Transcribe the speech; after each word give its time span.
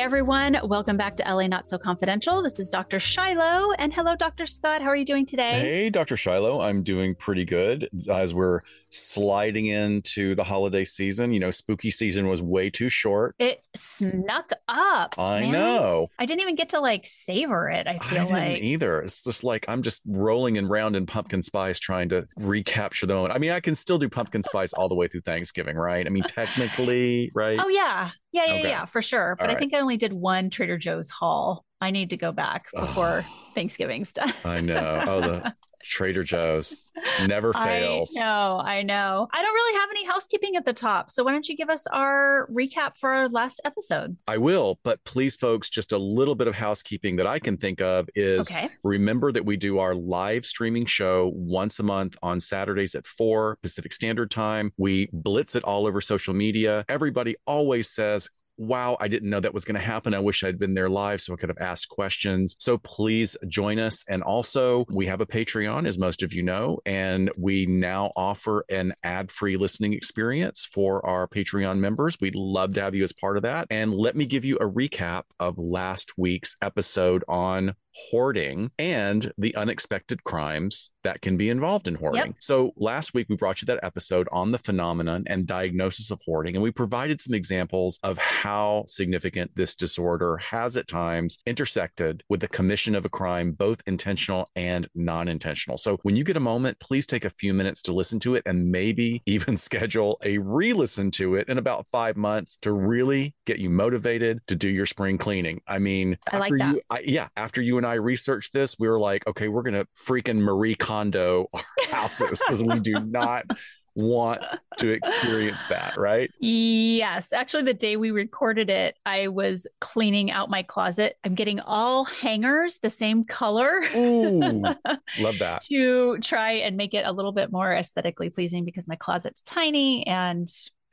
Hey 0.00 0.04
everyone, 0.04 0.56
welcome 0.64 0.96
back 0.96 1.14
to 1.16 1.22
LA 1.22 1.46
Not 1.46 1.68
So 1.68 1.76
Confidential. 1.76 2.42
This 2.42 2.58
is 2.58 2.70
Dr. 2.70 2.98
Shiloh, 2.98 3.72
and 3.72 3.92
hello, 3.92 4.16
Dr. 4.16 4.46
Scott. 4.46 4.80
How 4.80 4.88
are 4.88 4.96
you 4.96 5.04
doing 5.04 5.26
today? 5.26 5.60
Hey, 5.60 5.90
Dr. 5.90 6.16
Shiloh. 6.16 6.58
I'm 6.58 6.82
doing 6.82 7.14
pretty 7.14 7.44
good 7.44 7.86
as 8.08 8.32
we're 8.32 8.62
sliding 8.88 9.66
into 9.66 10.34
the 10.34 10.42
holiday 10.42 10.86
season. 10.86 11.34
You 11.34 11.40
know, 11.40 11.50
spooky 11.50 11.90
season 11.90 12.28
was 12.28 12.40
way 12.40 12.70
too 12.70 12.88
short. 12.88 13.34
It 13.38 13.62
snuck 13.76 14.52
up. 14.68 15.18
I 15.18 15.40
man. 15.40 15.52
know. 15.52 16.06
I 16.18 16.24
didn't 16.24 16.40
even 16.40 16.54
get 16.54 16.70
to 16.70 16.80
like 16.80 17.04
savor 17.04 17.68
it. 17.68 17.86
I 17.86 17.90
I 17.90 17.98
feel 17.98 18.24
didn't 18.24 18.30
like 18.30 18.62
either. 18.62 19.02
It's 19.02 19.22
just 19.22 19.44
like 19.44 19.66
I'm 19.68 19.82
just 19.82 20.00
rolling 20.06 20.56
and 20.56 20.70
round 20.70 20.96
in 20.96 21.04
pumpkin 21.04 21.42
spice 21.42 21.78
trying 21.78 22.08
to 22.08 22.26
recapture 22.38 23.04
the 23.04 23.12
moment. 23.12 23.34
I 23.34 23.38
mean, 23.38 23.50
I 23.50 23.60
can 23.60 23.74
still 23.74 23.98
do 23.98 24.08
pumpkin 24.08 24.42
spice 24.42 24.72
all 24.72 24.88
the 24.88 24.94
way 24.94 25.08
through 25.08 25.20
Thanksgiving, 25.20 25.76
right? 25.76 26.06
I 26.06 26.08
mean, 26.08 26.22
technically, 26.22 27.30
right? 27.34 27.60
Oh 27.62 27.68
yeah. 27.68 28.12
Yeah, 28.32 28.46
yeah, 28.46 28.54
Okay. 28.54 28.68
yeah, 28.68 28.84
for 28.84 29.02
sure. 29.02 29.36
But 29.40 29.44
All 29.44 29.50
I 29.50 29.54
right. 29.54 29.58
think 29.58 29.74
I 29.74 29.80
only 29.80 29.96
did 29.96 30.12
one 30.12 30.50
Trader 30.50 30.78
Joe's 30.78 31.10
haul. 31.10 31.64
I 31.80 31.90
need 31.90 32.10
to 32.10 32.16
go 32.16 32.32
back 32.32 32.66
before 32.74 33.24
Thanksgiving's 33.54 34.12
done. 34.12 34.32
I 34.44 34.60
know. 34.60 35.02
Oh, 35.06 35.20
the 35.20 35.54
Trader 35.82 36.24
Joe's 36.24 36.90
never 37.26 37.52
fails. 37.52 38.14
I 38.16 38.20
know, 38.20 38.62
I 38.64 38.82
know. 38.82 39.28
I 39.32 39.42
don't 39.42 39.54
really 39.54 39.78
have 39.80 39.90
any 39.90 40.06
housekeeping 40.06 40.56
at 40.56 40.64
the 40.64 40.72
top. 40.72 41.10
So 41.10 41.24
why 41.24 41.32
don't 41.32 41.48
you 41.48 41.56
give 41.56 41.70
us 41.70 41.86
our 41.86 42.48
recap 42.52 42.96
for 42.96 43.10
our 43.10 43.28
last 43.28 43.60
episode? 43.64 44.16
I 44.28 44.38
will, 44.38 44.78
but 44.84 45.02
please, 45.04 45.36
folks, 45.36 45.70
just 45.70 45.92
a 45.92 45.98
little 45.98 46.34
bit 46.34 46.48
of 46.48 46.54
housekeeping 46.54 47.16
that 47.16 47.26
I 47.26 47.38
can 47.38 47.56
think 47.56 47.80
of 47.80 48.08
is 48.14 48.50
Okay. 48.50 48.68
Remember 48.82 49.32
that 49.32 49.44
we 49.44 49.56
do 49.56 49.78
our 49.78 49.94
live 49.94 50.44
streaming 50.46 50.86
show 50.86 51.32
once 51.34 51.78
a 51.78 51.82
month 51.82 52.16
on 52.22 52.40
Saturdays 52.40 52.94
at 52.94 53.06
4 53.06 53.58
Pacific 53.62 53.92
Standard 53.92 54.30
Time. 54.30 54.72
We 54.76 55.08
blitz 55.12 55.54
it 55.54 55.64
all 55.64 55.86
over 55.86 56.00
social 56.00 56.34
media. 56.34 56.84
Everybody 56.88 57.36
always 57.46 57.90
says, 57.90 58.28
Wow, 58.60 58.98
I 59.00 59.08
didn't 59.08 59.30
know 59.30 59.40
that 59.40 59.54
was 59.54 59.64
going 59.64 59.80
to 59.80 59.80
happen. 59.80 60.12
I 60.12 60.18
wish 60.18 60.44
I'd 60.44 60.58
been 60.58 60.74
there 60.74 60.90
live 60.90 61.22
so 61.22 61.32
I 61.32 61.36
could 61.36 61.48
have 61.48 61.56
asked 61.56 61.88
questions. 61.88 62.56
So 62.58 62.76
please 62.76 63.34
join 63.48 63.78
us. 63.78 64.04
And 64.06 64.22
also, 64.22 64.84
we 64.90 65.06
have 65.06 65.22
a 65.22 65.26
Patreon, 65.26 65.88
as 65.88 65.98
most 65.98 66.22
of 66.22 66.34
you 66.34 66.42
know, 66.42 66.78
and 66.84 67.30
we 67.38 67.64
now 67.64 68.12
offer 68.16 68.66
an 68.68 68.92
ad 69.02 69.30
free 69.30 69.56
listening 69.56 69.94
experience 69.94 70.68
for 70.70 71.04
our 71.06 71.26
Patreon 71.26 71.78
members. 71.78 72.20
We'd 72.20 72.34
love 72.34 72.74
to 72.74 72.82
have 72.82 72.94
you 72.94 73.02
as 73.02 73.14
part 73.14 73.38
of 73.38 73.44
that. 73.44 73.66
And 73.70 73.94
let 73.94 74.14
me 74.14 74.26
give 74.26 74.44
you 74.44 74.58
a 74.58 74.68
recap 74.68 75.22
of 75.38 75.58
last 75.58 76.18
week's 76.18 76.58
episode 76.60 77.24
on 77.28 77.74
hoarding 77.94 78.70
and 78.78 79.32
the 79.36 79.54
unexpected 79.56 80.24
crimes 80.24 80.90
that 81.02 81.22
can 81.22 81.36
be 81.36 81.48
involved 81.48 81.88
in 81.88 81.94
hoarding. 81.94 82.26
Yep. 82.26 82.34
So 82.38 82.72
last 82.76 83.14
week 83.14 83.26
we 83.28 83.36
brought 83.36 83.62
you 83.62 83.66
that 83.66 83.80
episode 83.82 84.28
on 84.32 84.52
the 84.52 84.58
phenomenon 84.58 85.24
and 85.26 85.46
diagnosis 85.46 86.10
of 86.10 86.20
hoarding 86.24 86.54
and 86.54 86.62
we 86.62 86.70
provided 86.70 87.20
some 87.20 87.34
examples 87.34 87.98
of 88.02 88.18
how 88.18 88.84
significant 88.86 89.50
this 89.54 89.74
disorder 89.74 90.36
has 90.38 90.76
at 90.76 90.88
times 90.88 91.38
intersected 91.46 92.22
with 92.28 92.40
the 92.40 92.48
commission 92.48 92.94
of 92.94 93.04
a 93.04 93.08
crime 93.08 93.52
both 93.52 93.82
intentional 93.86 94.50
and 94.56 94.88
non-intentional. 94.94 95.78
So 95.78 95.98
when 96.02 96.16
you 96.16 96.24
get 96.24 96.36
a 96.36 96.40
moment 96.40 96.78
please 96.80 97.06
take 97.06 97.24
a 97.24 97.30
few 97.30 97.54
minutes 97.54 97.82
to 97.82 97.92
listen 97.92 98.20
to 98.20 98.34
it 98.34 98.42
and 98.46 98.70
maybe 98.70 99.22
even 99.26 99.56
schedule 99.56 100.18
a 100.24 100.38
re-listen 100.38 101.10
to 101.12 101.34
it 101.36 101.48
in 101.48 101.58
about 101.58 101.86
5 101.88 102.16
months 102.16 102.58
to 102.62 102.72
really 102.72 103.34
get 103.46 103.58
you 103.58 103.70
motivated 103.70 104.40
to 104.46 104.54
do 104.54 104.68
your 104.68 104.86
spring 104.86 105.18
cleaning. 105.18 105.60
I 105.66 105.78
mean, 105.78 106.18
I 106.30 106.38
like 106.38 106.52
after 106.52 106.58
that. 106.58 106.74
you 106.74 106.80
I, 106.90 107.00
yeah, 107.00 107.28
after 107.36 107.60
you 107.60 107.79
and 107.80 107.86
I 107.86 107.94
researched 107.94 108.52
this, 108.52 108.76
we 108.78 108.88
were 108.88 108.98
like, 109.00 109.26
okay, 109.26 109.48
we're 109.48 109.62
gonna 109.62 109.86
freaking 110.06 110.36
Marie 110.38 110.74
Kondo 110.74 111.46
our 111.54 111.62
houses 111.90 112.38
because 112.46 112.62
we 112.62 112.78
do 112.78 113.00
not 113.00 113.46
want 113.94 114.42
to 114.76 114.90
experience 114.90 115.64
that, 115.68 115.96
right? 115.96 116.30
Yes. 116.40 117.32
Actually, 117.32 117.62
the 117.62 117.72
day 117.72 117.96
we 117.96 118.10
recorded 118.10 118.68
it, 118.68 118.96
I 119.06 119.28
was 119.28 119.66
cleaning 119.80 120.30
out 120.30 120.50
my 120.50 120.62
closet. 120.62 121.16
I'm 121.24 121.34
getting 121.34 121.58
all 121.60 122.04
hangers 122.04 122.76
the 122.82 122.90
same 122.90 123.24
color 123.24 123.80
Ooh, 123.96 124.40
love 125.20 125.38
that. 125.38 125.62
to 125.70 126.18
try 126.18 126.52
and 126.52 126.76
make 126.76 126.92
it 126.92 127.06
a 127.06 127.12
little 127.12 127.32
bit 127.32 127.50
more 127.50 127.72
aesthetically 127.72 128.28
pleasing 128.28 128.66
because 128.66 128.86
my 128.86 128.96
closet's 128.96 129.40
tiny 129.40 130.06
and 130.06 130.48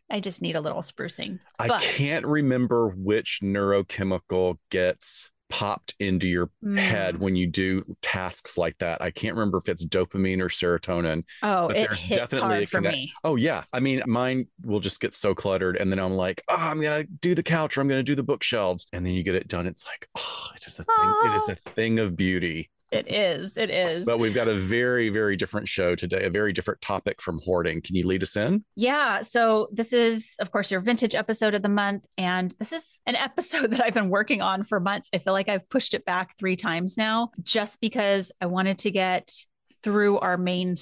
I 0.09 0.21
just 0.21 0.41
need 0.41 0.55
a 0.55 0.61
little 0.61 0.79
sprucing. 0.81 1.39
I 1.59 1.67
But- 1.67 1.81
can't 1.81 2.25
remember 2.25 2.87
which 2.89 3.41
neurochemical 3.43 4.55
gets 4.71 5.31
popped 5.49 5.95
into 5.99 6.27
your 6.27 6.49
head 6.75 7.15
Mm. 7.15 7.19
when 7.19 7.35
you 7.35 7.47
do 7.47 7.83
tasks 8.01 8.57
like 8.57 8.77
that. 8.79 9.01
I 9.01 9.11
can't 9.11 9.35
remember 9.35 9.57
if 9.57 9.69
it's 9.69 9.85
dopamine 9.85 10.39
or 10.41 10.49
serotonin. 10.49 11.23
Oh, 11.43 11.67
But 11.67 11.77
it 11.77 11.87
there's 11.87 12.01
hits 12.01 12.17
definitely 12.17 12.49
hard 12.49 12.63
a 12.63 12.67
for 12.67 12.77
connect- 12.79 12.95
me. 12.97 13.13
Oh 13.23 13.35
yeah. 13.37 13.63
I 13.71 13.79
mean, 13.79 14.01
mine 14.07 14.47
will 14.63 14.79
just 14.79 14.99
get 14.99 15.15
so 15.15 15.33
cluttered 15.33 15.77
and 15.77 15.91
then 15.91 15.99
I'm 15.99 16.13
like, 16.13 16.41
oh, 16.49 16.55
I'm 16.57 16.81
gonna 16.81 17.05
do 17.05 17.33
the 17.35 17.43
couch 17.43 17.77
or 17.77 17.81
I'm 17.81 17.87
gonna 17.87 18.03
do 18.03 18.15
the 18.15 18.23
bookshelves. 18.23 18.87
And 18.93 19.05
then 19.05 19.13
you 19.13 19.23
get 19.23 19.35
it 19.35 19.47
done. 19.47 19.67
It's 19.67 19.85
like, 19.85 20.07
oh, 20.17 20.47
it 20.55 20.65
is 20.67 20.79
a 20.79 20.83
thing, 20.83 21.13
it 21.25 21.35
is 21.35 21.49
a 21.49 21.55
thing 21.71 21.99
of 21.99 22.15
beauty. 22.15 22.69
It 22.91 23.11
is. 23.11 23.57
It 23.57 23.69
is. 23.69 24.05
But 24.05 24.19
we've 24.19 24.33
got 24.33 24.47
a 24.47 24.55
very, 24.55 25.09
very 25.09 25.35
different 25.35 25.67
show 25.67 25.95
today, 25.95 26.25
a 26.25 26.29
very 26.29 26.53
different 26.53 26.79
topic 26.79 27.21
from 27.21 27.39
hoarding. 27.43 27.81
Can 27.81 27.95
you 27.95 28.07
lead 28.07 28.23
us 28.23 28.35
in? 28.35 28.63
Yeah. 28.75 29.21
So 29.21 29.67
this 29.71 29.91
is, 29.91 30.35
of 30.39 30.51
course, 30.51 30.71
your 30.71 30.79
vintage 30.79 31.13
episode 31.13 31.53
of 31.53 31.61
the 31.61 31.69
month. 31.69 32.05
And 32.17 32.53
this 32.59 32.71
is 32.71 33.01
an 33.05 33.15
episode 33.27 33.71
that 33.71 33.81
I've 33.81 33.93
been 33.93 34.09
working 34.09 34.41
on 34.41 34.63
for 34.63 34.79
months. 34.79 35.09
I 35.13 35.17
feel 35.17 35.33
like 35.33 35.49
I've 35.49 35.67
pushed 35.69 35.93
it 35.93 36.05
back 36.05 36.37
three 36.37 36.55
times 36.55 36.97
now 36.97 37.31
just 37.43 37.81
because 37.81 38.31
I 38.39 38.45
wanted 38.45 38.77
to 38.79 38.91
get 38.91 39.31
through 39.83 40.19
our 40.19 40.37
main 40.37 40.75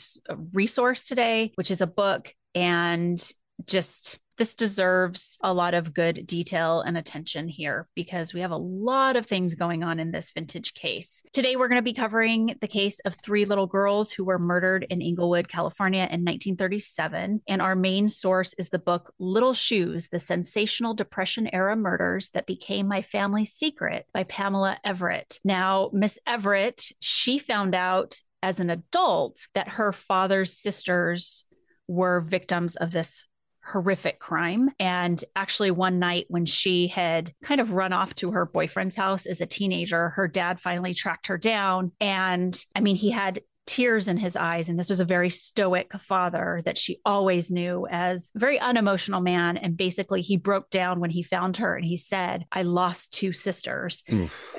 resource 0.53 1.05
today, 1.05 1.51
which 1.55 1.71
is 1.71 1.81
a 1.81 1.87
book. 1.87 2.33
And 2.53 3.21
just 3.65 4.19
this 4.37 4.53
deserves 4.53 5.37
a 5.41 5.53
lot 5.53 5.73
of 5.73 5.93
good 5.93 6.25
detail 6.25 6.81
and 6.81 6.97
attention 6.97 7.47
here 7.47 7.87
because 7.95 8.33
we 8.33 8.41
have 8.41 8.51
a 8.51 8.57
lot 8.57 9.15
of 9.15 9.25
things 9.25 9.55
going 9.55 9.83
on 9.83 9.99
in 9.99 10.11
this 10.11 10.31
vintage 10.31 10.73
case. 10.73 11.21
Today, 11.31 11.55
we're 11.55 11.67
going 11.67 11.79
to 11.79 11.83
be 11.83 11.93
covering 11.93 12.55
the 12.61 12.67
case 12.67 12.99
of 13.05 13.15
three 13.15 13.45
little 13.45 13.67
girls 13.67 14.11
who 14.11 14.25
were 14.25 14.39
murdered 14.39 14.85
in 14.89 15.01
Inglewood, 15.01 15.47
California 15.47 16.01
in 16.01 16.23
1937. 16.23 17.41
And 17.47 17.61
our 17.61 17.75
main 17.75 18.09
source 18.09 18.53
is 18.57 18.69
the 18.69 18.79
book 18.79 19.13
Little 19.19 19.53
Shoes 19.53 20.09
The 20.09 20.19
Sensational 20.19 20.93
Depression 20.93 21.49
Era 21.53 21.75
Murders 21.75 22.29
That 22.29 22.47
Became 22.47 22.87
My 22.87 23.01
Family's 23.01 23.53
Secret 23.53 24.05
by 24.13 24.23
Pamela 24.23 24.77
Everett. 24.83 25.39
Now, 25.43 25.89
Miss 25.93 26.19
Everett, 26.27 26.91
she 26.99 27.39
found 27.39 27.75
out 27.75 28.21
as 28.43 28.59
an 28.59 28.69
adult 28.69 29.47
that 29.53 29.69
her 29.69 29.91
father's 29.91 30.53
sisters 30.53 31.45
were 31.87 32.21
victims 32.21 32.75
of 32.75 32.91
this 32.91 33.25
horrific 33.65 34.19
crime. 34.19 34.69
And 34.79 35.23
actually, 35.35 35.71
one 35.71 35.99
night 35.99 36.25
when 36.29 36.45
she 36.45 36.87
had 36.87 37.33
kind 37.43 37.59
of 37.59 37.73
run 37.73 37.93
off 37.93 38.15
to 38.15 38.31
her 38.31 38.45
boyfriend's 38.45 38.95
house 38.95 39.25
as 39.25 39.41
a 39.41 39.45
teenager, 39.45 40.09
her 40.09 40.27
dad 40.27 40.59
finally 40.59 40.93
tracked 40.93 41.27
her 41.27 41.37
down. 41.37 41.91
And 41.99 42.57
I 42.75 42.81
mean, 42.81 42.95
he 42.95 43.11
had 43.11 43.41
tears 43.65 44.07
in 44.07 44.17
his 44.17 44.35
eyes. 44.35 44.69
And 44.69 44.77
this 44.77 44.89
was 44.89 44.99
a 44.99 45.05
very 45.05 45.29
stoic 45.29 45.91
father 45.93 46.61
that 46.65 46.77
she 46.77 46.99
always 47.05 47.51
knew 47.51 47.87
as 47.89 48.31
a 48.35 48.39
very 48.39 48.59
unemotional 48.59 49.21
man. 49.21 49.57
And 49.57 49.75
basically, 49.77 50.21
he 50.21 50.37
broke 50.37 50.69
down 50.69 50.99
when 50.99 51.09
he 51.09 51.23
found 51.23 51.57
her 51.57 51.75
and 51.75 51.85
he 51.85 51.97
said, 51.97 52.45
I 52.51 52.61
lost 52.63 53.13
two 53.13 53.33
sisters. 53.33 54.03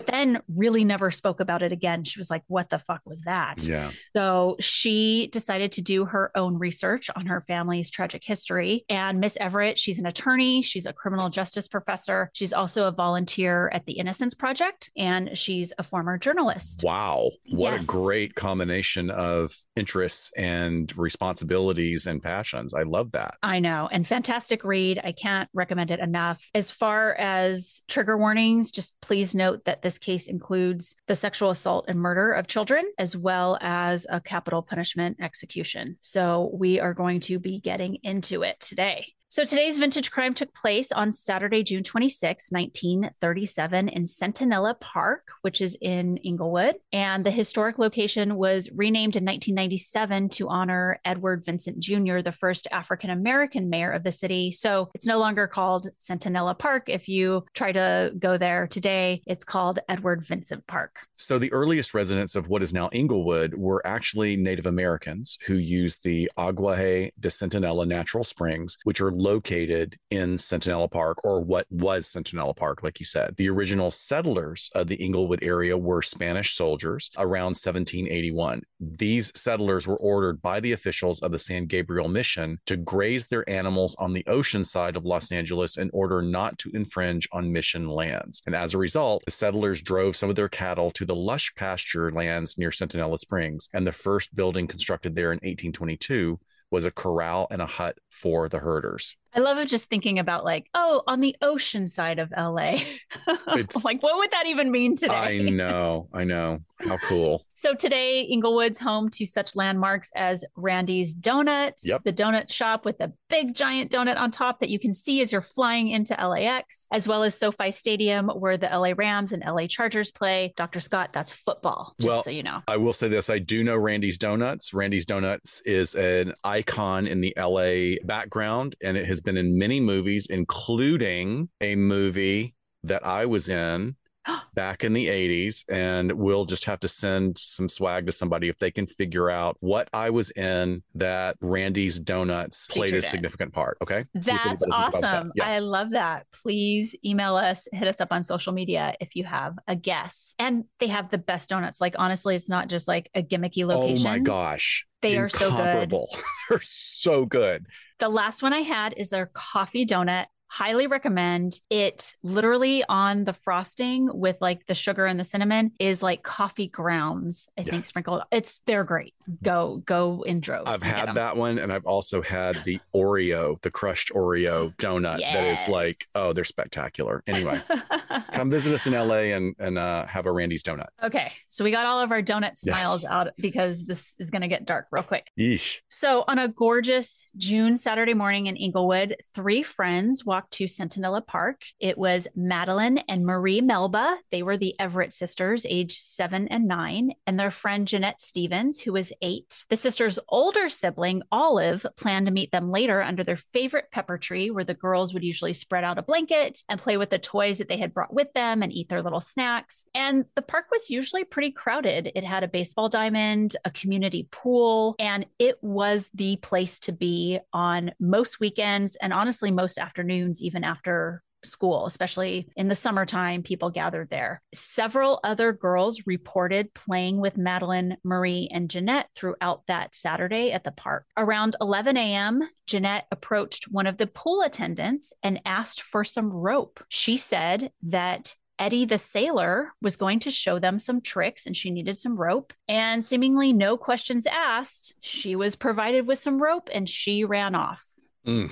Then 0.07 0.41
really 0.49 0.85
never 0.85 1.11
spoke 1.11 1.41
about 1.41 1.63
it 1.63 1.73
again. 1.73 2.05
She 2.05 2.19
was 2.19 2.31
like, 2.31 2.43
What 2.49 2.71
the 2.71 2.79
fuck 2.79 3.03
was 3.05 3.21
that? 3.23 3.63
Yeah. 3.65 3.91
So 4.15 4.57
she 4.61 5.29
decided 5.33 5.73
to 5.73 5.83
do 5.83 6.05
her 6.07 6.31
own 6.35 6.59
research 6.59 7.11
on 7.15 7.27
her 7.27 7.41
family's 7.41 7.91
tragic 7.91 8.23
history. 8.25 8.85
And 8.89 9.21
Miss 9.21 9.37
Everett, 9.41 9.79
she's 9.79 9.99
an 9.99 10.07
attorney, 10.07 10.63
she's 10.63 10.87
a 10.87 10.93
criminal 10.93 11.29
justice 11.29 11.69
professor, 11.69 12.31
she's 12.33 12.53
also 12.53 12.85
a 12.85 12.93
volunteer 12.93 13.71
at 13.73 13.87
the 13.87 13.95
Innocence 13.95 14.35
Project, 14.35 14.91
and 14.97 15.37
she's 15.37 15.73
a 15.79 15.83
former 15.83 16.19
journalist. 16.19 16.83
Wow. 16.85 17.31
What 17.51 17.73
Yes. 17.73 17.85
a 17.85 17.87
great 17.87 18.35
combination 18.35 18.96
of 19.11 19.55
interests 19.75 20.31
and 20.37 20.93
responsibilities 20.97 22.07
and 22.07 22.23
passions. 22.23 22.75
I 22.75 22.83
love 22.83 23.13
that. 23.13 23.35
I 23.43 23.61
know, 23.61 23.89
and 23.91 24.07
fantastic 24.07 24.65
read. 24.65 25.01
I 25.03 25.13
can't 25.13 25.49
recommend 25.53 25.91
it 25.91 26.01
enough. 26.01 26.49
As 26.55 26.71
far 26.71 27.15
as 27.15 27.81
trigger 27.89 28.17
warnings, 28.17 28.71
just 28.71 28.95
please 29.03 29.35
note 29.35 29.65
that 29.65 29.83
this 29.83 29.99
case 29.99 30.27
includes 30.27 30.95
the 31.07 31.15
sexual 31.15 31.51
assault 31.51 31.87
and 31.89 32.01
murder 32.01 32.33
of 32.33 32.47
children, 32.47 32.85
as 32.99 33.17
well 33.17 33.59
as 33.61 34.07
a 34.09 34.21
capital 34.21 34.63
punishment 34.63 35.19
execution. 35.21 35.97
So 36.01 36.51
we 36.55 36.81
are 36.81 36.95
going 36.95 37.21
to 37.21 37.39
be 37.39 37.61
getting 37.61 37.97
into 38.03 38.43
it 38.43 38.61
today. 38.61 39.13
So 39.37 39.45
today's 39.45 39.77
vintage 39.77 40.11
crime 40.11 40.33
took 40.33 40.55
place 40.55 40.91
on 40.91 41.13
Saturday, 41.13 41.63
June 41.63 41.83
26, 41.85 42.51
1937 42.51 43.91
in 43.91 44.05
Centinela 44.05 44.81
Park, 44.81 45.29
which 45.43 45.61
is 45.61 45.77
in 45.83 46.17
Inglewood. 46.25 46.77
And 46.91 47.23
the 47.23 47.31
historic 47.31 47.79
location 47.79 48.37
was 48.37 48.71
renamed 48.73 49.15
in 49.15 49.27
1997 49.27 50.31
to 50.31 50.49
honor 50.49 50.99
Edward 51.05 51.45
Vincent 51.45 51.81
Jr., 51.81 52.23
the 52.23 52.33
first 52.33 52.67
African 52.73 53.11
American 53.11 53.69
mayor 53.69 53.91
of 53.91 54.05
the 54.05 54.11
city. 54.11 54.53
So 54.53 54.89
it's 54.95 55.05
no 55.05 55.19
longer 55.19 55.47
called 55.47 55.89
Centinela 56.01 56.59
Park. 56.59 56.85
If 56.89 57.07
you 57.07 57.45
try 57.53 57.73
to 57.73 58.15
go 58.19 58.39
there 58.39 58.67
today, 58.67 59.21
it's 59.27 59.45
called 59.45 59.81
Edward 59.87 60.25
Vincent 60.25 60.67
Park. 60.67 61.01
So, 61.19 61.39
the 61.39 61.53
earliest 61.53 61.95
residents 61.95 62.37
of 62.37 62.49
what 62.49 62.63
is 62.63 62.75
now 62.75 62.91
Inglewood 62.93 63.55
were 63.55 63.87
actually 63.87 64.37
Native 64.37 64.67
Americans 64.67 65.39
who 65.47 65.55
used 65.55 66.05
the 66.05 66.31
Aguaje 66.39 67.11
de 67.19 67.29
Centinela 67.29 67.87
natural 67.87 68.23
springs, 68.23 68.77
which 68.85 69.01
are 69.01 69.11
located 69.27 69.99
in 70.13 70.37
Centinela 70.37 70.89
Park 70.89 71.19
or 71.25 71.41
what 71.41 71.67
was 71.69 72.09
Centinela 72.09 72.55
Park, 72.55 72.85
like 72.85 73.01
you 73.01 73.07
said. 73.07 73.35
The 73.37 73.51
original 73.51 73.91
settlers 73.91 74.71
of 74.77 74.87
the 74.87 74.95
Inglewood 74.95 75.43
area 75.43 75.77
were 75.77 76.01
Spanish 76.01 76.55
soldiers 76.55 77.11
around 77.19 77.57
1781. 77.57 78.63
These 78.79 79.33
settlers 79.35 79.85
were 79.89 79.97
ordered 79.97 80.41
by 80.41 80.61
the 80.61 80.73
officials 80.73 81.21
of 81.23 81.33
the 81.33 81.41
San 81.41 81.67
Gabriel 81.67 82.09
Mission 82.09 82.61
to 82.67 82.77
graze 82.77 83.27
their 83.27 83.49
animals 83.51 83.97
on 83.99 84.13
the 84.13 84.25
ocean 84.29 84.65
side 84.65 84.95
of 84.95 85.05
Los 85.05 85.33
Angeles 85.33 85.77
in 85.77 85.91
order 85.93 86.23
not 86.23 86.57
to 86.59 86.71
infringe 86.73 87.29
on 87.33 87.53
mission 87.53 87.89
lands. 87.89 88.45
And 88.47 88.55
as 88.55 88.75
a 88.75 88.79
result, 88.79 89.25
the 89.25 89.33
settlers 89.33 89.83
drove 89.83 90.15
some 90.15 90.31
of 90.31 90.37
their 90.37 90.49
cattle 90.49 90.93
to 90.93 91.05
the 91.05 91.17
lush 91.17 91.53
pasture 91.57 92.13
lands 92.13 92.57
near 92.59 92.71
Centinela 92.71 93.19
Springs. 93.19 93.69
And 93.75 93.85
the 93.85 93.93
first 93.93 94.37
building 94.37 94.69
constructed 94.69 95.17
there 95.17 95.33
in 95.33 95.39
1822 95.39 96.39
was 96.71 96.85
a 96.85 96.91
corral 96.91 97.47
and 97.51 97.63
a 97.63 97.67
hut 97.67 97.99
for 98.11 98.49
the 98.49 98.59
herders. 98.59 99.17
I 99.37 99.41
love 99.41 99.59
it 99.59 99.67
just 99.69 99.91
thinking 99.91 100.19
about 100.19 100.45
like, 100.45 100.67
oh, 100.75 101.03
on 101.07 101.21
the 101.21 101.37
ocean 101.43 101.89
side 101.89 102.19
of 102.19 102.33
LA. 102.37 102.79
like, 103.47 104.03
what 104.03 104.17
would 104.17 104.31
that 104.31 104.47
even 104.47 104.71
mean 104.71 104.97
today? 104.97 105.13
I 105.15 105.39
know. 105.51 106.09
I 106.13 106.25
know. 106.25 106.61
How 106.79 106.99
cool. 107.09 107.43
so 107.53 107.75
today, 107.75 108.21
Inglewood's 108.21 108.79
home 108.79 109.09
to 109.13 109.25
such 109.25 109.57
landmarks 109.57 110.11
as 110.15 110.45
Randy's 110.57 111.15
Donuts, 111.15 111.87
Yep. 111.87 112.03
the 112.05 112.13
donut 112.13 112.53
shop 112.53 112.85
with 112.85 112.99
the 112.99 113.15
big 113.31 113.55
giant 113.55 113.91
donut 113.91 114.19
on 114.19 114.31
top 114.31 114.61
that 114.61 114.69
you 114.69 114.79
can 114.79 114.93
see 114.93 115.23
as 115.23 115.33
you're 115.33 115.41
flying 115.41 115.89
into 115.89 116.13
LAX, 116.15 116.87
as 116.93 117.09
well 117.09 117.23
as 117.23 117.35
SoFi 117.35 117.73
Stadium 117.73 118.29
where 118.29 118.59
the 118.59 118.67
LA 118.67 118.93
Rams 118.95 119.33
and 119.33 119.43
LA 119.43 119.67
Chargers 119.69 120.11
play. 120.11 120.53
Dr. 120.57 120.81
Scott, 120.81 121.15
that's 121.15 121.33
football, 121.33 121.95
just 121.99 122.09
Well, 122.09 122.23
so 122.23 122.29
you 122.31 122.43
know. 122.43 122.61
I 122.69 122.77
will 122.77 122.93
say 122.93 123.09
this 123.09 123.31
I 123.31 123.39
do 123.39 123.65
know 123.65 123.77
Randy's 123.77 124.19
Donuts. 124.19 124.75
Randy's 124.75 125.07
Donuts 125.07 125.63
is 125.65 125.95
an 125.95 126.35
icon 126.45 127.07
in 127.07 127.23
the 127.23 127.33
LA 127.39 128.05
background, 128.05 128.77
and 128.83 128.99
it 128.99 129.07
has 129.07 129.23
been 129.27 129.37
in 129.37 129.59
many 129.59 129.81
movies, 129.81 130.27
including 130.31 131.51
a 131.61 131.77
movie 131.77 132.55
that 132.85 133.05
I 133.05 133.27
was 133.27 133.49
in 133.49 133.97
back 134.55 134.85
in 134.85 134.93
the 134.93 135.09
80s. 135.09 135.65
And 135.69 136.13
we'll 136.13 136.45
just 136.45 136.65
have 136.65 136.81
to 136.81 136.89
send 136.89 137.37
some 137.37 137.69
swag 137.69 138.07
to 138.07 138.13
somebody 138.13 138.49
if 138.49 138.59
they 138.59 138.71
can 138.71 138.87
figure 138.87 139.29
out 139.29 139.57
what 139.61 139.89
I 139.93 140.11
was 140.11 140.31
in 140.31 140.83
that 140.95 141.37
Randy's 141.41 141.99
Donuts 141.99 142.67
played 142.69 142.95
a 142.95 142.97
in. 142.97 143.03
significant 143.03 143.53
part. 143.53 143.77
Okay. 143.83 144.05
That's 144.15 144.29
can 144.29 144.57
that. 144.61 144.69
awesome. 144.73 145.33
Yeah. 145.35 145.49
I 145.49 145.59
love 145.59 145.91
that. 145.91 146.27
Please 146.33 146.95
email 147.05 147.37
us, 147.37 147.69
hit 147.73 147.89
us 147.89 148.01
up 148.01 148.13
on 148.13 148.23
social 148.23 148.53
media 148.53 148.95
if 149.01 149.17
you 149.17 149.25
have 149.25 149.59
a 149.69 149.77
guess. 149.77 150.35
And 150.39 150.65
they 150.81 150.89
have 150.89 151.11
the 151.11 151.19
best 151.19 151.49
donuts. 151.49 151.81
Like, 151.81 151.97
honestly, 151.99 152.35
it's 152.35 152.49
not 152.49 152.69
just 152.69 152.89
like 152.89 153.11
a 153.15 153.23
gimmicky 153.23 153.67
location. 153.67 154.07
Oh 154.07 154.11
my 154.11 154.19
gosh. 154.21 154.87
They 155.03 155.19
are 155.19 155.29
so 155.29 155.51
good. 155.51 155.93
They're 156.49 156.61
so 156.63 157.27
good. 157.27 157.67
The 157.99 158.09
last 158.09 158.43
one 158.43 158.53
I 158.53 158.61
had 158.61 158.95
is 158.97 159.11
their 159.11 159.27
coffee 159.27 159.87
donut. 159.87 160.27
Highly 160.49 160.87
recommend 160.87 161.61
it. 161.71 162.15
Literally 162.23 162.85
on 162.89 163.25
the 163.25 163.33
frosting 163.33 164.09
with 164.13 164.39
like 164.41 164.67
the 164.67 164.75
sugar 164.75 165.05
and 165.07 165.19
the 165.19 165.25
cinnamon 165.25 165.73
is 165.81 166.03
like 166.03 166.23
coffee 166.23 166.69
grounds, 166.69 167.49
I 167.59 167.63
Yeah. 167.63 167.71
think 167.73 167.85
sprinkled. 167.87 168.23
It's 168.31 168.61
they're 168.67 168.85
great. 168.85 169.15
Go 169.43 169.83
go 169.87 170.23
in 170.23 170.41
droves. 170.41 170.71
I've 170.71 170.83
had 170.83 171.15
that 171.17 171.37
one, 171.37 171.59
and 171.59 171.73
I've 171.73 171.85
also 171.85 172.23
had 172.23 172.63
the 172.65 172.81
Oreo, 172.95 173.61
the 173.63 173.71
crushed 173.73 174.13
Oreo 174.15 174.73
donut. 174.77 175.19
That 175.21 175.45
is 175.45 175.69
like, 175.69 175.97
oh, 176.15 176.33
they're 176.33 176.45
spectacular. 176.45 177.25
Anyway, 177.27 177.61
come 178.33 178.51
visit 178.51 178.73
us 178.73 178.87
in 178.87 178.93
LA 178.93 179.35
and 179.35 179.55
and 179.59 179.79
uh, 179.79 180.07
have 180.07 180.27
a 180.27 180.33
Randy's 180.33 180.63
donut. 180.63 180.87
okay, 181.03 181.33
so 181.49 181.65
we 181.65 181.73
got 181.73 181.87
all 181.87 182.01
of 182.01 182.13
our 182.13 182.23
donut 182.23 182.57
smiles 182.57 183.03
Yes. 183.03 183.11
out 183.13 183.29
because 183.39 183.85
this 183.85 184.15
is 184.21 184.31
going 184.31 184.43
to 184.43 184.49
get 184.49 184.65
dark 184.65 184.87
real 184.93 185.03
quick. 185.03 185.31
Yeesh. 185.39 185.79
So, 185.89 186.25
on 186.29 186.39
a 186.39 186.47
gorgeous 186.49 187.29
June 187.37 187.77
Saturday 187.77 188.15
morning 188.15 188.47
in 188.47 188.57
Inglewood, 188.57 189.17
three 189.35 189.65
friends 189.65 190.25
walked 190.25 190.36
to 190.51 190.65
Centinela 190.65 191.27
Park. 191.27 191.63
It 191.81 191.99
was 191.99 192.29
Madeline 192.35 192.99
and 193.09 193.25
Marie 193.25 193.61
Melba. 193.61 194.19
They 194.31 194.43
were 194.43 194.57
the 194.57 194.75
Everett 194.79 195.13
sisters, 195.13 195.67
age 195.69 195.99
seven 195.99 196.49
and 196.49 196.67
nine, 196.67 197.13
and 197.27 197.39
their 197.39 197.51
friend 197.51 197.89
Jeanette 197.89 198.21
Stevens, 198.21 198.81
who 198.81 198.93
was 198.93 199.13
eight. 199.23 199.65
The 199.69 199.77
sisters' 199.77 200.19
older 200.29 200.69
sibling, 200.69 201.23
Olive, 201.33 201.87
planned 201.97 202.27
to 202.27 202.33
meet 202.33 202.53
them 202.53 202.71
later 202.71 203.03
under 203.03 203.25
their 203.25 203.37
favorite 203.37 203.91
pepper 203.91 204.19
tree, 204.19 204.51
where 204.51 204.65
the 204.65 204.75
girls 204.75 205.15
would 205.15 205.25
usually 205.25 205.53
spread 205.53 205.85
out 205.85 205.99
a 205.99 206.03
blanket 206.03 206.63
and 206.69 206.81
play 206.81 206.97
with 206.97 207.11
the 207.11 207.19
toys 207.19 207.59
that 207.59 207.69
they 207.69 207.79
had 207.79 207.95
brought 207.95 208.13
with 208.13 208.33
them 208.33 208.63
and 208.63 208.73
eat 208.73 208.89
their 208.89 209.03
little 209.03 209.21
snacks. 209.21 209.87
And 209.95 210.25
the 210.35 210.43
park 210.43 210.67
was 210.71 210.91
usually 210.91 211.25
pretty 211.25 211.51
crowded. 211.51 212.13
It 212.15 212.25
had 212.25 212.45
a 212.45 212.49
baseball 212.49 212.89
diamond, 212.89 213.57
a 213.65 213.71
community 213.71 214.29
pool, 214.31 214.95
and 214.99 215.27
it 215.39 215.57
was 215.63 216.11
the 216.15 216.37
place 216.37 216.79
to 216.81 216.93
be 216.93 217.39
on 217.53 217.93
most 218.01 218.41
weekends 218.41 218.97
and 218.97 219.13
honestly, 219.13 219.51
most 219.51 219.79
afternoons, 219.79 220.26
even 220.43 220.65
after 220.65 221.23
school, 221.47 221.87
especially 221.87 222.49
in 222.57 222.69
the 222.69 222.75
summertime, 222.75 223.43
people 223.43 223.71
gathered 223.71 224.11
there. 224.11 224.43
Several 224.55 225.21
other 225.25 225.53
girls 225.53 226.07
reported 226.07 226.75
playing 226.75 227.21
with 227.21 227.39
Madeline, 227.39 227.97
Marie, 228.05 228.49
and 228.53 228.69
Jeanette 228.69 229.09
throughout 229.15 229.63
that 229.67 229.95
Saturday 229.95 230.53
at 230.53 230.65
the 230.65 230.73
park. 230.73 231.07
Around 231.17 231.57
11 231.61 231.97
a.m., 231.97 232.43
Jeanette 232.67 233.07
approached 233.11 233.71
one 233.71 233.87
of 233.87 233.97
the 233.97 234.07
pool 234.07 234.43
attendants 234.43 235.13
and 235.23 235.41
asked 235.45 235.83
for 235.83 236.05
some 236.05 236.31
rope. 236.31 236.83
She 236.89 237.17
said 237.17 237.71
that 237.83 238.35
Eddie 238.59 238.87
the 238.87 238.99
sailor 238.99 239.73
was 239.83 239.97
going 239.97 240.21
to 240.21 240.31
show 240.31 240.59
them 240.59 240.79
some 240.79 241.03
tricks 241.03 241.47
and 241.47 241.55
she 241.55 241.71
needed 241.71 241.99
some 241.99 242.17
rope. 242.17 242.55
And 242.69 243.05
seemingly 243.05 243.53
no 243.53 243.77
questions 243.77 244.27
asked, 244.27 244.95
she 245.01 245.37
was 245.37 245.57
provided 245.57 246.07
with 246.07 246.19
some 246.19 246.43
rope 246.43 246.71
and 246.73 246.89
she 246.89 247.25
ran 247.25 247.55
off. 247.55 247.85
Mm. 248.27 248.51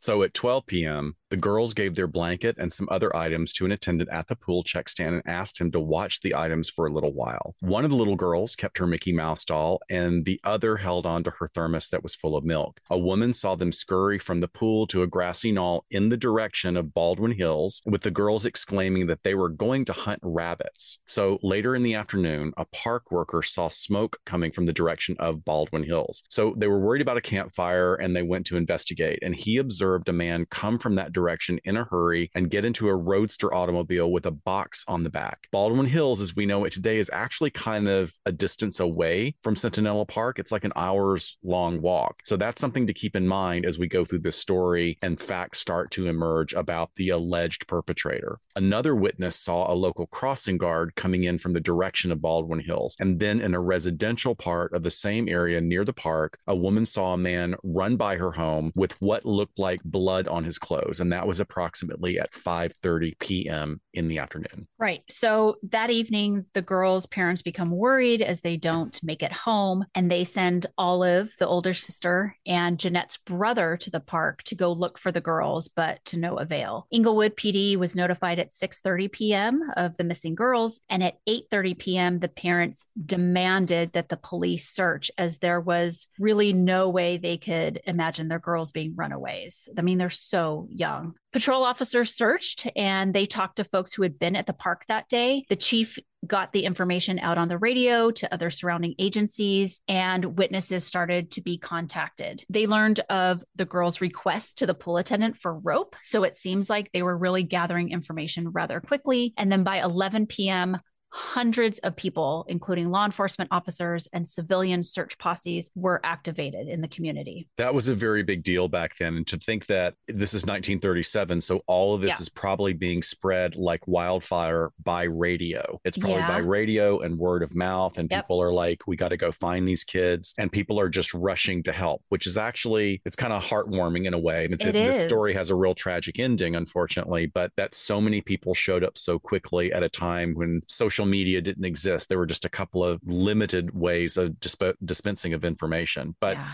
So 0.00 0.22
at 0.22 0.32
12 0.34 0.66
p.m., 0.66 1.16
the 1.30 1.36
girls 1.36 1.74
gave 1.74 1.94
their 1.94 2.08
blanket 2.08 2.56
and 2.58 2.72
some 2.72 2.88
other 2.90 3.14
items 3.14 3.52
to 3.52 3.64
an 3.64 3.72
attendant 3.72 4.10
at 4.10 4.26
the 4.26 4.36
pool 4.36 4.64
check 4.64 4.88
stand 4.88 5.14
and 5.14 5.22
asked 5.26 5.60
him 5.60 5.70
to 5.70 5.80
watch 5.80 6.20
the 6.20 6.34
items 6.34 6.68
for 6.68 6.86
a 6.86 6.92
little 6.92 7.12
while. 7.12 7.54
One 7.60 7.84
of 7.84 7.90
the 7.90 7.96
little 7.96 8.16
girls 8.16 8.56
kept 8.56 8.78
her 8.78 8.86
Mickey 8.86 9.12
Mouse 9.12 9.44
doll, 9.44 9.80
and 9.88 10.24
the 10.24 10.40
other 10.42 10.76
held 10.76 11.06
on 11.06 11.22
to 11.24 11.30
her 11.38 11.48
thermos 11.48 11.88
that 11.90 12.02
was 12.02 12.16
full 12.16 12.36
of 12.36 12.44
milk. 12.44 12.80
A 12.90 12.98
woman 12.98 13.32
saw 13.32 13.54
them 13.54 13.72
scurry 13.72 14.18
from 14.18 14.40
the 14.40 14.48
pool 14.48 14.86
to 14.88 15.02
a 15.02 15.06
grassy 15.06 15.52
knoll 15.52 15.84
in 15.90 16.08
the 16.08 16.16
direction 16.16 16.76
of 16.76 16.92
Baldwin 16.92 17.32
Hills, 17.32 17.80
with 17.86 18.02
the 18.02 18.10
girls 18.10 18.44
exclaiming 18.44 19.06
that 19.06 19.22
they 19.22 19.34
were 19.34 19.48
going 19.48 19.84
to 19.84 19.92
hunt 19.92 20.20
rabbits. 20.22 20.98
So 21.06 21.38
later 21.42 21.76
in 21.76 21.84
the 21.84 21.94
afternoon, 21.94 22.52
a 22.56 22.64
park 22.66 23.12
worker 23.12 23.42
saw 23.42 23.68
smoke 23.68 24.18
coming 24.26 24.50
from 24.50 24.66
the 24.66 24.72
direction 24.72 25.16
of 25.20 25.44
Baldwin 25.44 25.84
Hills. 25.84 26.24
So 26.28 26.54
they 26.56 26.66
were 26.66 26.80
worried 26.80 27.02
about 27.02 27.16
a 27.16 27.22
campfire 27.22 27.94
and 27.94 28.16
they 28.16 28.22
went 28.22 28.46
to 28.46 28.56
investigate. 28.56 29.20
And 29.22 29.36
he 29.36 29.56
observed 29.58 30.08
a 30.08 30.12
man 30.12 30.46
come 30.50 30.78
from 30.78 30.96
that 30.96 31.12
direction 31.12 31.19
in 31.64 31.76
a 31.76 31.84
hurry 31.84 32.30
and 32.34 32.50
get 32.50 32.64
into 32.64 32.88
a 32.88 32.94
roadster 32.94 33.52
automobile 33.52 34.10
with 34.10 34.26
a 34.26 34.30
box 34.30 34.84
on 34.88 35.04
the 35.04 35.10
back. 35.10 35.48
Baldwin 35.52 35.86
Hills, 35.86 36.20
as 36.20 36.34
we 36.34 36.46
know 36.46 36.64
it 36.64 36.72
today, 36.72 36.98
is 36.98 37.10
actually 37.12 37.50
kind 37.50 37.88
of 37.88 38.12
a 38.26 38.32
distance 38.32 38.80
away 38.80 39.34
from 39.42 39.54
Centinela 39.54 40.06
Park. 40.06 40.38
It's 40.38 40.52
like 40.52 40.64
an 40.64 40.72
hour's 40.76 41.36
long 41.42 41.80
walk. 41.80 42.20
So 42.24 42.36
that's 42.36 42.60
something 42.60 42.86
to 42.86 42.94
keep 42.94 43.16
in 43.16 43.26
mind 43.26 43.64
as 43.64 43.78
we 43.78 43.86
go 43.86 44.04
through 44.04 44.20
this 44.20 44.36
story 44.36 44.98
and 45.02 45.20
facts 45.20 45.58
start 45.58 45.90
to 45.92 46.06
emerge 46.06 46.52
about 46.52 46.90
the 46.96 47.10
alleged 47.10 47.66
perpetrator. 47.66 48.38
Another 48.56 48.94
witness 48.94 49.36
saw 49.36 49.72
a 49.72 49.74
local 49.74 50.06
crossing 50.06 50.58
guard 50.58 50.94
coming 50.94 51.24
in 51.24 51.38
from 51.38 51.52
the 51.52 51.60
direction 51.60 52.12
of 52.12 52.20
Baldwin 52.20 52.60
Hills. 52.60 52.96
And 53.00 53.20
then 53.20 53.40
in 53.40 53.54
a 53.54 53.60
residential 53.60 54.34
part 54.34 54.72
of 54.72 54.82
the 54.82 54.90
same 54.90 55.28
area 55.28 55.60
near 55.60 55.84
the 55.84 55.92
park, 55.92 56.38
a 56.46 56.54
woman 56.54 56.84
saw 56.84 57.14
a 57.14 57.18
man 57.18 57.54
run 57.62 57.96
by 57.96 58.16
her 58.16 58.32
home 58.32 58.72
with 58.74 59.00
what 59.00 59.24
looked 59.24 59.58
like 59.58 59.82
blood 59.84 60.28
on 60.28 60.44
his 60.44 60.58
clothes. 60.58 61.00
And 61.00 61.09
that 61.12 61.26
was 61.26 61.40
approximately 61.40 62.18
at 62.18 62.32
5:30 62.32 63.18
p.m. 63.18 63.80
in 63.94 64.08
the 64.08 64.18
afternoon. 64.18 64.66
Right. 64.78 65.02
So 65.08 65.56
that 65.70 65.90
evening, 65.90 66.46
the 66.54 66.62
girls' 66.62 67.06
parents 67.06 67.42
become 67.42 67.70
worried 67.70 68.22
as 68.22 68.40
they 68.40 68.56
don't 68.56 68.98
make 69.02 69.22
it 69.22 69.32
home, 69.32 69.84
and 69.94 70.10
they 70.10 70.24
send 70.24 70.66
Olive, 70.78 71.34
the 71.38 71.46
older 71.46 71.74
sister, 71.74 72.36
and 72.46 72.78
Jeanette's 72.78 73.18
brother 73.18 73.76
to 73.78 73.90
the 73.90 74.00
park 74.00 74.42
to 74.44 74.54
go 74.54 74.72
look 74.72 74.98
for 74.98 75.12
the 75.12 75.20
girls, 75.20 75.68
but 75.68 76.04
to 76.06 76.18
no 76.18 76.36
avail. 76.36 76.86
Inglewood 76.90 77.36
PD 77.36 77.76
was 77.76 77.96
notified 77.96 78.38
at 78.38 78.50
6:30 78.50 79.12
p.m. 79.12 79.62
of 79.76 79.96
the 79.96 80.04
missing 80.04 80.34
girls, 80.34 80.80
and 80.88 81.02
at 81.02 81.18
8:30 81.28 81.78
p.m., 81.78 82.18
the 82.18 82.28
parents 82.28 82.86
demanded 83.04 83.92
that 83.92 84.08
the 84.08 84.16
police 84.16 84.68
search, 84.68 85.10
as 85.18 85.38
there 85.38 85.60
was 85.60 86.06
really 86.18 86.52
no 86.52 86.88
way 86.88 87.16
they 87.16 87.36
could 87.36 87.80
imagine 87.86 88.28
their 88.28 88.38
girls 88.38 88.72
being 88.72 88.94
runaways. 88.96 89.68
I 89.76 89.82
mean, 89.82 89.98
they're 89.98 90.10
so 90.10 90.66
young. 90.70 90.99
Patrol 91.32 91.64
officers 91.64 92.14
searched 92.14 92.66
and 92.74 93.14
they 93.14 93.26
talked 93.26 93.56
to 93.56 93.64
folks 93.64 93.92
who 93.92 94.02
had 94.02 94.18
been 94.18 94.36
at 94.36 94.46
the 94.46 94.52
park 94.52 94.84
that 94.88 95.08
day. 95.08 95.44
The 95.48 95.56
chief 95.56 95.98
got 96.26 96.52
the 96.52 96.64
information 96.64 97.18
out 97.18 97.38
on 97.38 97.48
the 97.48 97.56
radio 97.58 98.10
to 98.10 98.32
other 98.32 98.50
surrounding 98.50 98.94
agencies, 98.98 99.80
and 99.88 100.36
witnesses 100.36 100.84
started 100.84 101.30
to 101.32 101.40
be 101.40 101.56
contacted. 101.56 102.44
They 102.50 102.66
learned 102.66 103.00
of 103.08 103.42
the 103.56 103.64
girls' 103.64 104.00
request 104.00 104.58
to 104.58 104.66
the 104.66 104.74
pool 104.74 104.98
attendant 104.98 105.38
for 105.38 105.54
rope. 105.54 105.96
So 106.02 106.24
it 106.24 106.36
seems 106.36 106.68
like 106.68 106.90
they 106.92 107.02
were 107.02 107.16
really 107.16 107.42
gathering 107.42 107.90
information 107.90 108.50
rather 108.50 108.80
quickly. 108.80 109.32
And 109.36 109.50
then 109.50 109.64
by 109.64 109.80
11 109.82 110.26
p.m., 110.26 110.78
hundreds 111.10 111.78
of 111.80 111.96
people, 111.96 112.44
including 112.48 112.90
law 112.90 113.04
enforcement 113.04 113.48
officers 113.52 114.08
and 114.12 114.26
civilian 114.26 114.82
search 114.82 115.18
posses, 115.18 115.70
were 115.74 116.00
activated 116.04 116.68
in 116.68 116.80
the 116.80 116.88
community. 116.88 117.48
That 117.56 117.74
was 117.74 117.88
a 117.88 117.94
very 117.94 118.22
big 118.22 118.42
deal 118.42 118.68
back 118.68 118.96
then. 118.96 119.16
And 119.16 119.26
to 119.26 119.36
think 119.36 119.66
that 119.66 119.94
this 120.06 120.34
is 120.34 120.42
1937, 120.42 121.40
so 121.40 121.62
all 121.66 121.94
of 121.94 122.00
this 122.00 122.16
yeah. 122.16 122.22
is 122.22 122.28
probably 122.28 122.72
being 122.72 123.02
spread 123.02 123.56
like 123.56 123.86
wildfire 123.86 124.70
by 124.82 125.04
radio. 125.04 125.80
It's 125.84 125.98
probably 125.98 126.18
yeah. 126.18 126.28
by 126.28 126.38
radio 126.38 127.00
and 127.00 127.18
word 127.18 127.42
of 127.42 127.54
mouth. 127.54 127.98
And 127.98 128.10
yep. 128.10 128.24
people 128.24 128.40
are 128.40 128.52
like, 128.52 128.86
we 128.86 128.96
got 128.96 129.08
to 129.08 129.16
go 129.16 129.32
find 129.32 129.66
these 129.66 129.84
kids. 129.84 130.34
And 130.38 130.50
people 130.50 130.78
are 130.78 130.88
just 130.88 131.12
rushing 131.14 131.62
to 131.64 131.72
help, 131.72 132.02
which 132.08 132.26
is 132.26 132.38
actually, 132.38 133.02
it's 133.04 133.16
kind 133.16 133.32
of 133.32 133.42
heartwarming 133.42 134.06
in 134.06 134.14
a 134.14 134.18
way. 134.18 134.44
And 134.44 134.54
it's, 134.54 134.64
it 134.64 134.72
this 134.72 135.04
story 135.04 135.32
has 135.34 135.50
a 135.50 135.54
real 135.54 135.74
tragic 135.74 136.18
ending, 136.18 136.54
unfortunately, 136.54 137.26
but 137.26 137.52
that 137.56 137.74
so 137.74 138.00
many 138.00 138.20
people 138.20 138.54
showed 138.54 138.84
up 138.84 138.96
so 138.96 139.18
quickly 139.18 139.72
at 139.72 139.82
a 139.82 139.88
time 139.88 140.34
when 140.34 140.62
social 140.66 140.99
media 141.06 141.40
didn't 141.40 141.64
exist. 141.64 142.08
There 142.08 142.18
were 142.18 142.26
just 142.26 142.44
a 142.44 142.50
couple 142.50 142.84
of 142.84 143.00
limited 143.04 143.74
ways 143.74 144.16
of 144.16 144.38
disp- 144.40 144.62
dispensing 144.84 145.34
of 145.34 145.44
information. 145.44 146.14
But 146.20 146.36
yeah. 146.36 146.52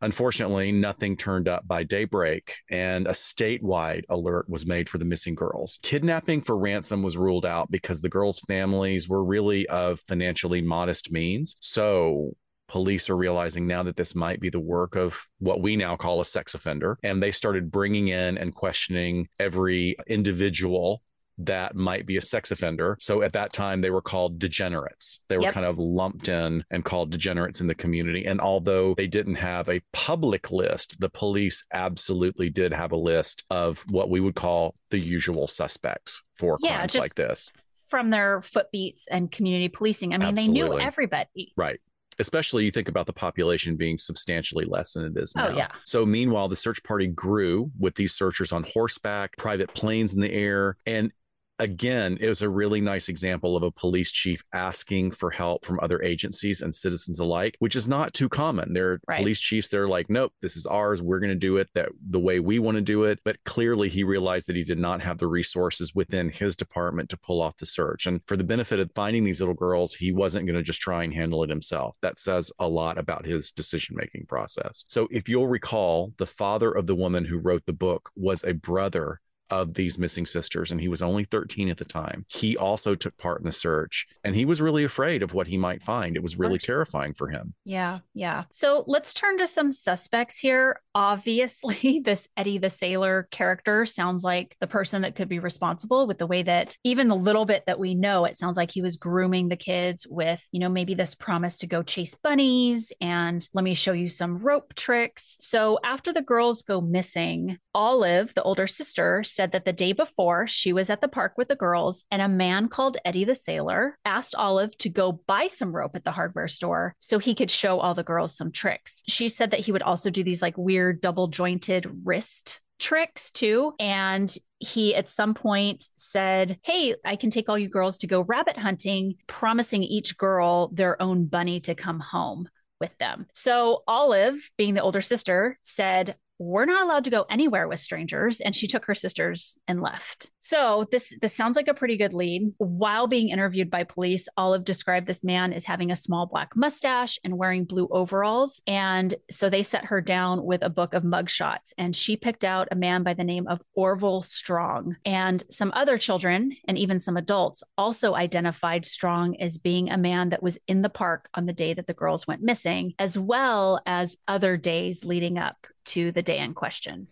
Unfortunately, 0.00 0.70
nothing 0.70 1.16
turned 1.16 1.48
up 1.48 1.66
by 1.66 1.82
daybreak, 1.82 2.56
and 2.70 3.06
a 3.06 3.12
statewide 3.12 4.02
alert 4.10 4.50
was 4.50 4.66
made 4.66 4.86
for 4.90 4.98
the 4.98 5.04
missing 5.06 5.34
girls. 5.34 5.78
Kidnapping 5.82 6.42
for 6.42 6.58
ransom 6.58 7.02
was 7.02 7.16
ruled 7.16 7.46
out 7.46 7.70
because 7.70 8.02
the 8.02 8.10
girls' 8.10 8.40
families 8.40 9.08
were 9.08 9.24
really 9.24 9.66
of 9.68 10.00
financially 10.00 10.60
modest 10.60 11.10
means. 11.10 11.56
So, 11.60 12.32
police 12.68 13.08
are 13.08 13.16
realizing 13.16 13.66
now 13.66 13.82
that 13.82 13.96
this 13.96 14.14
might 14.14 14.40
be 14.40 14.50
the 14.50 14.60
work 14.60 14.94
of 14.94 15.26
what 15.38 15.62
we 15.62 15.76
now 15.76 15.96
call 15.96 16.20
a 16.20 16.24
sex 16.24 16.54
offender. 16.54 16.98
And 17.02 17.22
they 17.22 17.30
started 17.30 17.70
bringing 17.70 18.08
in 18.08 18.36
and 18.36 18.54
questioning 18.54 19.28
every 19.38 19.96
individual 20.06 21.02
that 21.38 21.74
might 21.74 22.06
be 22.06 22.16
a 22.16 22.20
sex 22.20 22.50
offender. 22.50 22.96
So 23.00 23.22
at 23.22 23.32
that 23.32 23.52
time, 23.52 23.80
they 23.80 23.90
were 23.90 24.02
called 24.02 24.38
degenerates. 24.38 25.20
They 25.28 25.36
were 25.36 25.44
yep. 25.44 25.54
kind 25.54 25.66
of 25.66 25.78
lumped 25.78 26.28
in 26.28 26.64
and 26.70 26.84
called 26.84 27.10
degenerates 27.10 27.60
in 27.60 27.66
the 27.66 27.74
community. 27.74 28.24
And 28.24 28.40
although 28.40 28.94
they 28.94 29.06
didn't 29.06 29.36
have 29.36 29.68
a 29.68 29.80
public 29.92 30.50
list, 30.50 31.00
the 31.00 31.10
police 31.10 31.64
absolutely 31.72 32.50
did 32.50 32.72
have 32.72 32.92
a 32.92 32.96
list 32.96 33.44
of 33.50 33.84
what 33.88 34.10
we 34.10 34.20
would 34.20 34.34
call 34.36 34.74
the 34.90 34.98
usual 34.98 35.46
suspects 35.46 36.22
for 36.34 36.56
yeah, 36.60 36.76
crimes 36.76 36.96
like 36.96 37.14
this. 37.14 37.50
From 37.88 38.10
their 38.10 38.40
footbeats 38.40 39.06
and 39.10 39.30
community 39.30 39.68
policing. 39.68 40.14
I 40.14 40.18
mean, 40.18 40.28
absolutely. 40.28 40.60
they 40.60 40.76
knew 40.76 40.80
everybody. 40.80 41.52
Right 41.56 41.80
especially 42.18 42.64
you 42.64 42.70
think 42.70 42.88
about 42.88 43.06
the 43.06 43.12
population 43.12 43.76
being 43.76 43.98
substantially 43.98 44.64
less 44.64 44.92
than 44.92 45.04
it 45.04 45.16
is 45.16 45.32
oh, 45.36 45.40
now. 45.40 45.48
Oh, 45.48 45.56
yeah. 45.56 45.68
So 45.84 46.06
meanwhile, 46.06 46.48
the 46.48 46.56
search 46.56 46.82
party 46.84 47.06
grew 47.06 47.70
with 47.78 47.94
these 47.96 48.14
searchers 48.14 48.52
on 48.52 48.64
horseback, 48.64 49.36
private 49.36 49.72
planes 49.74 50.14
in 50.14 50.20
the 50.20 50.32
air, 50.32 50.76
and 50.86 51.12
again, 51.58 52.18
it 52.20 52.28
was 52.28 52.42
a 52.42 52.48
really 52.48 52.80
nice 52.80 53.08
example 53.08 53.56
of 53.56 53.62
a 53.62 53.70
police 53.70 54.10
chief 54.10 54.42
asking 54.52 55.12
for 55.12 55.30
help 55.30 55.64
from 55.64 55.78
other 55.80 56.02
agencies 56.02 56.62
and 56.62 56.74
citizens 56.74 57.20
alike, 57.20 57.56
which 57.58 57.76
is 57.76 57.88
not 57.88 58.12
too 58.12 58.28
common. 58.28 58.72
There 58.72 58.92
are 58.92 59.00
right. 59.06 59.18
police 59.18 59.38
chiefs 59.38 59.68
they're 59.68 59.88
like, 59.88 60.10
nope, 60.10 60.32
this 60.42 60.56
is 60.56 60.66
ours. 60.66 61.00
We're 61.00 61.20
going 61.20 61.30
to 61.30 61.36
do 61.36 61.56
it 61.58 61.68
that 61.74 61.90
the 62.08 62.20
way 62.20 62.40
we 62.40 62.58
want 62.58 62.76
to 62.76 62.82
do 62.82 63.04
it. 63.04 63.20
But 63.24 63.42
clearly, 63.44 63.88
he 63.88 64.04
realized 64.04 64.48
that 64.48 64.56
he 64.56 64.64
did 64.64 64.78
not 64.78 65.02
have 65.02 65.18
the 65.18 65.28
resources 65.28 65.94
within 65.94 66.30
his 66.30 66.56
department 66.56 67.08
to 67.10 67.16
pull 67.16 67.40
off 67.40 67.56
the 67.58 67.66
search. 67.66 68.06
And 68.06 68.20
for 68.26 68.36
the 68.36 68.44
benefit 68.44 68.80
of 68.80 68.90
finding 68.94 69.24
these 69.24 69.40
little 69.40 69.54
girls, 69.54 69.94
he 69.94 70.12
wasn't 70.12 70.46
going 70.46 70.56
to 70.56 70.62
just 70.62 70.80
try 70.80 71.04
and 71.04 71.14
handle 71.14 71.42
it 71.44 71.50
himself. 71.50 71.96
That 72.02 72.18
says 72.18 72.50
a 72.58 72.68
lot 72.68 72.98
about 72.98 73.26
his 73.26 73.52
decision 73.52 73.96
making 73.96 74.26
process. 74.26 74.84
So, 74.88 75.08
if 75.10 75.28
you'll 75.28 75.48
recall, 75.48 76.12
the 76.18 76.26
father 76.26 76.72
of 76.72 76.86
the 76.86 76.94
woman 76.94 77.24
who 77.24 77.38
wrote 77.38 77.66
the 77.66 77.72
book 77.72 78.10
was 78.16 78.44
a 78.44 78.52
brother 78.52 79.20
of 79.50 79.74
these 79.74 79.98
missing 79.98 80.26
sisters, 80.26 80.72
and 80.72 80.80
he 80.80 80.88
was 80.88 81.02
only 81.02 81.24
13 81.24 81.68
at 81.68 81.78
the 81.78 81.84
time. 81.84 82.24
He 82.28 82.56
also 82.56 82.94
took 82.94 83.16
part 83.18 83.40
in 83.40 83.46
the 83.46 83.52
search, 83.52 84.06
and 84.22 84.34
he 84.34 84.44
was 84.44 84.60
really 84.60 84.84
afraid 84.84 85.22
of 85.22 85.34
what 85.34 85.46
he 85.46 85.58
might 85.58 85.82
find. 85.82 86.16
It 86.16 86.22
was 86.22 86.38
really 86.38 86.58
terrifying 86.58 87.14
for 87.14 87.28
him. 87.28 87.54
Yeah, 87.64 88.00
yeah. 88.14 88.44
So 88.50 88.84
let's 88.86 89.14
turn 89.14 89.38
to 89.38 89.46
some 89.46 89.72
suspects 89.72 90.38
here. 90.38 90.80
Obviously, 90.94 92.00
this 92.04 92.28
Eddie 92.36 92.58
the 92.58 92.70
Sailor 92.70 93.28
character 93.30 93.86
sounds 93.86 94.24
like 94.24 94.56
the 94.60 94.66
person 94.66 95.02
that 95.02 95.16
could 95.16 95.28
be 95.28 95.38
responsible 95.38 96.06
with 96.06 96.18
the 96.18 96.26
way 96.26 96.42
that 96.42 96.76
even 96.84 97.08
the 97.08 97.16
little 97.16 97.44
bit 97.44 97.64
that 97.66 97.78
we 97.78 97.94
know, 97.94 98.24
it 98.24 98.38
sounds 98.38 98.56
like 98.56 98.70
he 98.70 98.82
was 98.82 98.96
grooming 98.96 99.48
the 99.48 99.56
kids 99.56 100.06
with, 100.08 100.46
you 100.52 100.60
know, 100.60 100.68
maybe 100.68 100.94
this 100.94 101.14
promise 101.14 101.58
to 101.58 101.66
go 101.66 101.82
chase 101.82 102.14
bunnies 102.14 102.92
and 103.00 103.48
let 103.52 103.64
me 103.64 103.74
show 103.74 103.92
you 103.92 104.08
some 104.08 104.38
rope 104.38 104.74
tricks. 104.74 105.36
So 105.40 105.78
after 105.84 106.12
the 106.12 106.22
girls 106.22 106.62
go 106.62 106.80
missing, 106.80 107.58
Olive, 107.74 108.34
the 108.34 108.42
older 108.42 108.66
sister, 108.66 109.22
said 109.34 109.52
that 109.52 109.64
the 109.64 109.72
day 109.72 109.92
before 109.92 110.46
she 110.46 110.72
was 110.72 110.90
at 110.90 111.00
the 111.00 111.08
park 111.08 111.34
with 111.36 111.48
the 111.48 111.56
girls 111.56 112.04
and 112.10 112.22
a 112.22 112.28
man 112.28 112.68
called 112.68 112.96
Eddie 113.04 113.24
the 113.24 113.34
Sailor 113.34 113.98
asked 114.04 114.34
Olive 114.34 114.76
to 114.78 114.88
go 114.88 115.12
buy 115.12 115.46
some 115.48 115.74
rope 115.74 115.96
at 115.96 116.04
the 116.04 116.12
hardware 116.12 116.48
store 116.48 116.94
so 116.98 117.18
he 117.18 117.34
could 117.34 117.50
show 117.50 117.80
all 117.80 117.94
the 117.94 118.02
girls 118.02 118.36
some 118.36 118.52
tricks. 118.52 119.02
She 119.08 119.28
said 119.28 119.50
that 119.50 119.60
he 119.60 119.72
would 119.72 119.82
also 119.82 120.10
do 120.10 120.22
these 120.22 120.42
like 120.42 120.56
weird 120.56 121.00
double 121.00 121.28
jointed 121.28 121.90
wrist 122.04 122.60
tricks 122.78 123.30
too. 123.30 123.72
And 123.78 124.34
he 124.58 124.94
at 124.94 125.08
some 125.08 125.34
point 125.34 125.88
said, 125.96 126.58
Hey, 126.62 126.94
I 127.04 127.16
can 127.16 127.30
take 127.30 127.48
all 127.48 127.58
you 127.58 127.68
girls 127.68 127.98
to 127.98 128.06
go 128.06 128.22
rabbit 128.22 128.58
hunting, 128.58 129.16
promising 129.26 129.82
each 129.82 130.16
girl 130.16 130.68
their 130.68 131.00
own 131.00 131.26
bunny 131.26 131.60
to 131.60 131.74
come 131.74 132.00
home 132.00 132.48
with 132.80 132.96
them. 132.98 133.26
So 133.32 133.82
Olive, 133.86 134.50
being 134.58 134.74
the 134.74 134.82
older 134.82 135.00
sister, 135.00 135.58
said, 135.62 136.16
we're 136.38 136.64
not 136.64 136.82
allowed 136.82 137.04
to 137.04 137.10
go 137.10 137.24
anywhere 137.30 137.68
with 137.68 137.80
strangers 137.80 138.40
and 138.40 138.54
she 138.54 138.66
took 138.66 138.84
her 138.86 138.94
sisters 138.94 139.56
and 139.68 139.80
left. 139.80 140.30
So 140.40 140.86
this 140.90 141.14
this 141.20 141.34
sounds 141.34 141.56
like 141.56 141.68
a 141.68 141.74
pretty 141.74 141.96
good 141.96 142.12
lead. 142.12 142.52
While 142.58 143.06
being 143.06 143.28
interviewed 143.28 143.70
by 143.70 143.84
police 143.84 144.28
olive 144.36 144.64
described 144.64 145.06
this 145.06 145.24
man 145.24 145.52
as 145.52 145.64
having 145.64 145.90
a 145.90 145.96
small 145.96 146.26
black 146.26 146.56
mustache 146.56 147.18
and 147.24 147.38
wearing 147.38 147.64
blue 147.64 147.88
overalls. 147.90 148.60
And 148.66 149.14
so 149.30 149.48
they 149.48 149.62
set 149.62 149.86
her 149.86 150.00
down 150.00 150.44
with 150.44 150.62
a 150.62 150.70
book 150.70 150.94
of 150.94 151.02
mugshots 151.02 151.72
and 151.78 151.94
she 151.94 152.16
picked 152.16 152.44
out 152.44 152.68
a 152.70 152.76
man 152.76 153.02
by 153.02 153.14
the 153.14 153.24
name 153.24 153.46
of 153.46 153.62
orville 153.74 154.22
strong. 154.22 154.96
And 155.04 155.42
some 155.50 155.72
other 155.74 155.98
children 155.98 156.56
and 156.66 156.78
even 156.78 156.98
some 156.98 157.16
adults 157.16 157.62
also 157.78 158.14
identified 158.14 158.84
strong 158.84 159.40
as 159.40 159.58
being 159.58 159.90
a 159.90 159.98
man 159.98 160.30
that 160.30 160.42
was 160.42 160.58
in 160.66 160.82
the 160.82 160.88
park 160.88 161.28
on 161.34 161.46
the 161.46 161.52
day 161.52 161.74
that 161.74 161.86
the 161.86 161.94
girls 161.94 162.26
went 162.26 162.42
missing 162.42 162.94
as 162.98 163.18
well 163.18 163.80
as 163.86 164.16
other 164.26 164.56
days 164.56 165.04
leading 165.04 165.38
up 165.38 165.66
to 165.86 166.12
the 166.12 166.22
day 166.22 166.38
in 166.38 166.54
question. 166.54 167.08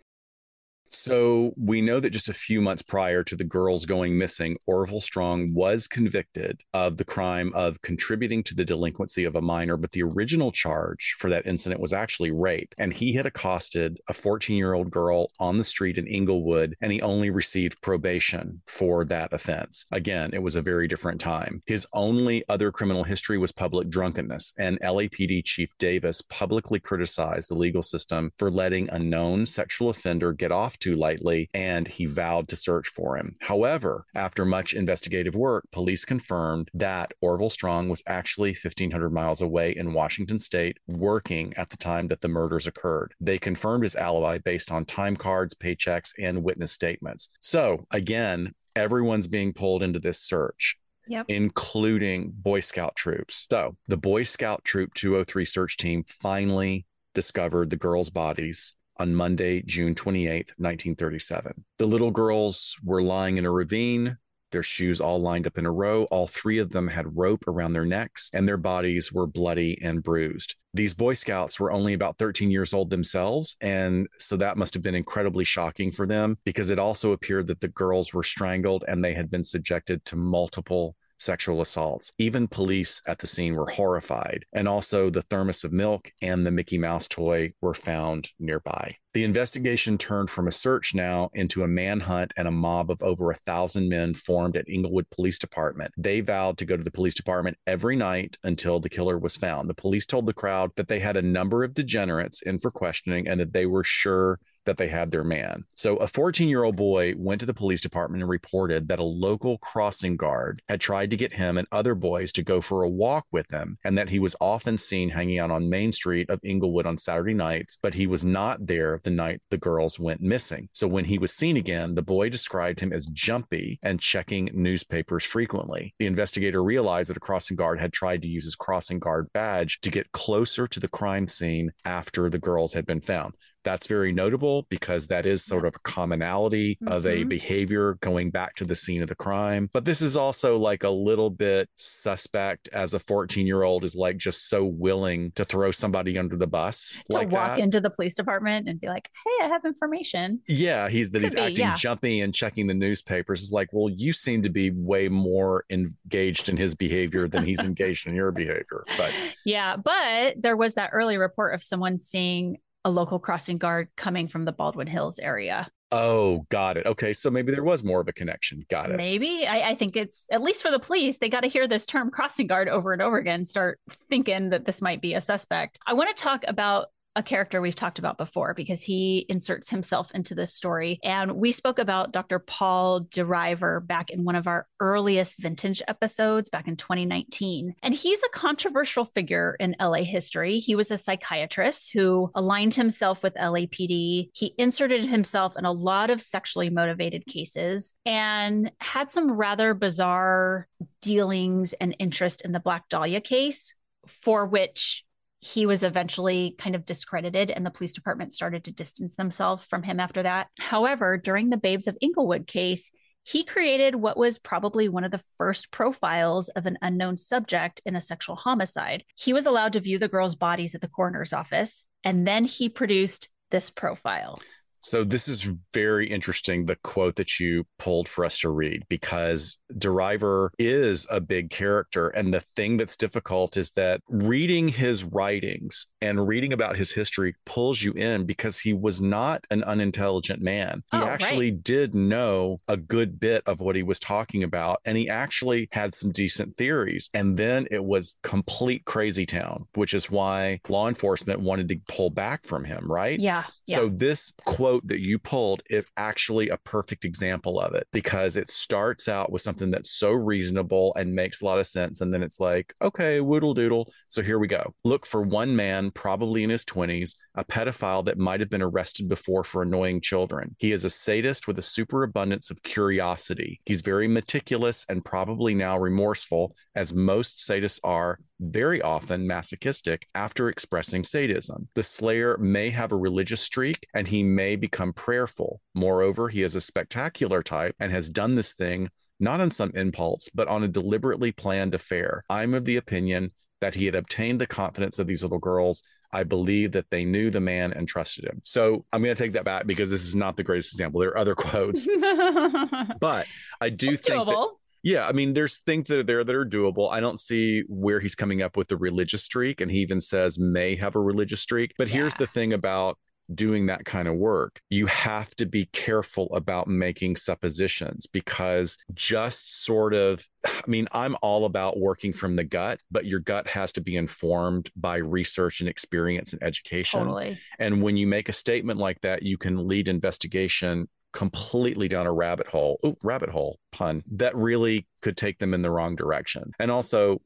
So 0.95 1.53
we 1.57 1.81
know 1.81 1.99
that 1.99 2.11
just 2.11 2.29
a 2.29 2.33
few 2.33 2.61
months 2.61 2.83
prior 2.83 3.23
to 3.23 3.35
the 3.35 3.43
girls 3.43 3.85
going 3.85 4.17
missing, 4.17 4.57
Orville 4.67 5.01
Strong 5.01 5.53
was 5.53 5.87
convicted 5.87 6.61
of 6.73 6.97
the 6.97 7.05
crime 7.05 7.51
of 7.55 7.81
contributing 7.81 8.43
to 8.43 8.55
the 8.55 8.63
delinquency 8.63 9.23
of 9.23 9.35
a 9.35 9.41
minor, 9.41 9.75
but 9.75 9.91
the 9.91 10.03
original 10.03 10.51
charge 10.51 11.15
for 11.17 11.29
that 11.29 11.47
incident 11.47 11.81
was 11.81 11.93
actually 11.93 12.31
rape. 12.31 12.73
And 12.77 12.93
he 12.93 13.13
had 13.13 13.25
accosted 13.25 13.99
a 14.07 14.13
14 14.13 14.55
year 14.55 14.73
old 14.73 14.91
girl 14.91 15.31
on 15.39 15.57
the 15.57 15.63
street 15.63 15.97
in 15.97 16.07
Inglewood, 16.07 16.75
and 16.79 16.91
he 16.91 17.01
only 17.01 17.31
received 17.31 17.81
probation 17.81 18.61
for 18.67 19.03
that 19.05 19.33
offense. 19.33 19.85
Again, 19.91 20.31
it 20.33 20.43
was 20.43 20.55
a 20.55 20.61
very 20.61 20.87
different 20.87 21.19
time. 21.19 21.61
His 21.65 21.87
only 21.93 22.43
other 22.49 22.71
criminal 22.71 23.03
history 23.03 23.37
was 23.37 23.51
public 23.51 23.89
drunkenness, 23.89 24.53
and 24.57 24.79
LAPD 24.81 25.43
Chief 25.43 25.71
Davis 25.79 26.21
publicly 26.29 26.79
criticized 26.79 27.49
the 27.49 27.55
legal 27.55 27.81
system 27.81 28.31
for 28.37 28.51
letting 28.51 28.89
a 28.89 28.99
known 28.99 29.45
sexual 29.45 29.89
offender 29.89 30.33
get 30.33 30.51
off 30.51 30.77
too 30.83 30.95
lightly, 30.97 31.49
and 31.53 31.87
he 31.87 32.05
vowed 32.05 32.49
to 32.49 32.55
search 32.57 32.89
for 32.89 33.17
him. 33.17 33.35
However, 33.41 34.05
after 34.13 34.43
much 34.43 34.73
investigative 34.73 35.33
work, 35.33 35.63
police 35.71 36.03
confirmed 36.03 36.69
that 36.73 37.13
Orville 37.21 37.49
Strong 37.49 37.87
was 37.87 38.03
actually 38.05 38.49
1,500 38.51 39.09
miles 39.09 39.41
away 39.41 39.71
in 39.71 39.93
Washington 39.93 40.39
state 40.39 40.77
working 40.87 41.53
at 41.55 41.69
the 41.69 41.77
time 41.77 42.09
that 42.09 42.19
the 42.19 42.27
murders 42.27 42.67
occurred. 42.67 43.13
They 43.21 43.39
confirmed 43.39 43.83
his 43.83 43.95
alibi 43.95 44.39
based 44.39 44.71
on 44.71 44.83
time 44.83 45.15
cards, 45.15 45.53
paychecks, 45.53 46.11
and 46.19 46.43
witness 46.43 46.73
statements. 46.73 47.29
So, 47.39 47.87
again, 47.91 48.53
everyone's 48.75 49.27
being 49.27 49.53
pulled 49.53 49.83
into 49.83 49.99
this 49.99 50.19
search. 50.19 50.77
Yep. 51.05 51.25
including 51.27 52.31
Boy 52.33 52.61
Scout 52.61 52.95
troops. 52.95 53.45
So 53.51 53.75
the 53.89 53.97
Boy 53.97 54.23
Scout 54.23 54.63
Troop 54.63 54.93
203 54.93 55.43
search 55.43 55.75
team 55.75 56.05
finally 56.07 56.85
discovered 57.13 57.69
the 57.69 57.75
girls' 57.75 58.09
bodies 58.09 58.73
on 58.97 59.15
Monday, 59.15 59.61
June 59.63 59.95
28th, 59.95 60.53
1937. 60.57 61.63
The 61.77 61.85
little 61.85 62.11
girls 62.11 62.77
were 62.83 63.01
lying 63.01 63.37
in 63.37 63.45
a 63.45 63.51
ravine, 63.51 64.17
their 64.53 64.63
shoes 64.63 65.01
all 65.01 65.19
lined 65.19 65.47
up 65.47 65.57
in 65.57 65.65
a 65.65 65.71
row. 65.71 66.03
All 66.05 66.27
three 66.27 66.59
of 66.59 66.69
them 66.69 66.87
had 66.87 67.17
rope 67.17 67.43
around 67.47 67.73
their 67.73 67.87
necks, 67.87 68.29
and 68.33 68.47
their 68.47 68.55
bodies 68.55 69.11
were 69.11 69.25
bloody 69.25 69.81
and 69.81 70.03
bruised. 70.03 70.55
These 70.75 70.93
Boy 70.93 71.15
Scouts 71.15 71.59
were 71.59 71.71
only 71.71 71.93
about 71.93 72.19
13 72.19 72.51
years 72.51 72.71
old 72.71 72.91
themselves. 72.91 73.57
And 73.61 74.07
so 74.17 74.37
that 74.37 74.57
must 74.57 74.75
have 74.75 74.83
been 74.83 74.95
incredibly 74.95 75.43
shocking 75.43 75.91
for 75.91 76.05
them 76.05 76.37
because 76.45 76.69
it 76.69 76.77
also 76.77 77.13
appeared 77.13 77.47
that 77.47 77.61
the 77.61 77.67
girls 77.67 78.13
were 78.13 78.23
strangled 78.23 78.85
and 78.87 79.03
they 79.03 79.15
had 79.15 79.31
been 79.31 79.43
subjected 79.43 80.05
to 80.05 80.15
multiple 80.15 80.95
sexual 81.17 81.61
assaults. 81.61 82.11
Even 82.17 82.47
police 82.47 83.01
at 83.07 83.19
the 83.19 83.27
scene 83.27 83.55
were 83.55 83.69
horrified. 83.69 84.45
And 84.53 84.67
also, 84.67 85.09
the 85.09 85.21
thermos 85.23 85.63
of 85.63 85.71
milk 85.71 86.11
and 86.21 86.45
the 86.45 86.51
Mickey 86.51 86.77
Mouse 86.77 87.07
toy 87.07 87.53
were 87.61 87.73
found 87.73 88.29
nearby. 88.39 88.97
The 89.13 89.23
investigation 89.23 89.99
turned 89.99 90.31
from 90.31 90.47
a 90.47 90.51
search 90.51 90.95
now 90.95 91.29
into 91.33 91.63
a 91.63 91.67
manhunt 91.67 92.33
and 92.35 92.47
a 92.47 92.51
mob 92.51 92.89
of 92.89 93.03
over 93.03 93.29
a 93.29 93.35
thousand 93.35 93.87
men 93.87 94.15
formed 94.15 94.57
at 94.57 94.67
Inglewood 94.67 95.07
Police 95.11 95.37
Department. 95.37 95.93
They 95.97 96.21
vowed 96.21 96.57
to 96.57 96.65
go 96.65 96.75
to 96.75 96.83
the 96.83 96.89
police 96.89 97.13
department 97.13 97.57
every 97.67 97.95
night 97.95 98.37
until 98.43 98.79
the 98.79 98.89
killer 98.89 99.19
was 99.19 99.37
found. 99.37 99.69
The 99.69 99.75
police 99.75 100.07
told 100.07 100.25
the 100.25 100.33
crowd 100.33 100.71
that 100.77 100.87
they 100.87 100.99
had 100.99 101.15
a 101.15 101.21
number 101.21 101.63
of 101.63 101.75
degenerates 101.75 102.41
in 102.41 102.57
for 102.57 102.71
questioning 102.71 103.27
and 103.27 103.39
that 103.39 103.53
they 103.53 103.67
were 103.67 103.83
sure 103.83 104.39
that 104.65 104.77
they 104.77 104.87
had 104.87 105.11
their 105.11 105.23
man. 105.23 105.65
So 105.75 105.97
a 105.97 106.07
14 106.07 106.47
year 106.47 106.63
old 106.63 106.75
boy 106.75 107.13
went 107.17 107.39
to 107.41 107.45
the 107.45 107.53
police 107.53 107.81
department 107.81 108.23
and 108.23 108.29
reported 108.29 108.87
that 108.87 108.99
a 108.99 109.03
local 109.03 109.57
crossing 109.59 110.17
guard 110.17 110.61
had 110.69 110.81
tried 110.81 111.11
to 111.11 111.17
get 111.17 111.33
him 111.33 111.57
and 111.57 111.67
other 111.71 111.95
boys 111.95 112.31
to 112.33 112.43
go 112.43 112.61
for 112.61 112.83
a 112.83 112.89
walk 112.89 113.25
with 113.31 113.49
him, 113.49 113.77
and 113.83 113.97
that 113.97 114.09
he 114.09 114.19
was 114.19 114.35
often 114.39 114.77
seen 114.77 115.09
hanging 115.09 115.39
out 115.39 115.51
on 115.51 115.69
Main 115.69 115.91
Street 115.91 116.29
of 116.29 116.39
Inglewood 116.43 116.85
on 116.85 116.97
Saturday 116.97 117.33
nights, 117.33 117.77
but 117.81 117.93
he 117.93 118.07
was 118.07 118.25
not 118.25 118.65
there 118.65 118.99
the 119.03 119.09
night 119.09 119.41
the 119.49 119.57
girls 119.57 119.99
went 119.99 120.21
missing. 120.21 120.69
So 120.71 120.87
when 120.87 121.05
he 121.05 121.17
was 121.17 121.33
seen 121.33 121.57
again, 121.57 121.95
the 121.95 122.01
boy 122.01 122.29
described 122.29 122.79
him 122.79 122.93
as 122.93 123.05
jumpy 123.07 123.79
and 123.83 123.99
checking 123.99 124.49
newspapers 124.53 125.23
frequently. 125.23 125.93
The 125.99 126.05
investigator 126.05 126.63
realized 126.63 127.09
that 127.09 127.17
a 127.17 127.21
crossing 127.21 127.57
guard 127.57 127.79
had 127.79 127.93
tried 127.93 128.21
to 128.23 128.27
use 128.27 128.45
his 128.45 128.55
crossing 128.55 128.99
guard 128.99 129.27
badge 129.33 129.79
to 129.81 129.91
get 129.91 130.11
closer 130.11 130.67
to 130.67 130.79
the 130.79 130.87
crime 130.87 131.27
scene 131.27 131.71
after 131.85 132.29
the 132.29 132.39
girls 132.39 132.73
had 132.73 132.85
been 132.85 133.01
found 133.01 133.33
that's 133.63 133.87
very 133.87 134.11
notable 134.11 134.65
because 134.69 135.07
that 135.07 135.25
is 135.25 135.43
sort 135.43 135.65
of 135.65 135.75
a 135.75 135.79
commonality 135.79 136.75
mm-hmm. 136.75 136.91
of 136.91 137.05
a 137.05 137.19
mm-hmm. 137.19 137.29
behavior 137.29 137.97
going 138.01 138.29
back 138.29 138.55
to 138.55 138.65
the 138.65 138.75
scene 138.75 139.01
of 139.01 139.09
the 139.09 139.15
crime. 139.15 139.69
But 139.73 139.85
this 139.85 140.01
is 140.01 140.15
also 140.15 140.57
like 140.57 140.83
a 140.83 140.89
little 140.89 141.29
bit 141.29 141.69
suspect 141.75 142.69
as 142.73 142.93
a 142.93 142.99
14 142.99 143.47
year 143.47 143.63
old 143.63 143.83
is 143.83 143.95
like 143.95 144.17
just 144.17 144.49
so 144.49 144.63
willing 144.63 145.31
to 145.31 145.45
throw 145.45 145.71
somebody 145.71 146.17
under 146.17 146.37
the 146.37 146.47
bus. 146.47 146.97
To 147.09 147.17
like 147.17 147.31
walk 147.31 147.57
that. 147.57 147.59
into 147.59 147.79
the 147.81 147.89
police 147.89 148.15
department 148.15 148.67
and 148.67 148.79
be 148.79 148.87
like, 148.87 149.09
hey, 149.25 149.45
I 149.45 149.47
have 149.49 149.65
information. 149.65 150.41
Yeah, 150.47 150.89
he's 150.89 151.09
that 151.11 151.19
Could 151.19 151.23
he's 151.23 151.35
be, 151.35 151.41
acting 151.41 151.57
yeah. 151.57 151.75
jumpy 151.75 152.21
and 152.21 152.33
checking 152.33 152.67
the 152.67 152.73
newspapers. 152.73 153.41
Is 153.41 153.51
like, 153.51 153.69
well, 153.71 153.89
you 153.89 154.13
seem 154.13 154.43
to 154.43 154.49
be 154.49 154.71
way 154.71 155.09
more 155.09 155.65
engaged 155.69 156.49
in 156.49 156.57
his 156.57 156.75
behavior 156.75 157.27
than 157.27 157.45
he's 157.45 157.59
engaged 157.59 158.07
in 158.07 158.15
your 158.15 158.31
behavior. 158.31 158.83
But 158.97 159.11
yeah, 159.45 159.75
but 159.75 160.41
there 160.41 160.57
was 160.57 160.75
that 160.75 160.91
early 160.93 161.17
report 161.17 161.53
of 161.53 161.63
someone 161.63 161.99
seeing 161.99 162.57
a 162.85 162.89
local 162.89 163.19
crossing 163.19 163.57
guard 163.57 163.89
coming 163.95 164.27
from 164.27 164.45
the 164.45 164.51
Baldwin 164.51 164.87
Hills 164.87 165.19
area. 165.19 165.69
Oh, 165.91 166.47
got 166.49 166.75
it. 166.75 166.87
Okay. 166.87 167.13
So 167.13 167.29
maybe 167.29 167.51
there 167.51 167.63
was 167.63 167.83
more 167.83 168.01
of 168.01 168.07
a 168.07 168.13
connection. 168.13 168.65
Got 168.67 168.89
it. 168.89 168.97
Maybe. 168.97 169.45
I, 169.45 169.69
I 169.69 169.75
think 169.75 169.95
it's, 169.95 170.25
at 170.31 170.41
least 170.41 170.63
for 170.63 170.71
the 170.71 170.79
police, 170.79 171.19
they 171.19 171.29
got 171.29 171.41
to 171.41 171.47
hear 171.47 171.67
this 171.67 171.85
term 171.85 172.09
crossing 172.09 172.47
guard 172.47 172.67
over 172.67 172.93
and 172.93 173.01
over 173.01 173.17
again, 173.17 173.43
start 173.43 173.79
thinking 174.09 174.49
that 174.49 174.65
this 174.65 174.81
might 174.81 175.01
be 175.01 175.13
a 175.13 175.21
suspect. 175.21 175.77
I 175.85 175.93
want 175.93 176.15
to 176.15 176.21
talk 176.23 176.45
about 176.47 176.87
a 177.15 177.23
character 177.23 177.61
we've 177.61 177.75
talked 177.75 177.99
about 177.99 178.17
before 178.17 178.53
because 178.53 178.81
he 178.81 179.25
inserts 179.29 179.69
himself 179.69 180.11
into 180.13 180.35
this 180.35 180.53
story. 180.53 180.99
And 181.03 181.33
we 181.33 181.51
spoke 181.51 181.79
about 181.79 182.11
Dr. 182.11 182.39
Paul 182.39 183.01
DeRiver 183.01 183.85
back 183.85 184.09
in 184.09 184.23
one 184.23 184.35
of 184.35 184.47
our 184.47 184.67
earliest 184.79 185.39
vintage 185.39 185.81
episodes 185.87 186.49
back 186.49 186.67
in 186.67 186.75
2019. 186.75 187.75
And 187.83 187.93
he's 187.93 188.23
a 188.23 188.29
controversial 188.29 189.05
figure 189.05 189.55
in 189.59 189.75
LA 189.79 190.03
history. 190.03 190.59
He 190.59 190.75
was 190.75 190.91
a 190.91 190.97
psychiatrist 190.97 191.91
who 191.93 192.31
aligned 192.35 192.73
himself 192.73 193.23
with 193.23 193.35
LAPD. 193.35 194.29
He 194.33 194.55
inserted 194.57 195.05
himself 195.05 195.57
in 195.57 195.65
a 195.65 195.71
lot 195.71 196.09
of 196.09 196.21
sexually 196.21 196.69
motivated 196.69 197.25
cases 197.25 197.93
and 198.05 198.71
had 198.79 199.11
some 199.11 199.31
rather 199.31 199.73
bizarre 199.73 200.67
dealings 201.01 201.73
and 201.73 201.95
interest 201.99 202.41
in 202.41 202.51
the 202.51 202.59
Black 202.59 202.89
Dahlia 202.89 203.21
case, 203.21 203.75
for 204.07 204.45
which 204.45 205.03
he 205.43 205.65
was 205.65 205.83
eventually 205.83 206.55
kind 206.57 206.73
of 206.73 206.85
discredited 206.85 207.51
and 207.51 207.65
the 207.65 207.71
police 207.71 207.91
department 207.91 208.31
started 208.31 208.63
to 208.63 208.71
distance 208.71 209.15
themselves 209.15 209.65
from 209.65 209.83
him 209.83 209.99
after 209.99 210.23
that. 210.23 210.47
However, 210.57 211.17
during 211.17 211.49
the 211.49 211.57
Babes 211.57 211.85
of 211.85 211.97
Inglewood 211.99 212.47
case, 212.47 212.91
he 213.23 213.43
created 213.43 213.95
what 213.95 214.15
was 214.15 214.39
probably 214.39 214.87
one 214.87 215.03
of 215.03 215.11
the 215.11 215.23
first 215.37 215.69
profiles 215.69 216.47
of 216.49 216.65
an 216.65 216.77
unknown 216.81 217.17
subject 217.17 217.81
in 217.85 217.93
a 217.93 218.01
sexual 218.01 218.37
homicide. 218.37 219.03
He 219.17 219.33
was 219.33 219.45
allowed 219.45 219.73
to 219.73 219.81
view 219.81 219.99
the 219.99 220.07
girls' 220.07 220.35
bodies 220.35 220.75
at 220.75 220.81
the 220.81 220.87
coroner's 220.87 221.33
office, 221.33 221.83
and 222.05 222.25
then 222.25 222.45
he 222.45 222.69
produced 222.69 223.27
this 223.51 223.69
profile. 223.69 224.39
So 224.83 225.05
this 225.05 225.29
is 225.29 225.49
very 225.73 226.09
interesting, 226.09 226.65
the 226.65 226.75
quote 226.75 227.15
that 227.15 227.39
you 227.39 227.65
pulled 227.79 228.09
for 228.09 228.25
us 228.25 228.37
to 228.39 228.49
read, 228.49 228.83
because 228.89 229.57
DeRiver 229.73 230.49
is 230.59 231.07
a 231.09 231.21
big 231.21 231.49
character. 231.49 232.09
And 232.09 232.33
the 232.33 232.41
thing 232.41 232.75
that's 232.75 232.97
difficult 232.97 233.55
is 233.55 233.71
that 233.71 234.01
reading 234.09 234.67
his 234.67 235.05
writings 235.05 235.87
and 236.01 236.27
reading 236.27 236.51
about 236.51 236.75
his 236.75 236.91
history 236.91 237.33
pulls 237.45 237.81
you 237.81 237.93
in 237.93 238.25
because 238.25 238.59
he 238.59 238.73
was 238.73 238.99
not 238.99 239.45
an 239.49 239.63
unintelligent 239.63 240.41
man. 240.41 240.83
He 240.91 240.97
oh, 240.97 241.05
actually 241.05 241.51
right. 241.51 241.63
did 241.63 241.95
know 241.95 242.59
a 242.67 242.75
good 242.75 243.21
bit 243.21 243.41
of 243.45 243.61
what 243.61 243.77
he 243.77 243.83
was 243.83 243.99
talking 244.01 244.43
about. 244.43 244.81
And 244.83 244.97
he 244.97 245.09
actually 245.09 245.69
had 245.71 245.95
some 245.95 246.11
decent 246.11 246.57
theories. 246.57 247.09
And 247.13 247.37
then 247.37 247.67
it 247.71 247.83
was 247.83 248.17
complete 248.21 248.83
crazy 248.83 249.25
town, 249.25 249.65
which 249.75 249.93
is 249.93 250.11
why 250.11 250.59
law 250.67 250.89
enforcement 250.89 251.39
wanted 251.39 251.69
to 251.69 251.79
pull 251.87 252.09
back 252.09 252.45
from 252.45 252.65
him, 252.65 252.91
right? 252.91 253.17
Yeah. 253.17 253.45
So 253.63 253.85
yeah. 253.85 253.91
this 253.93 254.33
quote 254.45 254.72
quote 254.73 254.87
that 254.87 255.01
you 255.01 255.19
pulled 255.19 255.61
is 255.69 255.85
actually 255.97 256.49
a 256.49 256.57
perfect 256.57 257.05
example 257.05 257.59
of 257.59 257.75
it 257.75 257.87
because 257.91 258.37
it 258.37 258.49
starts 258.49 259.07
out 259.07 259.31
with 259.31 259.41
something 259.41 259.69
that's 259.69 259.91
so 259.91 260.11
reasonable 260.11 260.93
and 260.95 261.13
makes 261.13 261.41
a 261.41 261.45
lot 261.45 261.59
of 261.59 261.67
sense. 261.67 262.01
And 262.01 262.11
then 262.11 262.23
it's 262.23 262.39
like, 262.39 262.73
okay, 262.81 263.21
woodle 263.21 263.53
doodle. 263.53 263.93
So 264.07 264.23
here 264.23 264.39
we 264.39 264.47
go. 264.47 264.73
Look 264.83 265.05
for 265.05 265.21
one 265.21 265.55
man, 265.55 265.91
probably 265.91 266.43
in 266.43 266.49
his 266.49 266.65
20s, 266.65 267.15
a 267.35 267.43
pedophile 267.43 268.05
that 268.05 268.17
might 268.17 268.39
have 268.39 268.49
been 268.49 268.61
arrested 268.61 269.07
before 269.09 269.43
for 269.43 269.61
annoying 269.61 270.01
children. 270.01 270.55
He 270.59 270.71
is 270.71 270.85
a 270.85 270.89
sadist 270.89 271.47
with 271.47 271.57
a 271.59 271.63
superabundance 271.63 272.51
of 272.51 272.63
curiosity. 272.63 273.59
He's 273.65 273.81
very 273.81 274.07
meticulous 274.07 274.85
and 274.89 275.03
probably 275.03 275.55
now 275.55 275.77
remorseful, 275.77 276.55
as 276.75 276.93
most 276.93 277.47
sadists 277.47 277.79
are, 277.83 278.19
very 278.39 278.81
often 278.81 279.25
masochistic 279.25 280.07
after 280.15 280.49
expressing 280.49 281.03
sadism. 281.03 281.67
The 281.75 281.83
slayer 281.83 282.37
may 282.37 282.69
have 282.71 282.91
a 282.91 282.97
religious 282.97 283.41
streak 283.41 283.87
and 283.93 284.07
he 284.07 284.23
may 284.23 284.55
become 284.55 284.93
prayerful. 284.93 285.61
Moreover, 285.73 286.29
he 286.29 286.43
is 286.43 286.55
a 286.55 286.61
spectacular 286.61 287.41
type 287.41 287.75
and 287.79 287.91
has 287.91 288.09
done 288.09 288.35
this 288.35 288.53
thing 288.53 288.89
not 289.19 289.39
on 289.39 289.51
some 289.51 289.71
impulse, 289.75 290.29
but 290.33 290.47
on 290.47 290.63
a 290.63 290.67
deliberately 290.67 291.31
planned 291.31 291.73
affair. 291.73 292.25
I'm 292.29 292.53
of 292.53 292.65
the 292.65 292.77
opinion 292.77 293.31
that 293.61 293.75
he 293.75 293.85
had 293.85 293.95
obtained 293.95 294.41
the 294.41 294.47
confidence 294.47 294.99
of 294.99 295.07
these 295.07 295.23
little 295.23 295.39
girls. 295.39 295.81
I 296.13 296.23
believe 296.23 296.71
that 296.73 296.89
they 296.91 297.03
knew 297.03 297.31
the 297.31 297.39
man 297.39 297.73
and 297.73 297.87
trusted 297.87 298.25
him. 298.25 298.39
So 298.43 298.85
I'm 298.93 299.03
going 299.03 299.15
to 299.15 299.21
take 299.21 299.33
that 299.33 299.43
back 299.43 299.65
because 299.65 299.89
this 299.89 300.05
is 300.05 300.15
not 300.15 300.37
the 300.37 300.43
greatest 300.43 300.73
example. 300.73 301.01
There 301.01 301.09
are 301.09 301.17
other 301.17 301.35
quotes, 301.35 301.87
but 302.99 303.25
I 303.59 303.69
do 303.69 303.91
it's 303.91 304.01
think 304.01 304.21
doable. 304.21 304.25
That, 304.25 304.49
yeah, 304.83 305.07
I 305.07 305.13
mean, 305.13 305.33
there's 305.33 305.59
things 305.59 305.87
that 305.87 305.99
are 305.99 306.03
there 306.03 306.23
that 306.23 306.35
are 306.35 306.45
doable. 306.45 306.91
I 306.91 306.99
don't 306.99 307.19
see 307.19 307.63
where 307.67 307.99
he's 307.99 308.15
coming 308.15 308.41
up 308.41 308.57
with 308.57 308.67
the 308.67 308.77
religious 308.77 309.23
streak, 309.23 309.61
and 309.61 309.71
he 309.71 309.79
even 309.79 310.01
says 310.01 310.37
may 310.37 310.75
have 310.75 310.95
a 310.95 310.99
religious 310.99 311.39
streak. 311.39 311.73
But 311.77 311.87
yeah. 311.87 311.95
here's 311.95 312.15
the 312.15 312.27
thing 312.27 312.53
about 312.53 312.97
doing 313.33 313.67
that 313.67 313.85
kind 313.85 314.07
of 314.07 314.15
work, 314.15 314.61
you 314.69 314.85
have 314.87 315.29
to 315.35 315.45
be 315.45 315.65
careful 315.65 316.33
about 316.33 316.67
making 316.67 317.15
suppositions 317.15 318.05
because 318.05 318.77
just 318.93 319.63
sort 319.63 319.93
of, 319.93 320.27
I 320.45 320.63
mean, 320.67 320.87
I'm 320.91 321.15
all 321.21 321.45
about 321.45 321.79
working 321.79 322.13
from 322.13 322.35
the 322.35 322.43
gut, 322.43 322.79
but 322.91 323.05
your 323.05 323.19
gut 323.19 323.47
has 323.47 323.71
to 323.73 323.81
be 323.81 323.95
informed 323.95 324.69
by 324.75 324.97
research 324.97 325.59
and 325.59 325.69
experience 325.69 326.33
and 326.33 326.43
education. 326.43 327.01
Totally. 327.01 327.39
And 327.59 327.81
when 327.81 327.97
you 327.97 328.07
make 328.07 328.29
a 328.29 328.33
statement 328.33 328.79
like 328.79 329.01
that, 329.01 329.23
you 329.23 329.37
can 329.37 329.67
lead 329.67 329.87
investigation 329.87 330.89
completely 331.13 331.87
down 331.87 332.07
a 332.07 332.11
rabbit 332.11 332.47
hole. 332.47 332.79
Ooh, 332.85 332.97
rabbit 333.03 333.29
hole 333.29 333.59
pun 333.71 334.03
that 334.11 334.35
really 334.35 334.87
could 335.01 335.15
take 335.15 335.37
them 335.39 335.53
in 335.53 335.61
the 335.61 335.69
wrong 335.69 335.95
direction. 335.95 336.51
And 336.59 336.71
also, 336.71 337.21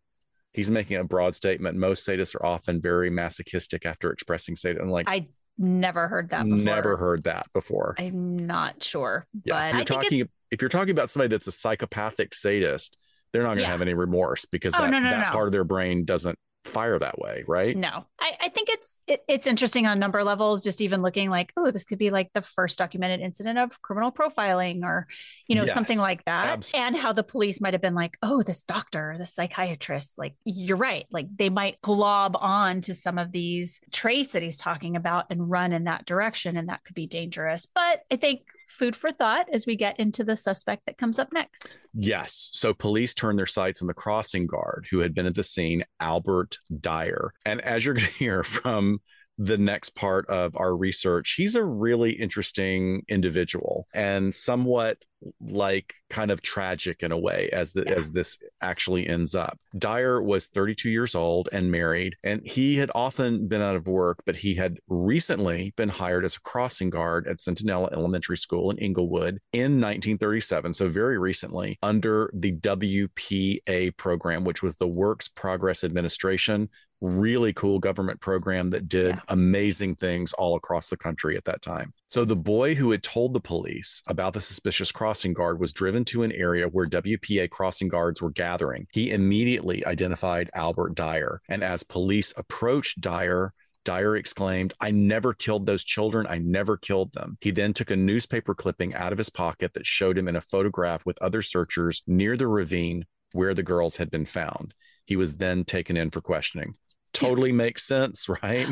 he's 0.54 0.70
making 0.70 0.98
a 0.98 1.04
broad 1.04 1.36
statement. 1.36 1.78
Most 1.78 2.06
sadists 2.06 2.36
are 2.36 2.46
often 2.46 2.82
very 2.82 3.10
masochistic 3.10 3.86
after 3.86 4.12
expressing 4.12 4.56
sadism. 4.56 4.90
Like 4.90 5.08
I 5.08 5.28
never 5.58 6.08
heard 6.08 6.30
that 6.30 6.44
before. 6.44 6.58
Never 6.58 6.98
heard 6.98 7.24
that 7.24 7.48
before. 7.54 7.96
I'm 7.98 8.46
not 8.46 8.84
sure. 8.84 9.26
Yeah. 9.44 9.54
But 9.54 9.70
if 9.70 9.76
you're 9.76 10.02
talking 10.02 10.30
if 10.52 10.62
you're 10.62 10.70
talking 10.70 10.92
about 10.92 11.10
somebody 11.10 11.30
that's 11.30 11.48
a 11.48 11.52
psychopathic 11.52 12.34
sadist, 12.34 12.98
they're 13.32 13.44
not 13.44 13.50
going 13.50 13.58
to 13.58 13.64
yeah. 13.64 13.72
have 13.72 13.82
any 13.82 13.94
remorse 13.94 14.46
because 14.46 14.74
oh, 14.76 14.82
that, 14.82 14.90
no, 14.90 15.00
no, 15.00 15.10
that 15.10 15.28
no. 15.28 15.32
part 15.32 15.48
of 15.48 15.52
their 15.52 15.64
brain 15.64 16.06
doesn't 16.06 16.38
fire 16.68 17.00
that 17.00 17.20
way, 17.20 17.44
right? 17.48 17.76
No, 17.76 18.06
I, 18.20 18.34
I 18.42 18.50
think 18.50 18.70
it's 18.70 19.02
it, 19.08 19.24
it's 19.28 19.48
interesting 19.48 19.88
on 19.88 20.00
number 20.00 20.24
levels. 20.24 20.64
Just 20.64 20.82
even 20.82 21.02
looking 21.02 21.30
like, 21.30 21.52
oh, 21.58 21.72
this 21.72 21.86
could 21.86 21.98
be 21.98 22.10
like 22.10 22.32
the 22.34 22.42
first 22.42 22.78
documented 22.78 23.22
incident 23.22 23.58
of 23.58 23.82
criminal 23.82 24.12
profiling, 24.12 24.84
or 24.84 25.08
you 25.48 25.56
know, 25.56 25.66
yes, 25.66 25.74
something 25.74 25.98
like 25.98 26.24
that, 26.26 26.48
absolutely. 26.48 26.88
and 26.88 26.98
how 26.98 27.14
the 27.14 27.24
police 27.24 27.62
might 27.62 27.74
have 27.74 27.82
been 27.82 27.96
like, 27.96 28.18
oh, 28.22 28.44
this 28.44 28.64
doctor, 28.64 29.16
this 29.18 29.34
psychiatrist. 29.34 30.18
Like, 30.18 30.36
you're 30.46 30.78
right. 30.78 31.06
Like 31.12 31.28
they 31.36 31.50
might 31.50 31.82
glob 31.82 32.38
on 32.40 32.82
to 32.82 32.94
some 32.94 33.18
of 33.18 33.32
these 33.32 33.82
traits 33.92 34.34
that 34.34 34.44
he's 34.44 34.58
talking 34.58 34.96
about 34.96 35.26
and 35.30 35.50
run 35.50 35.74
in 35.74 35.86
that 35.86 36.06
direction, 36.06 36.58
and 36.58 36.70
that 36.70 36.84
could 36.84 36.96
be 36.96 37.08
dangerous. 37.08 37.68
But 37.74 38.02
I 38.12 38.18
think 38.18 38.42
food 38.78 38.96
for 38.96 39.12
thought 39.12 39.48
as 39.52 39.66
we 39.66 39.76
get 39.76 40.00
into 40.00 40.24
the 40.24 40.36
suspect 40.36 40.86
that 40.86 40.98
comes 40.98 41.18
up 41.18 41.34
next. 41.34 41.78
Yes. 41.94 42.50
So 42.54 42.74
police 42.74 43.14
turned 43.14 43.40
their 43.40 43.46
sights 43.46 43.82
on 43.82 43.88
the 43.88 43.94
crossing 43.94 44.46
guard 44.46 44.88
who 44.92 45.00
had 45.00 45.14
been 45.14 45.26
at 45.26 45.36
the 45.36 45.44
scene, 45.44 45.84
Albert 46.00 46.60
Dyer. 46.80 47.34
And 47.46 47.60
as 47.62 47.86
you're 47.86 47.96
going 47.96 48.08
to 48.12 48.14
hear 48.14 48.44
from 48.44 49.02
the 49.38 49.58
next 49.58 49.96
part 49.96 50.28
of 50.28 50.56
our 50.58 50.76
research, 50.76 51.36
he's 51.38 51.56
a 51.56 51.64
really 51.64 52.12
interesting 52.12 53.04
individual 53.08 53.88
and 53.94 54.34
somewhat 54.34 55.04
like 55.42 55.96
kind 56.10 56.32
of 56.32 56.42
tragic 56.42 57.02
in 57.02 57.12
a 57.12 57.18
way 57.18 57.50
as 57.52 57.74
the, 57.74 57.84
yeah. 57.84 57.94
as 57.94 58.12
this 58.12 58.38
actually 58.62 59.08
ends 59.08 59.36
up. 59.36 59.60
Dyer 59.78 60.22
was 60.22 60.48
32 60.48 60.90
years 60.90 61.16
old 61.16 61.50
and 61.52 61.72
married 61.72 62.16
and 62.24 62.46
he 62.46 62.78
had 62.78 62.92
often 62.94 63.48
been 63.48 63.62
out 63.62 63.76
of 63.76 63.88
work 63.88 64.20
but 64.26 64.36
he 64.36 64.56
had 64.56 64.80
recently 64.88 65.74
been 65.76 65.90
hired 65.90 66.24
as 66.24 66.36
a 66.36 66.42
crossing 66.42 66.90
guard 66.90 67.28
at 67.28 67.38
Centinela 67.38 67.92
Elementary 67.92 68.38
School 68.38 68.70
in 68.72 68.78
Inglewood 68.78 69.40
in 69.54 69.82
1937 69.82 70.74
so 70.74 70.90
very 70.90 71.18
recently 71.18 71.78
under 71.82 72.32
the 72.34 72.54
WPA 72.54 73.98
program 73.98 74.44
which 74.44 74.64
was 74.64 74.76
the 74.78 74.88
Works 74.88 75.28
Progress 75.28 75.84
Administration 75.84 76.70
really 77.02 77.54
cool 77.54 77.80
government 77.80 78.20
program 78.20 78.70
that 78.72 78.88
did 78.88 79.16
yeah. 79.16 79.22
amazing 79.30 79.96
things 79.96 80.34
all 80.34 80.56
across 80.56 80.90
the 80.90 80.98
country 80.98 81.38
at 81.38 81.46
that 81.46 81.62
time. 81.62 81.94
So 82.08 82.26
the 82.26 82.36
boy 82.36 82.76
who 82.76 82.92
had 82.92 83.04
told 83.04 83.34
the 83.34 83.40
police 83.40 84.02
about 84.08 84.34
the 84.34 84.42
suspicious 84.42 84.92
crossing 84.92 85.34
guard 85.34 85.60
was 85.60 85.74
driven 85.74 86.06
to 86.06 86.24
an 86.24 86.32
area 86.32 86.68
where 86.68 86.88
WPA 86.88 87.50
crossing 87.50 87.88
guards 87.88 88.22
were 88.22 88.32
gathering. 88.32 88.88
He 88.92 89.12
immediately 89.12 89.86
identified 89.86 90.50
Albert 90.54 90.96
Dyer. 90.96 91.42
And 91.50 91.64
as 91.64 91.84
police 91.84 92.34
approached 92.36 93.02
Dyer, 93.02 93.54
Dyer 93.84 94.18
exclaimed, 94.18 94.74
I 94.82 94.92
never 94.92 95.34
killed 95.34 95.66
those 95.66 95.84
children. 95.84 96.28
I 96.28 96.40
never 96.40 96.76
killed 96.76 97.14
them. 97.14 97.38
He 97.40 97.52
then 97.52 97.74
took 97.74 97.90
a 97.90 97.96
newspaper 97.96 98.54
clipping 98.54 98.94
out 98.94 99.14
of 99.14 99.18
his 99.18 99.30
pocket 99.30 99.74
that 99.76 99.88
showed 99.88 100.18
him 100.18 100.28
in 100.28 100.36
a 100.36 100.42
photograph 100.42 101.06
with 101.06 101.22
other 101.22 101.42
searchers 101.42 102.04
near 102.06 102.36
the 102.36 102.48
ravine 102.48 103.06
where 103.32 103.54
the 103.54 103.64
girls 103.64 103.96
had 103.98 104.12
been 104.12 104.26
found. 104.26 104.74
He 105.06 105.16
was 105.16 105.36
then 105.36 105.64
taken 105.64 105.96
in 105.96 106.10
for 106.10 106.20
questioning 106.20 106.76
totally 107.18 107.52
makes 107.52 107.84
sense, 107.84 108.28
right? 108.30 108.68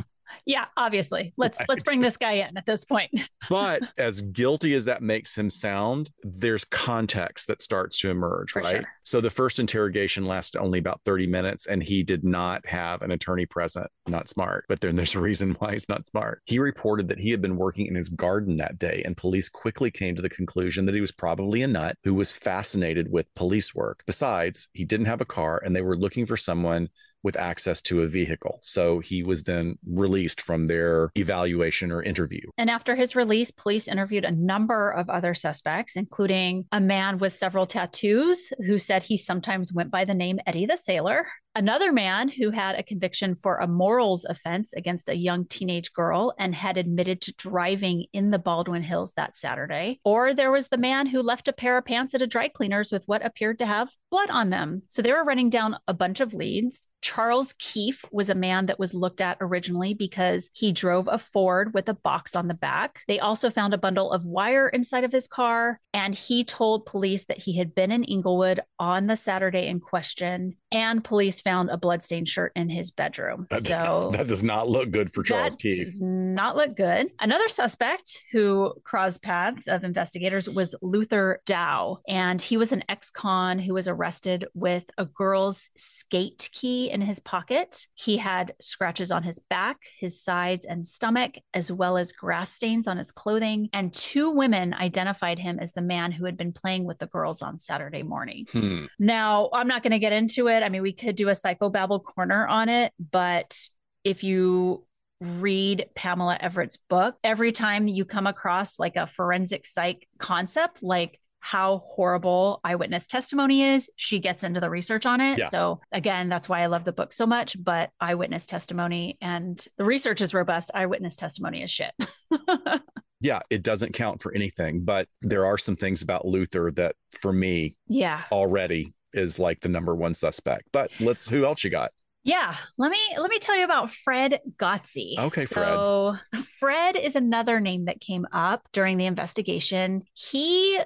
Yeah, 0.45 0.65
obviously. 0.77 1.33
Let's 1.37 1.59
right. 1.59 1.69
let's 1.69 1.83
bring 1.83 2.01
this 2.01 2.17
guy 2.17 2.33
in 2.33 2.57
at 2.57 2.65
this 2.65 2.85
point. 2.85 3.29
but 3.49 3.81
as 3.97 4.21
guilty 4.21 4.73
as 4.73 4.85
that 4.85 5.01
makes 5.01 5.37
him 5.37 5.49
sound, 5.49 6.09
there's 6.23 6.65
context 6.65 7.47
that 7.47 7.61
starts 7.61 7.97
to 7.99 8.09
emerge, 8.09 8.51
For 8.51 8.61
right? 8.61 8.77
Sure. 8.77 8.85
So 9.03 9.21
the 9.21 9.29
first 9.29 9.59
interrogation 9.59 10.25
lasted 10.25 10.59
only 10.59 10.79
about 10.79 11.01
30 11.05 11.27
minutes 11.27 11.67
and 11.67 11.81
he 11.81 12.03
did 12.03 12.23
not 12.23 12.65
have 12.65 13.01
an 13.01 13.11
attorney 13.11 13.45
present. 13.45 13.87
Not 14.07 14.29
smart, 14.29 14.65
but 14.67 14.81
then 14.81 14.95
there's 14.95 15.15
a 15.15 15.19
reason 15.19 15.55
why 15.59 15.73
he's 15.73 15.89
not 15.89 16.07
smart. 16.07 16.41
He 16.45 16.59
reported 16.59 17.07
that 17.07 17.19
he 17.19 17.31
had 17.31 17.41
been 17.41 17.57
working 17.57 17.87
in 17.87 17.95
his 17.95 18.09
garden 18.09 18.57
that 18.57 18.77
day 18.77 19.01
and 19.05 19.17
police 19.17 19.49
quickly 19.49 19.91
came 19.91 20.15
to 20.15 20.21
the 20.21 20.29
conclusion 20.29 20.85
that 20.85 20.95
he 20.95 21.01
was 21.01 21.11
probably 21.11 21.61
a 21.61 21.67
nut 21.67 21.97
who 22.03 22.13
was 22.13 22.31
fascinated 22.31 23.11
with 23.11 23.33
police 23.35 23.73
work. 23.73 24.03
Besides, 24.05 24.69
he 24.73 24.85
didn't 24.85 25.07
have 25.07 25.21
a 25.21 25.25
car 25.25 25.61
and 25.63 25.75
they 25.75 25.81
were 25.81 25.97
looking 25.97 26.25
for 26.25 26.37
someone 26.37 26.89
with 27.25 27.35
access 27.35 27.81
to 27.81 28.03
a 28.03 28.07
vehicle. 28.07 28.59
So 28.61 28.99
he 28.99 29.23
was 29.23 29.43
then 29.43 29.79
released 29.85 30.39
from 30.39 30.67
their 30.67 31.09
evaluation 31.15 31.91
or 31.91 32.03
interview. 32.03 32.47
And 32.55 32.69
after 32.69 32.95
his 32.95 33.15
release, 33.15 33.49
police 33.49 33.87
interviewed 33.87 34.25
a 34.25 34.31
number 34.31 34.91
of 34.91 35.09
other 35.09 35.33
suspects, 35.33 35.95
including 35.95 36.65
a 36.71 36.79
man 36.79 37.17
with 37.17 37.33
several 37.33 37.65
tattoos 37.65 38.53
who 38.67 38.77
said 38.77 39.01
he 39.01 39.17
sometimes 39.17 39.73
went 39.73 39.89
by 39.89 40.05
the 40.05 40.13
name 40.13 40.39
Eddie 40.45 40.67
the 40.67 40.77
Sailor. 40.77 41.25
Another 41.57 41.93
man 41.93 42.27
who 42.27 42.51
had 42.51 42.75
a 42.75 42.83
conviction 42.83 43.33
for 43.33 43.55
a 43.55 43.67
morals 43.67 44.25
offense 44.25 44.73
against 44.73 45.07
a 45.07 45.15
young 45.15 45.45
teenage 45.45 45.93
girl 45.93 46.33
and 46.37 46.53
had 46.53 46.75
admitted 46.75 47.21
to 47.21 47.33
driving 47.37 48.07
in 48.11 48.31
the 48.31 48.39
Baldwin 48.39 48.83
Hills 48.83 49.13
that 49.13 49.35
Saturday. 49.35 50.01
Or 50.03 50.33
there 50.33 50.51
was 50.51 50.67
the 50.67 50.77
man 50.77 51.07
who 51.07 51.21
left 51.21 51.47
a 51.47 51.53
pair 51.53 51.77
of 51.77 51.85
pants 51.85 52.13
at 52.13 52.21
a 52.21 52.27
dry 52.27 52.49
cleaner's 52.49 52.91
with 52.91 53.05
what 53.05 53.25
appeared 53.25 53.59
to 53.59 53.65
have 53.65 53.89
blood 54.11 54.29
on 54.29 54.49
them. 54.49 54.81
So 54.89 55.01
they 55.01 55.13
were 55.13 55.23
running 55.23 55.49
down 55.49 55.77
a 55.87 55.93
bunch 55.93 56.19
of 56.19 56.33
leads. 56.33 56.87
Charles 57.01 57.53
Keefe 57.59 58.03
was 58.11 58.29
a 58.29 58.35
man 58.35 58.65
that 58.65 58.79
was 58.79 58.95
looked 58.95 59.21
at 59.21 59.37
originally 59.39 59.93
because 59.93 60.49
he 60.53 60.71
drove 60.71 61.07
a 61.07 61.19
Ford 61.19 61.71
with 61.73 61.87
a 61.87 61.93
box 61.93 62.35
on 62.35 62.47
the 62.47 62.55
back. 62.55 63.01
They 63.07 63.19
also 63.19 63.51
found 63.51 63.75
a 63.75 63.77
bundle 63.77 64.11
of 64.11 64.25
wire 64.25 64.67
inside 64.67 65.03
of 65.03 65.11
his 65.11 65.27
car, 65.27 65.79
and 65.93 66.15
he 66.15 66.43
told 66.43 66.87
police 66.87 67.25
that 67.25 67.37
he 67.37 67.57
had 67.57 67.75
been 67.75 67.91
in 67.91 68.03
Inglewood 68.03 68.59
on 68.79 69.05
the 69.05 69.15
Saturday 69.15 69.67
in 69.67 69.81
question 69.81 70.57
and 70.71 71.03
police 71.03 71.41
found 71.45 71.69
a 71.69 71.77
bloodstained 71.77 72.27
shirt 72.27 72.51
in 72.55 72.69
his 72.69 72.91
bedroom. 72.91 73.47
That 73.51 73.63
so 73.63 73.69
does, 73.69 74.11
that 74.17 74.27
does 74.27 74.43
not 74.43 74.67
look 74.67 74.91
good 74.91 75.13
for 75.13 75.23
Charles 75.23 75.55
Keefe. 75.55 75.85
Does 75.85 76.01
not 76.01 76.57
look 76.57 76.75
good. 76.75 77.11
Another 77.19 77.47
suspect 77.47 78.21
who 78.31 78.73
crossed 78.83 79.21
paths 79.21 79.67
of 79.67 79.83
investigators 79.83 80.49
was 80.49 80.75
Luther 80.81 81.41
Dow, 81.45 81.99
and 82.09 82.41
he 82.41 82.57
was 82.57 82.71
an 82.71 82.83
ex-con 82.89 83.59
who 83.59 83.75
was 83.75 83.87
arrested 83.87 84.45
with 84.53 84.89
a 84.97 85.05
girl's 85.05 85.69
skate 85.77 86.49
key 86.51 86.89
in 86.89 87.01
his 87.01 87.19
pocket. 87.19 87.87
He 87.93 88.17
had 88.17 88.53
scratches 88.59 89.11
on 89.11 89.23
his 89.23 89.39
back, 89.39 89.77
his 89.99 90.21
sides, 90.21 90.65
and 90.65 90.85
stomach, 90.85 91.35
as 91.53 91.71
well 91.71 91.97
as 91.97 92.11
grass 92.11 92.51
stains 92.51 92.87
on 92.87 92.97
his 92.97 93.11
clothing. 93.11 93.69
And 93.71 93.93
two 93.93 94.31
women 94.31 94.73
identified 94.73 95.37
him 95.37 95.59
as 95.59 95.73
the 95.73 95.81
man 95.81 96.11
who 96.11 96.25
had 96.25 96.37
been 96.37 96.51
playing 96.51 96.85
with 96.85 96.97
the 96.97 97.07
girls 97.07 97.43
on 97.43 97.59
Saturday 97.59 98.01
morning. 98.01 98.47
Hmm. 98.51 98.85
Now, 98.97 99.49
I'm 99.53 99.67
not 99.67 99.83
going 99.83 99.91
to 99.91 99.99
get 99.99 100.11
into 100.11 100.47
it. 100.47 100.63
I 100.63 100.69
mean, 100.69 100.81
we 100.81 100.93
could 100.93 101.15
do 101.15 101.29
a 101.29 101.34
psychobabble 101.35 102.03
corner 102.03 102.47
on 102.47 102.69
it, 102.69 102.93
but 103.11 103.69
if 104.03 104.23
you 104.23 104.85
read 105.21 105.87
Pamela 105.95 106.37
Everett's 106.39 106.77
book, 106.89 107.17
every 107.23 107.51
time 107.51 107.87
you 107.87 108.05
come 108.05 108.27
across 108.27 108.79
like 108.79 108.95
a 108.95 109.07
forensic 109.07 109.65
psych 109.65 110.07
concept, 110.17 110.83
like 110.83 111.19
how 111.39 111.77
horrible 111.85 112.59
eyewitness 112.63 113.05
testimony 113.05 113.61
is, 113.61 113.87
she 113.95 114.17
gets 114.17 114.43
into 114.43 114.59
the 114.59 114.69
research 114.69 115.05
on 115.05 115.21
it. 115.21 115.37
Yeah. 115.37 115.47
So, 115.47 115.79
again, 115.91 116.27
that's 116.27 116.49
why 116.49 116.61
I 116.61 116.65
love 116.65 116.85
the 116.85 116.91
book 116.91 117.13
so 117.13 117.27
much. 117.27 117.55
But 117.63 117.91
eyewitness 117.99 118.47
testimony 118.47 119.17
and 119.21 119.63
the 119.77 119.85
research 119.85 120.21
is 120.21 120.33
robust. 120.33 120.71
Eyewitness 120.73 121.15
testimony 121.15 121.61
is 121.61 121.69
shit. 121.69 121.93
yeah, 123.21 123.41
it 123.51 123.61
doesn't 123.61 123.93
count 123.93 124.21
for 124.21 124.33
anything. 124.33 124.83
But 124.83 125.07
there 125.21 125.45
are 125.45 125.59
some 125.59 125.75
things 125.75 126.01
about 126.01 126.25
Luther 126.25 126.71
that, 126.77 126.95
for 127.11 127.31
me, 127.31 127.75
yeah, 127.87 128.23
already 128.31 128.95
is 129.15 129.39
like 129.39 129.61
the 129.61 129.69
number 129.69 129.95
one 129.95 130.13
suspect. 130.13 130.67
But 130.71 130.91
let's 130.99 131.27
who 131.27 131.45
else 131.45 131.63
you 131.63 131.69
got? 131.69 131.91
Yeah, 132.25 132.55
let 132.79 132.89
me 132.89 132.97
let 133.19 133.29
me 133.29 133.37
tell 133.37 133.55
you 133.55 133.65
about 133.65 133.91
Fred 133.91 134.39
Gotze. 134.57 135.15
Okay, 135.15 135.45
Fred. 135.45 135.63
So 135.63 136.15
Fred 136.59 136.95
is 136.95 137.15
another 137.15 137.59
name 137.59 137.85
that 137.85 138.01
came 138.01 138.25
up 138.31 138.67
during 138.73 138.97
the 138.97 139.05
investigation. 139.05 140.01
He 140.13 140.81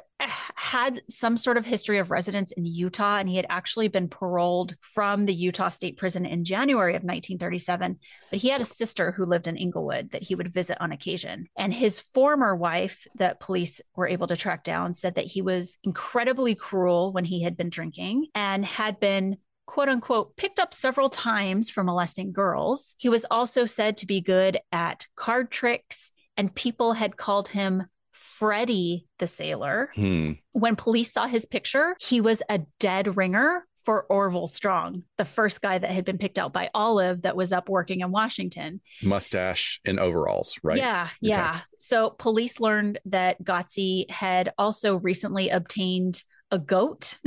had 0.55 1.01
some 1.07 1.37
sort 1.37 1.55
of 1.55 1.65
history 1.65 1.97
of 1.97 2.11
residence 2.11 2.51
in 2.51 2.65
Utah, 2.65 3.19
and 3.19 3.29
he 3.29 3.37
had 3.37 3.45
actually 3.49 3.87
been 3.87 4.09
paroled 4.09 4.75
from 4.81 5.25
the 5.25 5.33
Utah 5.33 5.69
State 5.69 5.95
Prison 5.95 6.25
in 6.25 6.43
January 6.43 6.91
of 6.91 7.03
1937. 7.03 7.97
But 8.29 8.39
he 8.39 8.49
had 8.49 8.59
a 8.59 8.65
sister 8.65 9.13
who 9.13 9.23
lived 9.23 9.47
in 9.47 9.55
Inglewood 9.55 10.11
that 10.11 10.23
he 10.23 10.35
would 10.35 10.53
visit 10.53 10.77
on 10.81 10.91
occasion. 10.91 11.47
And 11.57 11.73
his 11.73 12.01
former 12.01 12.53
wife, 12.53 13.07
that 13.15 13.39
police 13.39 13.79
were 13.95 14.09
able 14.09 14.27
to 14.27 14.35
track 14.35 14.65
down, 14.65 14.93
said 14.93 15.15
that 15.15 15.27
he 15.27 15.41
was 15.41 15.77
incredibly 15.85 16.53
cruel 16.53 17.13
when 17.13 17.23
he 17.23 17.43
had 17.43 17.55
been 17.55 17.69
drinking 17.69 18.27
and 18.35 18.65
had 18.65 18.99
been 18.99 19.37
quote 19.69 19.87
unquote 19.87 20.35
picked 20.35 20.57
up 20.57 20.73
several 20.73 21.11
times 21.11 21.69
for 21.69 21.83
molesting 21.83 22.31
girls. 22.31 22.95
He 22.97 23.07
was 23.07 23.23
also 23.29 23.65
said 23.65 23.97
to 23.97 24.07
be 24.07 24.19
good 24.19 24.57
at 24.71 25.05
card 25.15 25.51
tricks, 25.51 26.11
and 26.35 26.53
people 26.55 26.93
had 26.93 27.17
called 27.17 27.49
him 27.49 27.85
Freddie 28.11 29.05
the 29.19 29.27
Sailor. 29.27 29.91
Hmm. 29.93 30.31
When 30.53 30.75
police 30.75 31.13
saw 31.13 31.27
his 31.27 31.45
picture, 31.45 31.95
he 31.99 32.19
was 32.19 32.41
a 32.49 32.61
dead 32.79 33.15
ringer 33.15 33.67
for 33.85 34.07
Orville 34.09 34.47
Strong, 34.47 35.03
the 35.19 35.25
first 35.25 35.61
guy 35.61 35.77
that 35.77 35.91
had 35.91 36.03
been 36.03 36.17
picked 36.17 36.39
out 36.39 36.51
by 36.51 36.71
Olive 36.73 37.21
that 37.21 37.35
was 37.35 37.53
up 37.53 37.69
working 37.69 38.01
in 38.01 38.11
Washington. 38.11 38.81
Mustache 39.03 39.79
and 39.85 39.99
overalls, 39.99 40.59
right? 40.63 40.77
Yeah, 40.77 41.09
yeah. 41.21 41.49
Okay. 41.49 41.59
So 41.77 42.09
police 42.17 42.59
learned 42.59 42.99
that 43.05 43.43
Gotze 43.43 44.09
had 44.09 44.51
also 44.57 44.95
recently 44.95 45.49
obtained 45.49 46.23
a 46.51 46.59
goat 46.59 47.17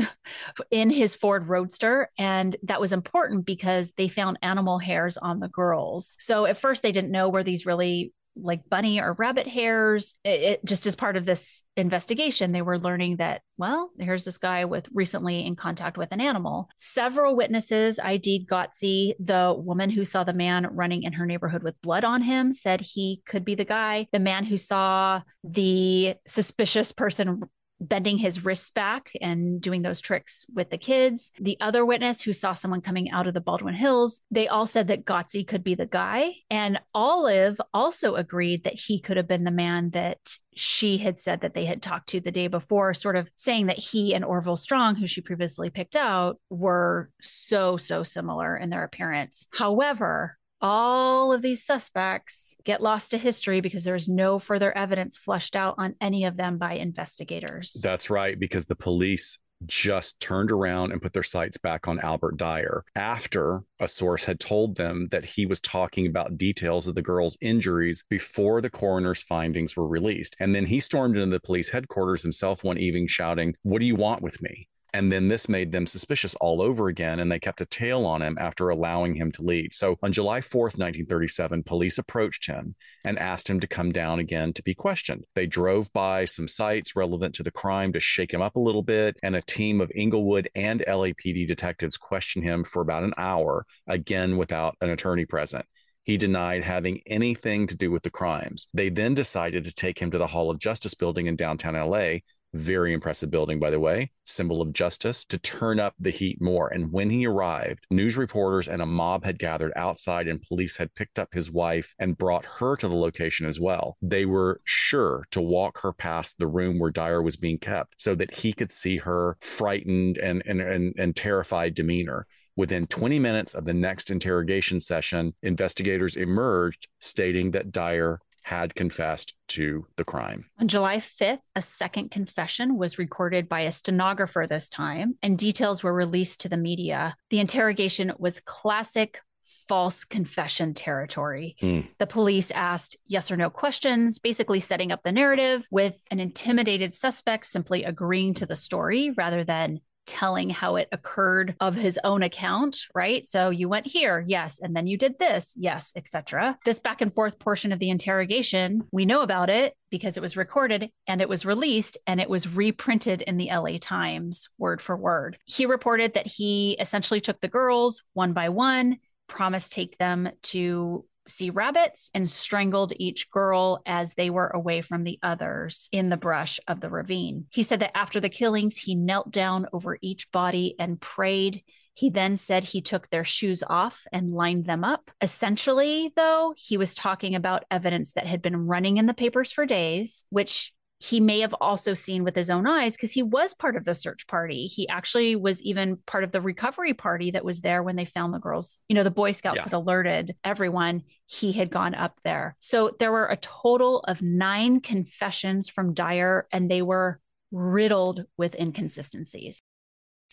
in 0.70 0.90
his 0.90 1.16
Ford 1.16 1.48
Roadster. 1.48 2.10
And 2.18 2.56
that 2.64 2.80
was 2.80 2.92
important 2.92 3.46
because 3.46 3.92
they 3.96 4.08
found 4.08 4.38
animal 4.42 4.78
hairs 4.78 5.16
on 5.16 5.40
the 5.40 5.48
girls. 5.48 6.16
So 6.20 6.46
at 6.46 6.58
first 6.58 6.82
they 6.82 6.92
didn't 6.92 7.12
know 7.12 7.28
where 7.28 7.44
these 7.44 7.66
really 7.66 8.12
like 8.34 8.68
bunny 8.68 9.00
or 9.00 9.12
rabbit 9.12 9.46
hairs. 9.46 10.14
It, 10.24 10.40
it, 10.40 10.64
just 10.64 10.86
as 10.86 10.96
part 10.96 11.16
of 11.16 11.26
this 11.26 11.64
investigation, 11.76 12.52
they 12.52 12.62
were 12.62 12.78
learning 12.78 13.16
that, 13.16 13.42
well, 13.58 13.90
here's 13.98 14.24
this 14.24 14.38
guy 14.38 14.64
with 14.64 14.88
recently 14.92 15.44
in 15.44 15.56
contact 15.56 15.98
with 15.98 16.12
an 16.12 16.20
animal. 16.20 16.68
Several 16.78 17.36
witnesses 17.36 17.98
ID'd 18.02 18.48
Gotze. 18.48 19.12
The 19.18 19.54
woman 19.56 19.90
who 19.90 20.04
saw 20.04 20.24
the 20.24 20.32
man 20.32 20.66
running 20.72 21.02
in 21.02 21.12
her 21.12 21.26
neighborhood 21.26 21.62
with 21.62 21.80
blood 21.82 22.04
on 22.04 22.22
him 22.22 22.52
said 22.52 22.80
he 22.80 23.22
could 23.26 23.44
be 23.44 23.54
the 23.54 23.64
guy. 23.64 24.08
The 24.12 24.18
man 24.18 24.44
who 24.44 24.56
saw 24.56 25.20
the 25.44 26.14
suspicious 26.26 26.92
person 26.92 27.42
bending 27.82 28.18
his 28.18 28.44
wrists 28.44 28.70
back 28.70 29.10
and 29.20 29.60
doing 29.60 29.82
those 29.82 30.00
tricks 30.00 30.46
with 30.54 30.70
the 30.70 30.78
kids. 30.78 31.32
The 31.40 31.56
other 31.60 31.84
witness 31.84 32.22
who 32.22 32.32
saw 32.32 32.54
someone 32.54 32.80
coming 32.80 33.10
out 33.10 33.26
of 33.26 33.34
the 33.34 33.40
Baldwin 33.40 33.74
Hills, 33.74 34.20
they 34.30 34.48
all 34.48 34.66
said 34.66 34.88
that 34.88 35.04
Gotze 35.04 35.46
could 35.46 35.64
be 35.64 35.74
the 35.74 35.86
guy. 35.86 36.34
And 36.50 36.80
Olive 36.94 37.60
also 37.74 38.14
agreed 38.14 38.64
that 38.64 38.74
he 38.74 39.00
could 39.00 39.16
have 39.16 39.28
been 39.28 39.44
the 39.44 39.50
man 39.50 39.90
that 39.90 40.38
she 40.54 40.98
had 40.98 41.18
said 41.18 41.40
that 41.40 41.54
they 41.54 41.64
had 41.64 41.82
talked 41.82 42.08
to 42.10 42.20
the 42.20 42.30
day 42.30 42.46
before, 42.46 42.94
sort 42.94 43.16
of 43.16 43.30
saying 43.36 43.66
that 43.66 43.78
he 43.78 44.14
and 44.14 44.24
Orville 44.24 44.56
Strong, 44.56 44.96
who 44.96 45.06
she 45.06 45.20
previously 45.20 45.70
picked 45.70 45.96
out, 45.96 46.38
were 46.50 47.10
so, 47.22 47.76
so 47.76 48.02
similar 48.02 48.56
in 48.56 48.70
their 48.70 48.84
appearance. 48.84 49.46
However, 49.52 50.38
all 50.62 51.32
of 51.32 51.42
these 51.42 51.64
suspects 51.64 52.56
get 52.64 52.80
lost 52.80 53.10
to 53.10 53.18
history 53.18 53.60
because 53.60 53.84
there's 53.84 54.08
no 54.08 54.38
further 54.38 54.74
evidence 54.76 55.16
flushed 55.16 55.56
out 55.56 55.74
on 55.76 55.96
any 56.00 56.24
of 56.24 56.36
them 56.36 56.56
by 56.56 56.74
investigators. 56.74 57.76
That's 57.82 58.08
right, 58.08 58.38
because 58.38 58.66
the 58.66 58.76
police 58.76 59.38
just 59.66 60.18
turned 60.20 60.50
around 60.50 60.92
and 60.92 61.00
put 61.00 61.12
their 61.12 61.22
sights 61.22 61.56
back 61.56 61.86
on 61.86 62.00
Albert 62.00 62.36
Dyer 62.36 62.84
after 62.96 63.62
a 63.80 63.88
source 63.88 64.24
had 64.24 64.40
told 64.40 64.76
them 64.76 65.08
that 65.10 65.24
he 65.24 65.46
was 65.46 65.60
talking 65.60 66.06
about 66.06 66.36
details 66.36 66.88
of 66.88 66.94
the 66.94 67.02
girl's 67.02 67.36
injuries 67.40 68.04
before 68.08 68.60
the 68.60 68.70
coroner's 68.70 69.22
findings 69.22 69.76
were 69.76 69.86
released. 69.86 70.36
And 70.40 70.54
then 70.54 70.66
he 70.66 70.80
stormed 70.80 71.16
into 71.16 71.30
the 71.30 71.40
police 71.40 71.70
headquarters 71.70 72.22
himself 72.22 72.64
one 72.64 72.78
evening 72.78 73.06
shouting, 73.06 73.54
What 73.62 73.80
do 73.80 73.86
you 73.86 73.94
want 73.96 74.22
with 74.22 74.42
me? 74.42 74.68
And 74.94 75.10
then 75.10 75.28
this 75.28 75.48
made 75.48 75.72
them 75.72 75.86
suspicious 75.86 76.34
all 76.34 76.60
over 76.60 76.88
again, 76.88 77.18
and 77.18 77.32
they 77.32 77.38
kept 77.38 77.62
a 77.62 77.66
tail 77.66 78.04
on 78.04 78.20
him 78.20 78.36
after 78.38 78.68
allowing 78.68 79.14
him 79.14 79.32
to 79.32 79.42
leave. 79.42 79.70
So 79.72 79.96
on 80.02 80.12
July 80.12 80.40
4th, 80.40 80.76
1937, 80.76 81.62
police 81.62 81.96
approached 81.96 82.46
him 82.46 82.74
and 83.04 83.18
asked 83.18 83.48
him 83.48 83.58
to 83.60 83.66
come 83.66 83.90
down 83.90 84.18
again 84.18 84.52
to 84.52 84.62
be 84.62 84.74
questioned. 84.74 85.24
They 85.34 85.46
drove 85.46 85.90
by 85.94 86.26
some 86.26 86.46
sites 86.46 86.94
relevant 86.94 87.34
to 87.36 87.42
the 87.42 87.50
crime 87.50 87.92
to 87.94 88.00
shake 88.00 88.34
him 88.34 88.42
up 88.42 88.56
a 88.56 88.60
little 88.60 88.82
bit, 88.82 89.16
and 89.22 89.34
a 89.34 89.42
team 89.42 89.80
of 89.80 89.90
Inglewood 89.94 90.50
and 90.54 90.84
LAPD 90.86 91.48
detectives 91.48 91.96
questioned 91.96 92.44
him 92.44 92.62
for 92.62 92.82
about 92.82 93.04
an 93.04 93.14
hour, 93.16 93.64
again 93.86 94.36
without 94.36 94.76
an 94.82 94.90
attorney 94.90 95.24
present. 95.24 95.64
He 96.04 96.16
denied 96.16 96.64
having 96.64 97.00
anything 97.06 97.66
to 97.68 97.76
do 97.76 97.90
with 97.90 98.02
the 98.02 98.10
crimes. 98.10 98.68
They 98.74 98.88
then 98.88 99.14
decided 99.14 99.64
to 99.64 99.72
take 99.72 100.00
him 100.00 100.10
to 100.10 100.18
the 100.18 100.26
Hall 100.26 100.50
of 100.50 100.58
Justice 100.58 100.94
building 100.94 101.26
in 101.26 101.36
downtown 101.36 101.74
LA 101.74 102.18
very 102.54 102.92
impressive 102.92 103.30
building, 103.30 103.58
by 103.58 103.70
the 103.70 103.80
way, 103.80 104.10
symbol 104.24 104.60
of 104.60 104.72
justice, 104.72 105.24
to 105.26 105.38
turn 105.38 105.80
up 105.80 105.94
the 105.98 106.10
heat 106.10 106.40
more. 106.40 106.68
And 106.68 106.92
when 106.92 107.10
he 107.10 107.26
arrived, 107.26 107.86
news 107.90 108.16
reporters 108.16 108.68
and 108.68 108.82
a 108.82 108.86
mob 108.86 109.24
had 109.24 109.38
gathered 109.38 109.72
outside, 109.76 110.28
and 110.28 110.42
police 110.42 110.76
had 110.76 110.94
picked 110.94 111.18
up 111.18 111.32
his 111.32 111.50
wife 111.50 111.94
and 111.98 112.18
brought 112.18 112.44
her 112.44 112.76
to 112.76 112.88
the 112.88 112.94
location 112.94 113.46
as 113.46 113.58
well. 113.58 113.96
They 114.02 114.26
were 114.26 114.60
sure 114.64 115.24
to 115.30 115.40
walk 115.40 115.80
her 115.82 115.92
past 115.92 116.38
the 116.38 116.46
room 116.46 116.78
where 116.78 116.90
Dyer 116.90 117.22
was 117.22 117.36
being 117.36 117.58
kept 117.58 118.00
so 118.00 118.14
that 118.14 118.34
he 118.34 118.52
could 118.52 118.70
see 118.70 118.98
her 118.98 119.36
frightened 119.40 120.18
and, 120.18 120.42
and, 120.46 120.60
and, 120.60 120.94
and 120.98 121.16
terrified 121.16 121.74
demeanor. 121.74 122.26
Within 122.54 122.86
20 122.86 123.18
minutes 123.18 123.54
of 123.54 123.64
the 123.64 123.72
next 123.72 124.10
interrogation 124.10 124.78
session, 124.78 125.32
investigators 125.42 126.16
emerged 126.16 126.86
stating 126.98 127.52
that 127.52 127.72
Dyer 127.72 128.20
had 128.42 128.74
confessed 128.74 129.34
to 129.48 129.86
the 129.96 130.04
crime. 130.04 130.46
On 130.58 130.68
July 130.68 130.98
5th, 130.98 131.40
a 131.54 131.62
second 131.62 132.10
confession 132.10 132.76
was 132.76 132.98
recorded 132.98 133.48
by 133.48 133.60
a 133.60 133.72
stenographer 133.72 134.46
this 134.48 134.68
time, 134.68 135.16
and 135.22 135.38
details 135.38 135.82
were 135.82 135.92
released 135.92 136.40
to 136.40 136.48
the 136.48 136.56
media. 136.56 137.16
The 137.30 137.40
interrogation 137.40 138.12
was 138.18 138.40
classic 138.40 139.20
false 139.44 140.04
confession 140.04 140.74
territory. 140.74 141.56
Mm. 141.60 141.86
The 141.98 142.06
police 142.06 142.50
asked 142.50 142.96
yes 143.06 143.30
or 143.30 143.36
no 143.36 143.50
questions, 143.50 144.18
basically 144.18 144.60
setting 144.60 144.92
up 144.92 145.02
the 145.02 145.12
narrative 145.12 145.66
with 145.70 146.02
an 146.10 146.20
intimidated 146.20 146.94
suspect 146.94 147.46
simply 147.46 147.84
agreeing 147.84 148.34
to 148.34 148.46
the 148.46 148.56
story 148.56 149.10
rather 149.16 149.44
than 149.44 149.80
telling 150.06 150.50
how 150.50 150.76
it 150.76 150.88
occurred 150.92 151.54
of 151.60 151.74
his 151.74 151.98
own 152.04 152.22
account, 152.22 152.80
right? 152.94 153.26
So 153.26 153.50
you 153.50 153.68
went 153.68 153.86
here, 153.86 154.24
yes, 154.26 154.60
and 154.60 154.74
then 154.76 154.86
you 154.86 154.96
did 154.96 155.18
this, 155.18 155.54
yes, 155.58 155.92
etc. 155.96 156.58
This 156.64 156.80
back 156.80 157.00
and 157.00 157.12
forth 157.12 157.38
portion 157.38 157.72
of 157.72 157.78
the 157.78 157.90
interrogation, 157.90 158.82
we 158.92 159.04
know 159.04 159.22
about 159.22 159.50
it 159.50 159.74
because 159.90 160.16
it 160.16 160.22
was 160.22 160.36
recorded 160.36 160.90
and 161.06 161.20
it 161.20 161.28
was 161.28 161.44
released 161.44 161.98
and 162.06 162.20
it 162.20 162.30
was 162.30 162.48
reprinted 162.48 163.22
in 163.22 163.36
the 163.36 163.50
LA 163.52 163.78
Times 163.80 164.48
word 164.58 164.80
for 164.80 164.96
word. 164.96 165.38
He 165.44 165.66
reported 165.66 166.14
that 166.14 166.26
he 166.26 166.76
essentially 166.80 167.20
took 167.20 167.40
the 167.40 167.48
girls 167.48 168.02
one 168.14 168.32
by 168.32 168.48
one, 168.48 168.98
promised 169.28 169.72
take 169.72 169.98
them 169.98 170.30
to 170.42 171.04
see 171.26 171.50
rabbits 171.50 172.10
and 172.14 172.28
strangled 172.28 172.92
each 172.96 173.30
girl 173.30 173.82
as 173.86 174.14
they 174.14 174.30
were 174.30 174.48
away 174.48 174.80
from 174.80 175.04
the 175.04 175.18
others 175.22 175.88
in 175.92 176.08
the 176.08 176.16
brush 176.16 176.58
of 176.66 176.80
the 176.80 176.90
ravine. 176.90 177.46
He 177.50 177.62
said 177.62 177.80
that 177.80 177.96
after 177.96 178.20
the 178.20 178.28
killings, 178.28 178.76
he 178.76 178.94
knelt 178.94 179.30
down 179.30 179.66
over 179.72 179.98
each 180.00 180.30
body 180.32 180.74
and 180.78 181.00
prayed. 181.00 181.62
He 181.94 182.10
then 182.10 182.36
said 182.36 182.64
he 182.64 182.80
took 182.80 183.10
their 183.10 183.24
shoes 183.24 183.62
off 183.68 184.06
and 184.12 184.32
lined 184.32 184.64
them 184.64 184.82
up. 184.82 185.10
Essentially, 185.20 186.12
though, 186.16 186.54
he 186.56 186.76
was 186.76 186.94
talking 186.94 187.34
about 187.34 187.64
evidence 187.70 188.12
that 188.12 188.26
had 188.26 188.40
been 188.40 188.66
running 188.66 188.96
in 188.96 189.06
the 189.06 189.14
papers 189.14 189.52
for 189.52 189.66
days, 189.66 190.26
which 190.30 190.72
he 191.02 191.18
may 191.18 191.40
have 191.40 191.54
also 191.60 191.94
seen 191.94 192.22
with 192.22 192.36
his 192.36 192.48
own 192.48 192.64
eyes 192.64 192.94
because 192.94 193.10
he 193.10 193.24
was 193.24 193.54
part 193.54 193.74
of 193.74 193.84
the 193.84 193.92
search 193.92 194.24
party. 194.28 194.68
He 194.68 194.88
actually 194.88 195.34
was 195.34 195.60
even 195.64 195.96
part 196.06 196.22
of 196.22 196.30
the 196.30 196.40
recovery 196.40 196.94
party 196.94 197.32
that 197.32 197.44
was 197.44 197.58
there 197.58 197.82
when 197.82 197.96
they 197.96 198.04
found 198.04 198.32
the 198.32 198.38
girls. 198.38 198.78
You 198.88 198.94
know, 198.94 199.02
the 199.02 199.10
Boy 199.10 199.32
Scouts 199.32 199.56
yeah. 199.56 199.64
had 199.64 199.72
alerted 199.72 200.36
everyone 200.44 201.02
he 201.26 201.50
had 201.50 201.70
gone 201.70 201.96
up 201.96 202.20
there. 202.22 202.54
So 202.60 202.94
there 203.00 203.10
were 203.10 203.26
a 203.26 203.36
total 203.38 203.98
of 204.02 204.22
nine 204.22 204.78
confessions 204.78 205.68
from 205.68 205.92
Dyer, 205.92 206.46
and 206.52 206.70
they 206.70 206.82
were 206.82 207.18
riddled 207.50 208.24
with 208.36 208.54
inconsistencies. 208.54 209.60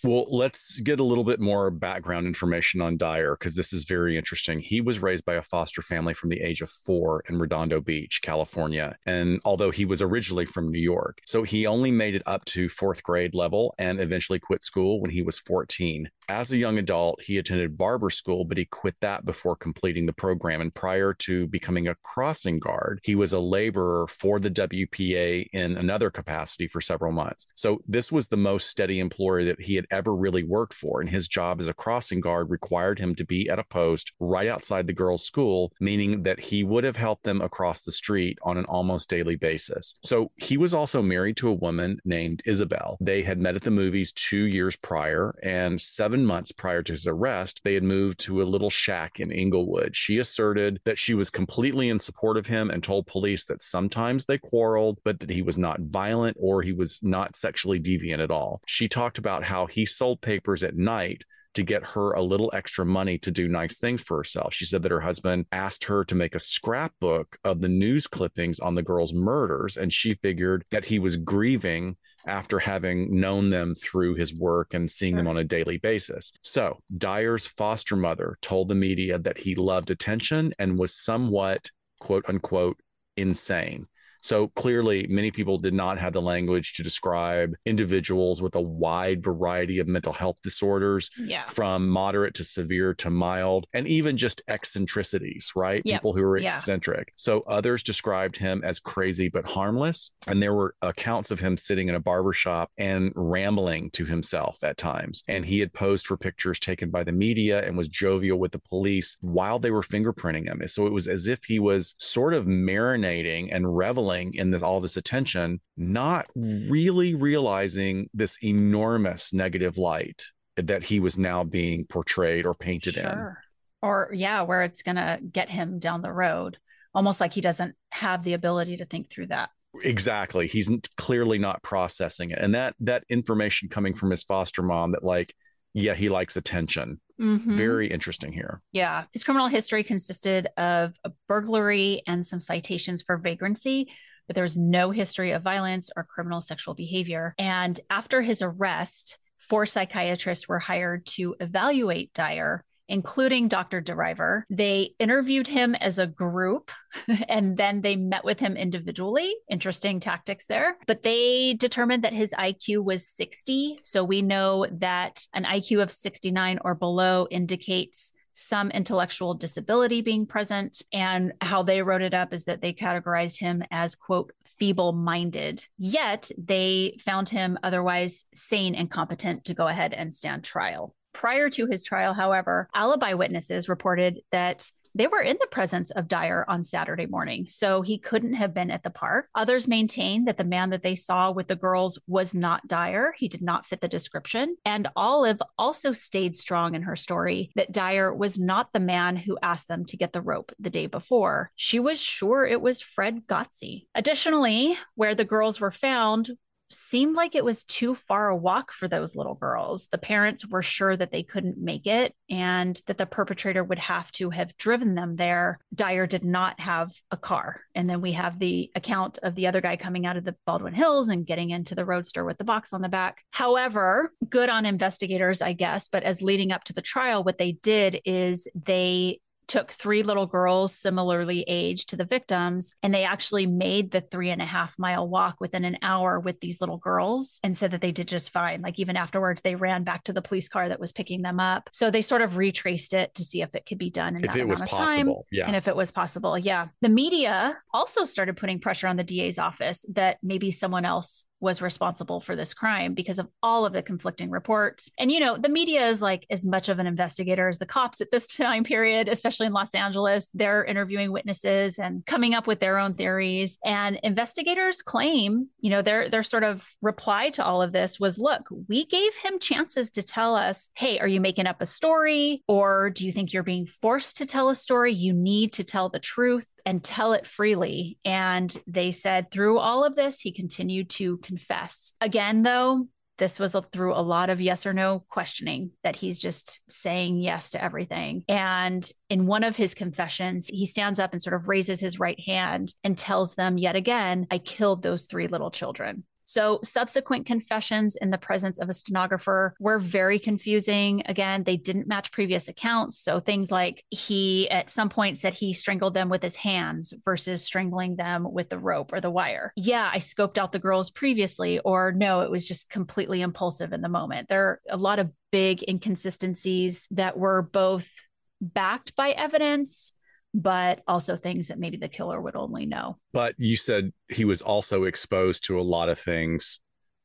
Well, 0.03 0.25
let's 0.29 0.79
get 0.79 0.99
a 0.99 1.03
little 1.03 1.23
bit 1.23 1.39
more 1.39 1.69
background 1.69 2.25
information 2.25 2.81
on 2.81 2.97
Dyer 2.97 3.35
because 3.37 3.55
this 3.55 3.73
is 3.73 3.83
very 3.83 4.17
interesting. 4.17 4.59
He 4.59 4.81
was 4.81 4.99
raised 4.99 5.25
by 5.25 5.35
a 5.35 5.41
foster 5.41 5.81
family 5.81 6.13
from 6.13 6.29
the 6.29 6.41
age 6.41 6.61
of 6.61 6.69
four 6.69 7.23
in 7.27 7.37
Redondo 7.37 7.81
Beach, 7.81 8.21
California. 8.21 8.95
And 9.05 9.41
although 9.43 9.71
he 9.71 9.85
was 9.85 10.01
originally 10.01 10.45
from 10.45 10.71
New 10.71 10.79
York, 10.79 11.19
so 11.25 11.43
he 11.43 11.65
only 11.65 11.91
made 11.91 12.15
it 12.15 12.23
up 12.25 12.45
to 12.45 12.69
fourth 12.69 13.03
grade 13.03 13.35
level 13.35 13.75
and 13.77 13.99
eventually 13.99 14.39
quit 14.39 14.63
school 14.63 15.01
when 15.01 15.11
he 15.11 15.21
was 15.21 15.39
14. 15.39 16.09
As 16.29 16.51
a 16.51 16.57
young 16.57 16.77
adult, 16.77 17.23
he 17.23 17.39
attended 17.39 17.75
barber 17.75 18.11
school, 18.11 18.45
but 18.45 18.59
he 18.59 18.65
quit 18.65 18.95
that 19.01 19.25
before 19.25 19.55
completing 19.55 20.05
the 20.05 20.13
program. 20.13 20.61
And 20.61 20.71
prior 20.71 21.11
to 21.15 21.47
becoming 21.47 21.87
a 21.87 21.95
crossing 22.03 22.59
guard, 22.59 22.99
he 23.03 23.15
was 23.15 23.33
a 23.33 23.39
laborer 23.39 24.05
for 24.05 24.39
the 24.39 24.51
WPA 24.51 25.47
in 25.53 25.75
another 25.75 26.11
capacity 26.11 26.67
for 26.67 26.81
several 26.81 27.11
months. 27.11 27.47
So 27.55 27.81
this 27.87 28.11
was 28.11 28.27
the 28.27 28.37
most 28.37 28.69
steady 28.69 28.99
employer 28.99 29.43
that 29.45 29.59
he 29.59 29.73
had 29.73 29.87
ever 29.89 30.15
really 30.15 30.43
worked 30.43 30.75
for. 30.75 31.01
And 31.01 31.09
his 31.09 31.27
job 31.27 31.59
as 31.59 31.67
a 31.67 31.73
crossing 31.73 32.21
guard 32.21 32.51
required 32.51 32.99
him 32.99 33.15
to 33.15 33.25
be 33.25 33.49
at 33.49 33.57
a 33.57 33.63
post 33.63 34.11
right 34.19 34.47
outside 34.47 34.85
the 34.85 34.93
girls' 34.93 35.25
school, 35.25 35.73
meaning 35.79 36.21
that 36.23 36.39
he 36.39 36.63
would 36.63 36.83
have 36.83 36.95
helped 36.95 37.23
them 37.23 37.41
across 37.41 37.83
the 37.83 37.91
street 37.91 38.37
on 38.43 38.55
an 38.59 38.65
almost 38.65 39.09
daily 39.09 39.35
basis. 39.35 39.95
So 40.03 40.31
he 40.35 40.57
was 40.57 40.75
also 40.75 41.01
married 41.01 41.37
to 41.37 41.49
a 41.49 41.53
woman 41.53 41.99
named 42.05 42.43
Isabel. 42.45 42.99
They 43.01 43.23
had 43.23 43.39
met 43.39 43.55
at 43.55 43.63
the 43.63 43.71
movies 43.71 44.11
two 44.11 44.43
years 44.43 44.75
prior, 44.75 45.33
and 45.41 45.81
seven 45.81 46.18
seven 46.19 46.27
months 46.27 46.51
prior 46.51 46.83
to 46.83 46.91
his 46.91 47.07
arrest, 47.07 47.61
they 47.63 47.73
had 47.75 47.83
moved 47.83 48.19
to 48.19 48.41
a 48.41 48.43
little 48.43 48.69
shack 48.69 49.21
in 49.21 49.31
Inglewood. 49.31 49.95
She 49.95 50.17
asserted 50.17 50.81
that 50.83 50.97
she 50.97 51.13
was 51.13 51.29
completely 51.29 51.87
in 51.87 51.99
support 51.99 52.35
of 52.35 52.45
him 52.45 52.69
and 52.69 52.83
told 52.83 53.07
police 53.07 53.45
that 53.45 53.61
sometimes 53.61 54.25
they 54.25 54.37
quarreled, 54.37 54.99
but 55.05 55.21
that 55.21 55.29
he 55.29 55.41
was 55.41 55.57
not 55.57 55.79
violent 55.79 56.35
or 56.37 56.61
he 56.61 56.73
was 56.73 56.99
not 57.01 57.37
sexually 57.37 57.79
deviant 57.79 58.21
at 58.21 58.31
all. 58.31 58.59
She 58.65 58.89
talked 58.89 59.17
about 59.17 59.45
how 59.45 59.67
he 59.67 59.85
sold 59.85 60.19
papers 60.19 60.61
at 60.61 60.75
night 60.75 61.23
to 61.53 61.63
get 61.63 61.87
her 61.87 62.11
a 62.11 62.21
little 62.21 62.51
extra 62.53 62.85
money 62.85 63.17
to 63.19 63.31
do 63.31 63.47
nice 63.47 63.79
things 63.79 64.01
for 64.01 64.17
herself. 64.17 64.53
She 64.53 64.65
said 64.65 64.83
that 64.83 64.91
her 64.91 64.99
husband 64.99 65.45
asked 65.53 65.85
her 65.85 66.03
to 66.03 66.15
make 66.15 66.35
a 66.35 66.39
scrapbook 66.39 67.37
of 67.45 67.61
the 67.61 67.69
news 67.69 68.07
clippings 68.07 68.59
on 68.59 68.75
the 68.75 68.83
girls' 68.83 69.13
murders, 69.13 69.77
and 69.77 69.91
she 69.91 70.15
figured 70.15 70.65
that 70.69 70.85
he 70.85 70.99
was 70.99 71.15
grieving 71.15 71.95
after 72.25 72.59
having 72.59 73.19
known 73.19 73.49
them 73.49 73.75
through 73.75 74.15
his 74.15 74.33
work 74.33 74.73
and 74.73 74.89
seeing 74.89 75.15
them 75.15 75.27
on 75.27 75.37
a 75.37 75.43
daily 75.43 75.77
basis. 75.77 76.33
So, 76.41 76.79
Dyer's 76.93 77.45
foster 77.45 77.95
mother 77.95 78.37
told 78.41 78.69
the 78.69 78.75
media 78.75 79.19
that 79.19 79.37
he 79.37 79.55
loved 79.55 79.91
attention 79.91 80.53
and 80.59 80.77
was 80.77 80.93
somewhat, 80.93 81.71
quote 81.99 82.25
unquote, 82.27 82.77
insane. 83.17 83.87
So 84.21 84.49
clearly, 84.49 85.07
many 85.07 85.31
people 85.31 85.57
did 85.57 85.73
not 85.73 85.97
have 85.99 86.13
the 86.13 86.21
language 86.21 86.73
to 86.73 86.83
describe 86.83 87.53
individuals 87.65 88.41
with 88.41 88.55
a 88.55 88.61
wide 88.61 89.23
variety 89.23 89.79
of 89.79 89.87
mental 89.87 90.13
health 90.13 90.37
disorders, 90.43 91.09
yeah. 91.17 91.45
from 91.45 91.89
moderate 91.89 92.33
to 92.35 92.43
severe 92.43 92.93
to 92.95 93.09
mild, 93.09 93.65
and 93.73 93.87
even 93.87 94.17
just 94.17 94.41
eccentricities, 94.47 95.51
right? 95.55 95.81
Yep. 95.85 96.01
People 96.01 96.13
who 96.13 96.23
were 96.23 96.37
eccentric. 96.37 97.07
Yeah. 97.07 97.13
So 97.15 97.41
others 97.47 97.83
described 97.83 98.37
him 98.37 98.61
as 98.63 98.79
crazy 98.79 99.29
but 99.29 99.45
harmless. 99.45 100.11
And 100.27 100.41
there 100.41 100.53
were 100.53 100.75
accounts 100.81 101.31
of 101.31 101.39
him 101.39 101.57
sitting 101.57 101.89
in 101.89 101.95
a 101.95 101.99
barbershop 101.99 102.71
and 102.77 103.11
rambling 103.15 103.91
to 103.91 104.05
himself 104.05 104.63
at 104.63 104.77
times. 104.77 105.23
And 105.27 105.45
he 105.45 105.59
had 105.59 105.73
posed 105.73 106.05
for 106.05 106.17
pictures 106.17 106.59
taken 106.59 106.89
by 106.89 107.03
the 107.03 107.11
media 107.11 107.65
and 107.65 107.77
was 107.77 107.87
jovial 107.87 108.39
with 108.39 108.51
the 108.51 108.59
police 108.59 109.17
while 109.21 109.59
they 109.59 109.71
were 109.71 109.81
fingerprinting 109.81 110.47
him. 110.47 110.61
So 110.67 110.85
it 110.87 110.93
was 110.93 111.07
as 111.07 111.27
if 111.27 111.45
he 111.45 111.59
was 111.59 111.95
sort 111.97 112.33
of 112.33 112.45
marinating 112.45 113.49
and 113.51 113.75
reveling 113.75 114.08
reveling 114.09 114.33
in 114.35 114.51
this 114.51 114.61
all 114.61 114.81
this 114.81 114.97
attention, 114.97 115.61
not 115.77 116.27
hmm. 116.35 116.69
really 116.69 117.15
realizing 117.15 118.09
this 118.13 118.37
enormous 118.43 119.33
negative 119.33 119.77
light 119.77 120.23
that 120.55 120.83
he 120.83 120.99
was 120.99 121.17
now 121.17 121.43
being 121.43 121.85
portrayed 121.85 122.45
or 122.45 122.53
painted 122.53 122.95
sure. 122.95 123.09
in. 123.09 123.35
Or 123.81 124.11
yeah, 124.13 124.41
where 124.41 124.63
it's 124.63 124.81
gonna 124.81 125.19
get 125.31 125.49
him 125.49 125.79
down 125.79 126.01
the 126.01 126.11
road. 126.11 126.57
Almost 126.93 127.21
like 127.21 127.33
he 127.33 127.41
doesn't 127.41 127.75
have 127.91 128.23
the 128.23 128.33
ability 128.33 128.77
to 128.77 128.85
think 128.85 129.09
through 129.09 129.27
that 129.27 129.49
exactly 129.83 130.47
he's 130.47 130.67
clearly 130.97 131.37
not 131.37 131.61
processing 131.61 132.31
it 132.31 132.39
and 132.41 132.55
that 132.55 132.73
that 132.79 133.03
information 133.07 133.69
coming 133.69 133.93
from 133.93 134.09
his 134.09 134.23
foster 134.23 134.63
mom 134.63 134.93
that 134.93 135.03
like 135.03 135.31
yeah 135.75 135.93
he 135.93 136.09
likes 136.09 136.35
attention 136.35 136.99
Mm-hmm. 137.19 137.57
Very 137.57 137.87
interesting 137.87 138.31
here. 138.31 138.61
Yeah. 138.71 139.05
His 139.13 139.23
criminal 139.23 139.47
history 139.47 139.83
consisted 139.83 140.47
of 140.57 140.95
a 141.03 141.11
burglary 141.27 142.01
and 142.07 142.25
some 142.25 142.39
citations 142.39 143.01
for 143.01 143.17
vagrancy, 143.17 143.91
but 144.27 144.35
there 144.35 144.43
was 144.43 144.57
no 144.57 144.91
history 144.91 145.31
of 145.31 145.43
violence 145.43 145.89
or 145.95 146.03
criminal 146.03 146.41
sexual 146.41 146.75
behavior. 146.75 147.35
And 147.37 147.79
after 147.89 148.21
his 148.21 148.41
arrest, 148.41 149.17
four 149.37 149.65
psychiatrists 149.65 150.47
were 150.47 150.59
hired 150.59 151.05
to 151.07 151.35
evaluate 151.39 152.13
Dyer 152.13 152.63
including 152.89 153.47
Dr. 153.47 153.81
DeRiver. 153.81 154.43
They 154.49 154.95
interviewed 154.99 155.47
him 155.47 155.75
as 155.75 155.99
a 155.99 156.07
group 156.07 156.71
and 157.29 157.55
then 157.55 157.81
they 157.81 157.95
met 157.95 158.25
with 158.25 158.39
him 158.39 158.57
individually. 158.57 159.33
Interesting 159.49 159.99
tactics 159.99 160.47
there. 160.47 160.75
But 160.87 161.03
they 161.03 161.53
determined 161.53 162.03
that 162.03 162.13
his 162.13 162.33
IQ 162.33 162.83
was 162.83 163.07
60. 163.07 163.79
So 163.81 164.03
we 164.03 164.21
know 164.21 164.65
that 164.71 165.25
an 165.33 165.45
IQ 165.45 165.83
of 165.83 165.91
69 165.91 166.59
or 166.65 166.75
below 166.75 167.27
indicates 167.29 168.11
some 168.39 168.71
intellectual 168.71 169.33
disability 169.33 170.01
being 170.01 170.25
present. 170.25 170.81
And 170.93 171.33
how 171.41 171.63
they 171.63 171.81
wrote 171.81 172.01
it 172.01 172.13
up 172.13 172.33
is 172.33 172.45
that 172.45 172.61
they 172.61 172.73
categorized 172.73 173.39
him 173.39 173.63
as, 173.69 173.95
quote, 173.95 174.31
feeble 174.45 174.93
minded. 174.93 175.65
Yet 175.77 176.31
they 176.37 176.97
found 176.99 177.29
him 177.29 177.57
otherwise 177.63 178.25
sane 178.33 178.75
and 178.75 178.89
competent 178.89 179.45
to 179.45 179.53
go 179.53 179.67
ahead 179.67 179.93
and 179.93 180.13
stand 180.13 180.43
trial. 180.43 180.95
Prior 181.13 181.49
to 181.49 181.67
his 181.67 181.83
trial, 181.83 182.13
however, 182.13 182.69
alibi 182.73 183.13
witnesses 183.13 183.69
reported 183.69 184.21
that 184.31 184.69
they 184.95 185.07
were 185.07 185.21
in 185.21 185.37
the 185.39 185.47
presence 185.47 185.91
of 185.91 186.07
Dyer 186.07 186.43
on 186.47 186.63
Saturday 186.63 187.05
morning, 187.05 187.45
so 187.47 187.81
he 187.81 187.97
couldn't 187.97 188.33
have 188.33 188.53
been 188.53 188.71
at 188.71 188.83
the 188.83 188.89
park. 188.89 189.27
Others 189.35 189.67
maintain 189.67 190.25
that 190.25 190.37
the 190.37 190.43
man 190.43 190.71
that 190.71 190.81
they 190.81 190.95
saw 190.95 191.31
with 191.31 191.47
the 191.47 191.55
girls 191.55 191.99
was 192.07 192.33
not 192.33 192.67
Dyer. 192.67 193.13
He 193.17 193.27
did 193.27 193.41
not 193.41 193.65
fit 193.65 193.81
the 193.81 193.87
description. 193.87 194.55
And 194.65 194.87
Olive 194.95 195.41
also 195.57 195.91
stayed 195.91 196.35
strong 196.35 196.73
in 196.73 196.81
her 196.83 196.95
story 196.95 197.51
that 197.55 197.71
Dyer 197.71 198.13
was 198.13 198.39
not 198.39 198.73
the 198.73 198.79
man 198.79 199.15
who 199.15 199.37
asked 199.43 199.67
them 199.67 199.85
to 199.85 199.97
get 199.97 200.11
the 200.11 200.21
rope 200.21 200.51
the 200.59 200.71
day 200.71 200.87
before. 200.87 201.51
She 201.55 201.79
was 201.79 202.01
sure 202.01 202.45
it 202.45 202.61
was 202.61 202.81
Fred 202.81 203.27
Gotze. 203.27 203.85
Additionally, 203.93 204.77
where 204.95 205.13
the 205.13 205.25
girls 205.25 205.59
were 205.59 205.71
found 205.71 206.31
seemed 206.71 207.15
like 207.15 207.35
it 207.35 207.45
was 207.45 207.63
too 207.63 207.95
far 207.95 208.29
a 208.29 208.35
walk 208.35 208.71
for 208.71 208.87
those 208.87 209.15
little 209.15 209.35
girls. 209.35 209.87
The 209.87 209.97
parents 209.97 210.47
were 210.47 210.61
sure 210.61 210.95
that 210.95 211.11
they 211.11 211.23
couldn't 211.23 211.57
make 211.57 211.87
it 211.87 212.13
and 212.29 212.81
that 212.87 212.97
the 212.97 213.05
perpetrator 213.05 213.63
would 213.63 213.79
have 213.79 214.11
to 214.13 214.29
have 214.29 214.55
driven 214.57 214.95
them 214.95 215.15
there. 215.15 215.59
Dyer 215.73 216.07
did 216.07 216.23
not 216.23 216.59
have 216.59 216.91
a 217.11 217.17
car. 217.17 217.61
And 217.75 217.89
then 217.89 218.01
we 218.01 218.13
have 218.13 218.39
the 218.39 218.71
account 218.75 219.19
of 219.23 219.35
the 219.35 219.47
other 219.47 219.61
guy 219.61 219.77
coming 219.77 220.05
out 220.05 220.17
of 220.17 220.25
the 220.25 220.35
Baldwin 220.45 220.73
Hills 220.73 221.09
and 221.09 221.25
getting 221.25 221.49
into 221.49 221.75
the 221.75 221.85
roadster 221.85 222.23
with 222.23 222.37
the 222.37 222.43
box 222.43 222.73
on 222.73 222.81
the 222.81 222.89
back. 222.89 223.23
However, 223.31 224.13
good 224.29 224.49
on 224.49 224.65
investigators, 224.65 225.41
I 225.41 225.53
guess. 225.53 225.87
But 225.87 226.03
as 226.03 226.21
leading 226.21 226.51
up 226.51 226.63
to 226.65 226.73
the 226.73 226.81
trial, 226.81 227.23
what 227.23 227.37
they 227.37 227.53
did 227.53 228.01
is 228.05 228.47
they 228.55 229.19
took 229.49 229.71
three 229.71 230.03
little 230.03 230.27
girls 230.27 230.73
similarly 230.73 231.43
aged 231.47 231.89
to 231.89 231.97
the 231.97 232.05
victims 232.05 232.75
and 232.83 232.93
they 232.93 233.03
actually 233.03 233.47
made 233.47 233.91
the 233.91 233.99
three 233.99 234.29
and 234.29 234.41
a 234.41 234.45
half 234.45 234.77
mile 234.77 235.07
walk 235.07 235.35
within 235.41 235.65
an 235.65 235.77
hour 235.81 236.19
with 236.19 236.39
these 236.39 236.61
little 236.61 236.77
girls 236.77 237.39
and 237.43 237.57
said 237.57 237.71
that 237.71 237.81
they 237.81 237.91
did 237.91 238.07
just 238.07 238.29
fine. 238.29 238.61
Like 238.61 238.79
even 238.79 238.95
afterwards 238.95 239.41
they 239.41 239.55
ran 239.55 239.83
back 239.83 240.03
to 240.03 240.13
the 240.13 240.21
police 240.21 240.47
car 240.47 240.69
that 240.69 240.79
was 240.79 240.91
picking 240.91 241.23
them 241.23 241.39
up. 241.39 241.69
So 241.73 241.91
they 241.91 242.03
sort 242.03 242.21
of 242.21 242.37
retraced 242.37 242.93
it 242.93 243.15
to 243.15 243.23
see 243.23 243.41
if 243.41 243.53
it 243.55 243.65
could 243.65 243.79
be 243.79 243.89
done 243.89 244.15
in 244.15 244.23
if 244.23 244.31
that 244.31 244.37
it 244.37 244.41
amount 244.41 244.49
was 244.49 244.61
of 244.61 244.67
possible 244.69 245.15
time, 245.15 245.23
yeah. 245.31 245.47
and 245.47 245.55
if 245.55 245.67
it 245.67 245.75
was 245.75 245.91
possible 245.91 246.37
yeah. 246.37 246.67
The 246.81 246.89
media 246.89 247.57
also 247.73 248.03
started 248.03 248.37
putting 248.37 248.59
pressure 248.59 248.87
on 248.87 248.97
the 248.97 249.03
da's 249.03 249.39
office 249.39 249.83
that 249.93 250.17
maybe 250.21 250.51
someone 250.51 250.85
else 250.85 251.25
was 251.39 251.61
responsible 251.61 252.19
for 252.19 252.35
this 252.35 252.53
crime 252.53 252.93
because 252.93 253.19
of 253.19 253.27
all 253.41 253.65
of 253.65 253.73
the 253.73 253.81
conflicting 253.81 254.29
reports. 254.29 254.91
And, 254.99 255.11
you 255.11 255.19
know, 255.19 255.37
the 255.37 255.49
media 255.49 255.87
is 255.87 256.01
like 256.01 256.25
as 256.29 256.45
much 256.45 256.69
of 256.69 256.79
an 256.79 256.87
investigator 256.87 257.47
as 257.47 257.57
the 257.57 257.65
cops 257.65 258.01
at 258.01 258.11
this 258.11 258.27
time 258.37 258.63
period, 258.63 259.07
especially 259.07 259.47
in 259.47 259.53
Los 259.53 259.73
Angeles. 259.73 260.29
They're 260.33 260.63
interviewing 260.63 261.11
witnesses 261.11 261.79
and 261.79 262.05
coming 262.05 262.33
up 262.33 262.47
with 262.47 262.59
their 262.59 262.77
own 262.77 262.93
theories. 262.93 263.57
And 263.63 263.99
investigators 264.03 264.81
claim, 264.81 265.49
you 265.59 265.69
know, 265.69 265.81
their 265.81 266.09
their 266.09 266.23
sort 266.23 266.43
of 266.43 266.67
reply 266.81 267.29
to 267.31 267.43
all 267.43 267.61
of 267.61 267.71
this 267.71 267.99
was, 267.99 268.19
look, 268.19 268.49
we 268.67 268.85
gave 268.85 269.15
him 269.15 269.39
chances 269.39 269.91
to 269.91 270.03
tell 270.03 270.35
us, 270.35 270.69
hey, 270.75 270.99
are 270.99 271.07
you 271.07 271.21
making 271.21 271.47
up 271.47 271.61
a 271.61 271.65
story? 271.65 272.43
Or 272.47 272.89
do 272.89 273.05
you 273.05 273.11
think 273.11 273.33
you're 273.33 273.43
being 273.43 273.65
forced 273.65 274.17
to 274.17 274.25
tell 274.25 274.49
a 274.49 274.55
story? 274.55 274.93
You 274.93 275.13
need 275.13 275.53
to 275.53 275.63
tell 275.63 275.89
the 275.89 275.99
truth 275.99 276.47
and 276.65 276.83
tell 276.83 277.13
it 277.13 277.25
freely. 277.25 277.97
And 278.05 278.55
they 278.67 278.91
said 278.91 279.31
through 279.31 279.57
all 279.57 279.83
of 279.83 279.95
this, 279.95 280.19
he 280.19 280.31
continued 280.31 280.89
to 280.91 281.17
confess. 281.29 281.93
Again, 282.01 282.43
though, 282.43 282.87
this 283.19 283.39
was 283.39 283.55
through 283.71 283.93
a 283.93 284.01
lot 284.01 284.29
of 284.29 284.41
yes 284.41 284.65
or 284.65 284.73
no 284.73 285.03
questioning 285.09 285.71
that 285.83 285.97
he's 285.97 286.17
just 286.17 286.61
saying 286.69 287.17
yes 287.17 287.51
to 287.51 287.63
everything. 287.63 288.23
And 288.27 288.89
in 289.09 289.27
one 289.27 289.43
of 289.43 289.55
his 289.55 289.75
confessions, 289.75 290.47
he 290.47 290.65
stands 290.65 290.99
up 290.99 291.11
and 291.11 291.21
sort 291.21 291.35
of 291.35 291.47
raises 291.47 291.79
his 291.79 291.99
right 291.99 292.19
hand 292.19 292.73
and 292.83 292.97
tells 292.97 293.35
them 293.35 293.57
yet 293.57 293.75
again, 293.75 294.25
I 294.31 294.39
killed 294.39 294.81
those 294.81 295.05
three 295.05 295.27
little 295.27 295.51
children. 295.51 296.05
So, 296.29 296.59
subsequent 296.63 297.25
confessions 297.25 297.95
in 297.95 298.11
the 298.11 298.17
presence 298.19 298.59
of 298.59 298.69
a 298.69 298.73
stenographer 298.73 299.55
were 299.59 299.79
very 299.79 300.19
confusing. 300.19 301.01
Again, 301.07 301.43
they 301.43 301.57
didn't 301.57 301.87
match 301.87 302.11
previous 302.11 302.47
accounts. 302.47 302.99
So, 302.99 303.19
things 303.19 303.51
like 303.51 303.83
he 303.89 304.47
at 304.51 304.69
some 304.69 304.89
point 304.89 305.17
said 305.17 305.33
he 305.33 305.53
strangled 305.53 305.95
them 305.95 306.07
with 306.07 306.21
his 306.21 306.35
hands 306.35 306.93
versus 307.03 307.43
strangling 307.43 307.95
them 307.95 308.31
with 308.31 308.49
the 308.49 308.59
rope 308.59 308.93
or 308.93 309.01
the 309.01 309.09
wire. 309.09 309.51
Yeah, 309.55 309.89
I 309.91 309.97
scoped 309.97 310.37
out 310.37 310.51
the 310.51 310.59
girls 310.59 310.91
previously, 310.91 311.57
or 311.59 311.91
no, 311.91 312.21
it 312.21 312.29
was 312.29 312.47
just 312.47 312.69
completely 312.69 313.21
impulsive 313.21 313.73
in 313.73 313.81
the 313.81 313.89
moment. 313.89 314.29
There 314.29 314.45
are 314.45 314.61
a 314.69 314.77
lot 314.77 314.99
of 314.99 315.09
big 315.31 315.67
inconsistencies 315.67 316.87
that 316.91 317.17
were 317.17 317.41
both 317.41 317.91
backed 318.39 318.95
by 318.95 319.11
evidence 319.11 319.93
but 320.33 320.81
also 320.87 321.15
things 321.15 321.47
that 321.47 321.59
maybe 321.59 321.77
the 321.77 321.87
killer 321.87 322.21
would 322.21 322.35
only 322.35 322.65
know. 322.65 322.97
But 323.13 323.35
you 323.37 323.57
said 323.57 323.91
he 324.09 324.25
was 324.25 324.41
also 324.41 324.83
exposed 324.83 325.45
to 325.45 325.59
a 325.59 325.63
lot 325.63 325.89
of 325.89 325.99
things 325.99 326.59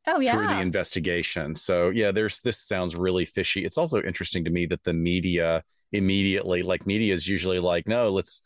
oh 0.06 0.20
yeah 0.20 0.32
through 0.32 0.48
the 0.48 0.60
investigation. 0.60 1.54
So 1.54 1.90
yeah 1.90 2.12
there's 2.12 2.40
this 2.40 2.60
sounds 2.60 2.96
really 2.96 3.24
fishy. 3.24 3.64
It's 3.64 3.78
also 3.78 4.02
interesting 4.02 4.44
to 4.44 4.50
me 4.50 4.66
that 4.66 4.84
the 4.84 4.92
media 4.92 5.62
immediately 5.92 6.62
like 6.62 6.86
media 6.86 7.14
is 7.14 7.28
usually 7.28 7.60
like 7.60 7.86
no 7.86 8.10
let's 8.10 8.42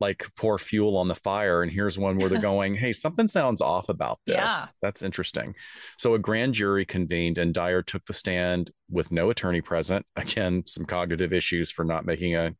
like 0.00 0.28
pour 0.36 0.58
fuel 0.58 0.96
on 0.96 1.08
the 1.08 1.14
fire 1.14 1.62
and 1.62 1.70
here's 1.72 1.98
one 1.98 2.18
where 2.18 2.28
they're 2.28 2.40
going 2.40 2.74
hey 2.74 2.92
something 2.92 3.28
sounds 3.28 3.60
off 3.60 3.88
about 3.88 4.18
this 4.26 4.36
yeah. 4.36 4.66
that's 4.82 5.02
interesting. 5.02 5.54
So 5.96 6.14
a 6.14 6.18
grand 6.18 6.54
jury 6.54 6.84
convened 6.84 7.38
and 7.38 7.54
dyer 7.54 7.82
took 7.82 8.04
the 8.04 8.12
stand 8.12 8.70
with 8.90 9.10
no 9.10 9.30
attorney 9.30 9.62
present. 9.62 10.04
Again 10.16 10.64
some 10.66 10.84
cognitive 10.84 11.32
issues 11.32 11.70
for 11.70 11.84
not 11.84 12.04
making 12.04 12.36
a 12.36 12.52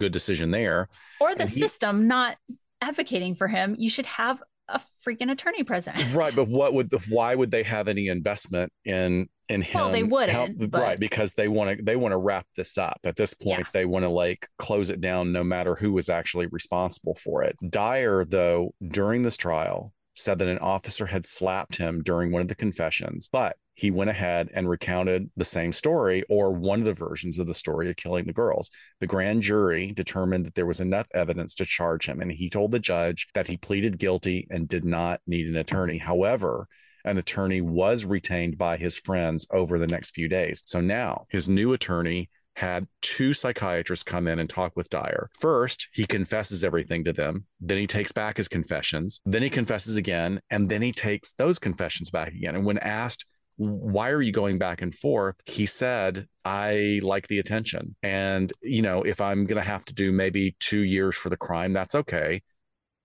good 0.00 0.12
decision 0.12 0.50
there. 0.50 0.88
Or 1.20 1.34
the 1.34 1.46
he, 1.46 1.60
system 1.60 2.08
not 2.08 2.36
advocating 2.80 3.34
for 3.34 3.46
him. 3.46 3.76
You 3.78 3.90
should 3.90 4.06
have 4.06 4.42
a 4.68 4.80
freaking 5.06 5.30
attorney 5.30 5.62
present. 5.62 5.96
Right, 6.14 6.32
but 6.34 6.48
what 6.48 6.74
would 6.74 6.90
the, 6.90 6.98
why 7.08 7.34
would 7.34 7.50
they 7.50 7.62
have 7.62 7.86
any 7.86 8.08
investment 8.08 8.72
in 8.84 9.28
in 9.48 9.62
him? 9.62 9.80
Well, 9.80 9.90
they 9.90 10.02
wouldn't. 10.02 10.70
but... 10.70 10.80
Right, 10.80 10.98
because 10.98 11.34
they 11.34 11.48
want 11.48 11.76
to 11.78 11.84
they 11.84 11.96
want 11.96 12.12
to 12.12 12.18
wrap 12.18 12.46
this 12.56 12.78
up. 12.78 12.98
At 13.04 13.16
this 13.16 13.34
point, 13.34 13.60
yeah. 13.60 13.70
they 13.72 13.84
want 13.84 14.04
to 14.04 14.08
like 14.08 14.48
close 14.58 14.90
it 14.90 15.00
down 15.00 15.32
no 15.32 15.44
matter 15.44 15.74
who 15.74 15.92
was 15.92 16.08
actually 16.08 16.46
responsible 16.46 17.14
for 17.14 17.42
it. 17.42 17.56
Dyer 17.68 18.24
though 18.24 18.74
during 18.88 19.22
this 19.22 19.36
trial 19.36 19.92
said 20.20 20.38
that 20.38 20.48
an 20.48 20.58
officer 20.58 21.06
had 21.06 21.24
slapped 21.24 21.76
him 21.76 22.02
during 22.02 22.30
one 22.30 22.42
of 22.42 22.48
the 22.48 22.54
confessions, 22.54 23.28
but 23.32 23.56
he 23.74 23.90
went 23.90 24.10
ahead 24.10 24.50
and 24.52 24.68
recounted 24.68 25.30
the 25.36 25.44
same 25.44 25.72
story 25.72 26.22
or 26.28 26.52
one 26.52 26.80
of 26.80 26.84
the 26.84 26.92
versions 26.92 27.38
of 27.38 27.46
the 27.46 27.54
story 27.54 27.88
of 27.88 27.96
killing 27.96 28.26
the 28.26 28.32
girls. 28.32 28.70
The 29.00 29.06
grand 29.06 29.42
jury 29.42 29.92
determined 29.92 30.44
that 30.44 30.54
there 30.54 30.66
was 30.66 30.80
enough 30.80 31.06
evidence 31.14 31.54
to 31.54 31.64
charge 31.64 32.06
him, 32.06 32.20
and 32.20 32.30
he 32.30 32.50
told 32.50 32.72
the 32.72 32.78
judge 32.78 33.28
that 33.34 33.48
he 33.48 33.56
pleaded 33.56 33.98
guilty 33.98 34.46
and 34.50 34.68
did 34.68 34.84
not 34.84 35.20
need 35.26 35.46
an 35.46 35.56
attorney. 35.56 35.98
However, 35.98 36.68
an 37.04 37.16
attorney 37.16 37.62
was 37.62 38.04
retained 38.04 38.58
by 38.58 38.76
his 38.76 38.98
friends 38.98 39.46
over 39.50 39.78
the 39.78 39.86
next 39.86 40.10
few 40.10 40.28
days. 40.28 40.62
So 40.66 40.80
now 40.80 41.26
his 41.30 41.48
new 41.48 41.72
attorney 41.72 42.28
had 42.60 42.86
two 43.00 43.32
psychiatrists 43.32 44.02
come 44.02 44.28
in 44.28 44.38
and 44.38 44.48
talk 44.48 44.76
with 44.76 44.90
Dyer. 44.90 45.30
First, 45.40 45.88
he 45.92 46.04
confesses 46.04 46.62
everything 46.62 47.04
to 47.04 47.12
them. 47.12 47.46
Then 47.58 47.78
he 47.78 47.86
takes 47.86 48.12
back 48.12 48.36
his 48.36 48.48
confessions. 48.48 49.20
Then 49.24 49.42
he 49.42 49.48
confesses 49.48 49.96
again. 49.96 50.40
And 50.50 50.68
then 50.68 50.82
he 50.82 50.92
takes 50.92 51.32
those 51.32 51.58
confessions 51.58 52.10
back 52.10 52.28
again. 52.28 52.54
And 52.54 52.66
when 52.66 52.76
asked, 52.78 53.24
why 53.56 54.10
are 54.10 54.20
you 54.20 54.32
going 54.32 54.58
back 54.58 54.82
and 54.82 54.94
forth? 54.94 55.36
He 55.46 55.64
said, 55.64 56.26
I 56.44 57.00
like 57.02 57.28
the 57.28 57.38
attention. 57.38 57.96
And, 58.02 58.52
you 58.62 58.82
know, 58.82 59.02
if 59.02 59.22
I'm 59.22 59.44
going 59.44 59.62
to 59.62 59.66
have 59.66 59.84
to 59.86 59.94
do 59.94 60.12
maybe 60.12 60.54
two 60.60 60.80
years 60.80 61.16
for 61.16 61.30
the 61.30 61.36
crime, 61.36 61.72
that's 61.72 61.94
okay. 61.94 62.42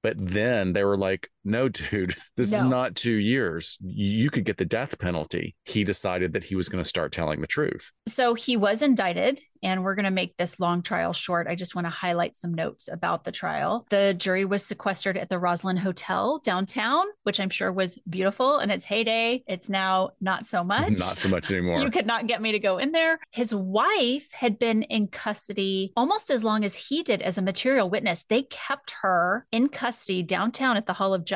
But 0.04 0.16
then 0.18 0.74
they 0.74 0.84
were 0.84 0.98
like, 0.98 1.30
no, 1.46 1.70
dude, 1.70 2.16
this 2.36 2.52
no. 2.52 2.58
is 2.58 2.64
not 2.64 2.96
two 2.96 3.14
years. 3.14 3.78
You 3.82 4.30
could 4.32 4.44
get 4.44 4.58
the 4.58 4.66
death 4.66 4.98
penalty. 4.98 5.56
He 5.64 5.84
decided 5.84 6.34
that 6.34 6.44
he 6.44 6.56
was 6.56 6.68
going 6.68 6.84
to 6.84 6.90
start 6.90 7.12
telling 7.12 7.40
the 7.40 7.48
truth. 7.48 7.92
So 8.08 8.34
he 8.34 8.58
was 8.58 8.82
indicted, 8.82 9.40
and 9.62 9.84
we're 9.84 9.96
going 9.96 10.06
to 10.06 10.12
make 10.12 10.36
this 10.38 10.60
long 10.60 10.82
trial 10.82 11.14
short. 11.14 11.48
I 11.48 11.54
just 11.56 11.76
want 11.76 11.86
to 11.86 11.92
highlight 11.92 12.36
some 12.36 12.54
notes 12.54 12.90
about 12.92 13.24
the 13.24 13.32
trial. 13.32 13.86
The 13.92 14.16
jury 14.18 14.44
was 14.44 14.66
sequestered 14.66 15.18
at 15.18 15.30
the 15.30 15.36
Rosslyn 15.36 15.78
Hotel 15.78 16.42
downtown, 16.44 17.06
which 17.24 17.40
I'm 17.40 17.52
sure 17.52 17.72
was 17.72 18.00
beautiful 18.10 18.60
in 18.60 18.72
its 18.72 18.86
heyday. 18.86 19.44
It's 19.48 19.70
now 19.70 20.12
not 20.20 20.48
so 20.48 20.64
much. 20.66 20.98
Not 20.98 21.20
so 21.20 21.30
much 21.30 21.52
anymore. 21.52 21.80
you 21.82 21.92
could 21.92 22.08
not 22.08 22.28
get 22.28 22.42
me 22.42 22.52
to 22.54 22.60
go 22.60 22.80
in 22.80 22.92
there. 22.92 23.20
His 23.32 23.54
wife 23.54 24.28
had 24.32 24.58
been 24.58 24.82
in 24.84 25.08
custody 25.10 25.94
almost 25.96 26.32
as 26.32 26.44
long 26.44 26.66
as 26.66 26.74
he 26.74 27.04
did 27.04 27.22
as 27.22 27.38
a 27.38 27.42
material 27.44 27.88
witness. 27.88 28.26
They 28.28 28.42
kept 28.44 28.96
her 29.04 29.46
in 29.52 29.70
custody 29.70 30.24
downtown 30.24 30.76
at 30.76 30.88
the 30.88 30.94
Hall 30.94 31.14
of 31.14 31.24
Justice. 31.24 31.35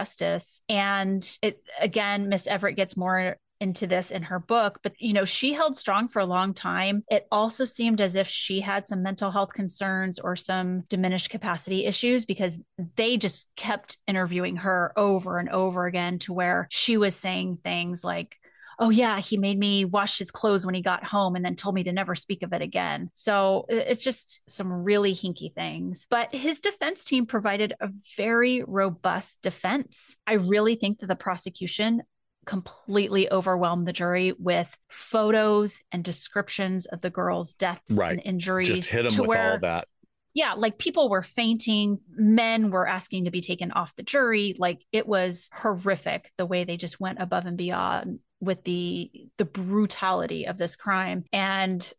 And 0.70 1.38
it 1.42 1.62
again, 1.80 2.30
Miss 2.30 2.48
Everett 2.48 2.76
gets 2.76 2.98
more 2.98 3.38
into 3.62 3.88
this 3.88 4.12
in 4.12 4.24
her 4.24 4.40
book, 4.40 4.80
but 4.84 4.94
you 5.00 5.12
know, 5.14 5.26
she 5.26 5.54
held 5.54 5.76
strong 5.76 6.08
for 6.08 6.20
a 6.20 6.26
long 6.26 6.54
time. 6.54 7.04
It 7.10 7.28
also 7.32 7.66
seemed 7.66 8.00
as 8.00 8.16
if 8.16 8.28
she 8.28 8.62
had 8.62 8.88
some 8.88 9.04
mental 9.04 9.32
health 9.32 9.52
concerns 9.54 10.18
or 10.18 10.36
some 10.36 10.82
diminished 10.88 11.30
capacity 11.30 11.86
issues 11.86 12.26
because 12.26 12.60
they 12.96 13.18
just 13.18 13.48
kept 13.56 13.98
interviewing 14.08 14.58
her 14.58 14.94
over 14.98 15.40
and 15.40 15.50
over 15.50 15.86
again 15.86 16.20
to 16.20 16.34
where 16.34 16.68
she 16.72 16.98
was 16.98 17.16
saying 17.16 17.60
things 17.64 18.04
like, 18.04 18.38
oh 18.80 18.90
yeah 18.90 19.20
he 19.20 19.38
made 19.38 19.60
me 19.60 19.86
wash 19.86 20.18
his 20.18 20.32
clothes 20.32 20.66
when 20.66 20.76
he 20.76 20.82
got 20.82 21.04
home 21.04 21.36
and 21.36 21.46
then 21.46 21.56
told 21.56 21.76
me 21.76 21.84
to 21.84 21.92
never 21.92 22.16
speak 22.16 22.44
of 22.44 22.54
it 22.54 22.62
again 22.62 23.10
so 23.14 23.66
it's 23.70 24.04
just 24.04 24.42
some 24.50 24.72
really 24.72 25.14
hinky 25.14 25.54
things 25.54 26.08
but 26.10 26.34
his 26.34 26.60
defense 26.60 27.04
team 27.04 27.26
provided 27.26 27.74
a 27.82 27.90
very 28.18 28.64
robust 28.64 29.42
defense 29.42 30.18
i 30.26 30.34
really 30.34 30.76
think 30.76 31.00
that 31.00 31.08
the 31.08 31.16
prosecution 31.16 32.02
completely 32.50 33.32
overwhelmed 33.32 33.88
the 33.88 33.94
jury 33.94 34.34
with 34.40 34.76
photos 34.88 35.82
and 35.92 36.04
descriptions 36.04 36.88
of 36.88 37.02
the 37.02 37.10
girl's 37.12 37.54
deaths 37.54 37.92
right. 37.92 38.14
and 38.14 38.22
injuries. 38.26 38.68
Just 38.68 38.90
hit 38.90 39.04
them 39.04 39.20
with 39.20 39.28
where, 39.28 39.52
all 39.52 39.60
that. 39.60 39.88
Yeah, 40.34 40.54
like 40.54 40.80
people 40.80 41.10
were 41.10 41.22
fainting, 41.22 42.00
men 42.10 42.72
were 42.72 42.88
asking 42.88 43.26
to 43.26 43.32
be 43.32 43.42
taken 43.42 43.72
off 43.72 43.96
the 43.96 44.04
jury. 44.04 44.56
Like 44.58 44.84
it 44.92 45.08
was 45.08 45.52
horrific 45.54 46.32
the 46.38 46.46
way 46.48 46.64
they 46.64 46.76
just 46.76 47.00
went 47.00 47.22
above 47.22 47.46
and 47.46 47.56
beyond 47.56 48.20
with 48.40 48.64
the 48.64 49.12
the 49.38 49.46
brutality 49.46 50.48
of 50.48 50.58
this 50.58 50.76
crime. 50.76 51.26
And 51.34 51.92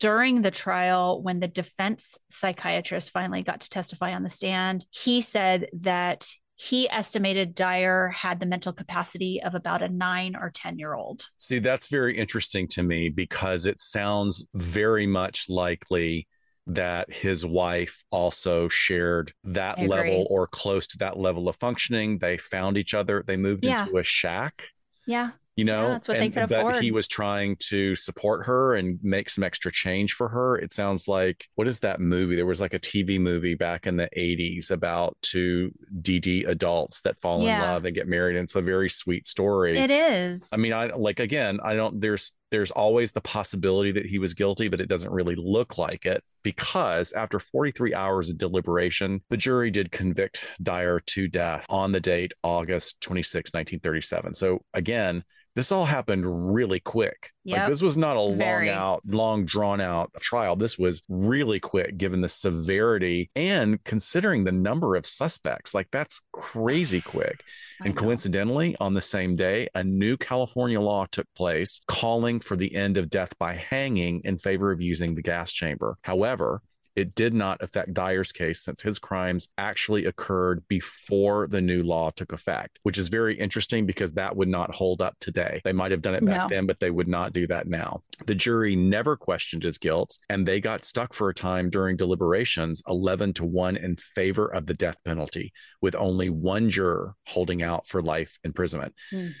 during 0.00 0.42
the 0.42 0.50
trial, 0.50 1.22
when 1.22 1.40
the 1.40 1.48
defense 1.48 2.18
psychiatrist 2.30 3.10
finally 3.10 3.42
got 3.42 3.60
to 3.62 3.70
testify 3.70 4.12
on 4.12 4.22
the 4.22 4.30
stand, 4.30 4.86
he 4.90 5.20
said 5.20 5.68
that 5.72 6.28
he 6.54 6.90
estimated 6.90 7.54
Dyer 7.54 8.08
had 8.08 8.40
the 8.40 8.46
mental 8.46 8.72
capacity 8.72 9.40
of 9.42 9.54
about 9.54 9.82
a 9.82 9.88
nine 9.88 10.34
or 10.34 10.50
10 10.50 10.78
year 10.78 10.94
old. 10.94 11.24
See, 11.36 11.60
that's 11.60 11.86
very 11.86 12.18
interesting 12.18 12.66
to 12.68 12.82
me 12.82 13.08
because 13.08 13.64
it 13.64 13.78
sounds 13.78 14.46
very 14.54 15.06
much 15.06 15.48
likely 15.48 16.26
that 16.66 17.12
his 17.12 17.46
wife 17.46 18.02
also 18.10 18.68
shared 18.68 19.32
that 19.44 19.80
level 19.80 20.26
or 20.30 20.46
close 20.46 20.86
to 20.88 20.98
that 20.98 21.16
level 21.16 21.48
of 21.48 21.56
functioning. 21.56 22.18
They 22.18 22.36
found 22.36 22.76
each 22.76 22.92
other, 22.92 23.24
they 23.26 23.36
moved 23.36 23.64
yeah. 23.64 23.84
into 23.84 23.98
a 23.98 24.04
shack. 24.04 24.64
Yeah 25.06 25.30
you 25.58 25.64
know 25.64 25.88
yeah, 25.88 25.88
that's 25.88 26.06
what 26.06 26.16
and, 26.18 26.22
they 26.22 26.30
could 26.30 26.50
afford. 26.50 26.74
but 26.74 26.82
he 26.82 26.92
was 26.92 27.08
trying 27.08 27.56
to 27.56 27.96
support 27.96 28.46
her 28.46 28.76
and 28.76 29.00
make 29.02 29.28
some 29.28 29.42
extra 29.42 29.72
change 29.72 30.12
for 30.12 30.28
her 30.28 30.56
it 30.56 30.72
sounds 30.72 31.08
like 31.08 31.48
what 31.56 31.66
is 31.66 31.80
that 31.80 32.00
movie 32.00 32.36
there 32.36 32.46
was 32.46 32.60
like 32.60 32.74
a 32.74 32.78
tv 32.78 33.20
movie 33.20 33.56
back 33.56 33.84
in 33.84 33.96
the 33.96 34.08
80s 34.16 34.70
about 34.70 35.16
two 35.20 35.72
dd 36.00 36.48
adults 36.48 37.00
that 37.00 37.18
fall 37.18 37.42
yeah. 37.42 37.56
in 37.56 37.60
love 37.62 37.84
and 37.84 37.94
get 37.96 38.06
married 38.06 38.36
and 38.36 38.44
it's 38.44 38.54
a 38.54 38.62
very 38.62 38.88
sweet 38.88 39.26
story 39.26 39.76
it 39.76 39.90
is 39.90 40.48
i 40.52 40.56
mean 40.56 40.72
i 40.72 40.86
like 40.94 41.18
again 41.18 41.58
i 41.64 41.74
don't 41.74 42.00
there's 42.00 42.32
there's 42.50 42.70
always 42.70 43.12
the 43.12 43.20
possibility 43.20 43.92
that 43.92 44.06
he 44.06 44.18
was 44.18 44.34
guilty, 44.34 44.68
but 44.68 44.80
it 44.80 44.88
doesn't 44.88 45.12
really 45.12 45.34
look 45.36 45.76
like 45.76 46.06
it 46.06 46.22
because 46.42 47.12
after 47.12 47.38
43 47.38 47.94
hours 47.94 48.30
of 48.30 48.38
deliberation, 48.38 49.22
the 49.28 49.36
jury 49.36 49.70
did 49.70 49.92
convict 49.92 50.46
Dyer 50.62 51.00
to 51.00 51.28
death 51.28 51.66
on 51.68 51.92
the 51.92 52.00
date 52.00 52.32
August 52.42 53.00
26, 53.02 53.50
1937. 53.52 54.34
So 54.34 54.62
again, 54.72 55.24
this 55.58 55.72
all 55.72 55.86
happened 55.86 56.54
really 56.54 56.78
quick. 56.78 57.32
Yep. 57.42 57.58
Like 57.58 57.68
this 57.68 57.82
was 57.82 57.98
not 57.98 58.16
a 58.16 58.32
Very. 58.32 58.68
long 58.68 58.76
out, 58.76 59.02
long 59.04 59.44
drawn 59.44 59.80
out 59.80 60.12
trial. 60.20 60.54
This 60.54 60.78
was 60.78 61.02
really 61.08 61.58
quick 61.58 61.98
given 61.98 62.20
the 62.20 62.28
severity 62.28 63.28
and 63.34 63.82
considering 63.82 64.44
the 64.44 64.52
number 64.52 64.94
of 64.94 65.04
suspects. 65.04 65.74
Like 65.74 65.88
that's 65.90 66.22
crazy 66.32 67.00
quick. 67.04 67.42
and 67.84 67.96
coincidentally, 67.96 68.76
on 68.78 68.94
the 68.94 69.02
same 69.02 69.34
day, 69.34 69.66
a 69.74 69.82
new 69.82 70.16
California 70.16 70.80
law 70.80 71.06
took 71.10 71.26
place 71.34 71.80
calling 71.88 72.38
for 72.38 72.54
the 72.54 72.72
end 72.76 72.96
of 72.96 73.10
death 73.10 73.36
by 73.40 73.54
hanging 73.54 74.20
in 74.22 74.38
favor 74.38 74.70
of 74.70 74.80
using 74.80 75.16
the 75.16 75.22
gas 75.22 75.50
chamber. 75.52 75.98
However, 76.02 76.62
it 76.98 77.14
did 77.14 77.32
not 77.32 77.62
affect 77.62 77.94
Dyer's 77.94 78.32
case 78.32 78.60
since 78.60 78.82
his 78.82 78.98
crimes 78.98 79.48
actually 79.56 80.06
occurred 80.06 80.66
before 80.66 81.46
the 81.46 81.60
new 81.60 81.84
law 81.84 82.10
took 82.10 82.32
effect, 82.32 82.80
which 82.82 82.98
is 82.98 83.06
very 83.06 83.38
interesting 83.38 83.86
because 83.86 84.12
that 84.14 84.34
would 84.34 84.48
not 84.48 84.74
hold 84.74 85.00
up 85.00 85.16
today. 85.20 85.60
They 85.62 85.72
might 85.72 85.92
have 85.92 86.02
done 86.02 86.16
it 86.16 86.26
back 86.26 86.50
no. 86.50 86.56
then, 86.56 86.66
but 86.66 86.80
they 86.80 86.90
would 86.90 87.06
not 87.06 87.32
do 87.32 87.46
that 87.46 87.68
now. 87.68 88.00
The 88.26 88.34
jury 88.34 88.74
never 88.74 89.16
questioned 89.16 89.62
his 89.62 89.78
guilt, 89.78 90.18
and 90.28 90.44
they 90.44 90.60
got 90.60 90.84
stuck 90.84 91.14
for 91.14 91.28
a 91.28 91.34
time 91.34 91.70
during 91.70 91.96
deliberations 91.96 92.82
11 92.88 93.34
to 93.34 93.44
1 93.44 93.76
in 93.76 93.94
favor 93.94 94.52
of 94.52 94.66
the 94.66 94.74
death 94.74 94.96
penalty, 95.04 95.52
with 95.80 95.94
only 95.94 96.30
one 96.30 96.68
juror 96.68 97.14
holding 97.28 97.62
out 97.62 97.86
for 97.86 98.02
life 98.02 98.40
imprisonment. 98.42 98.92
Mm. 99.12 99.34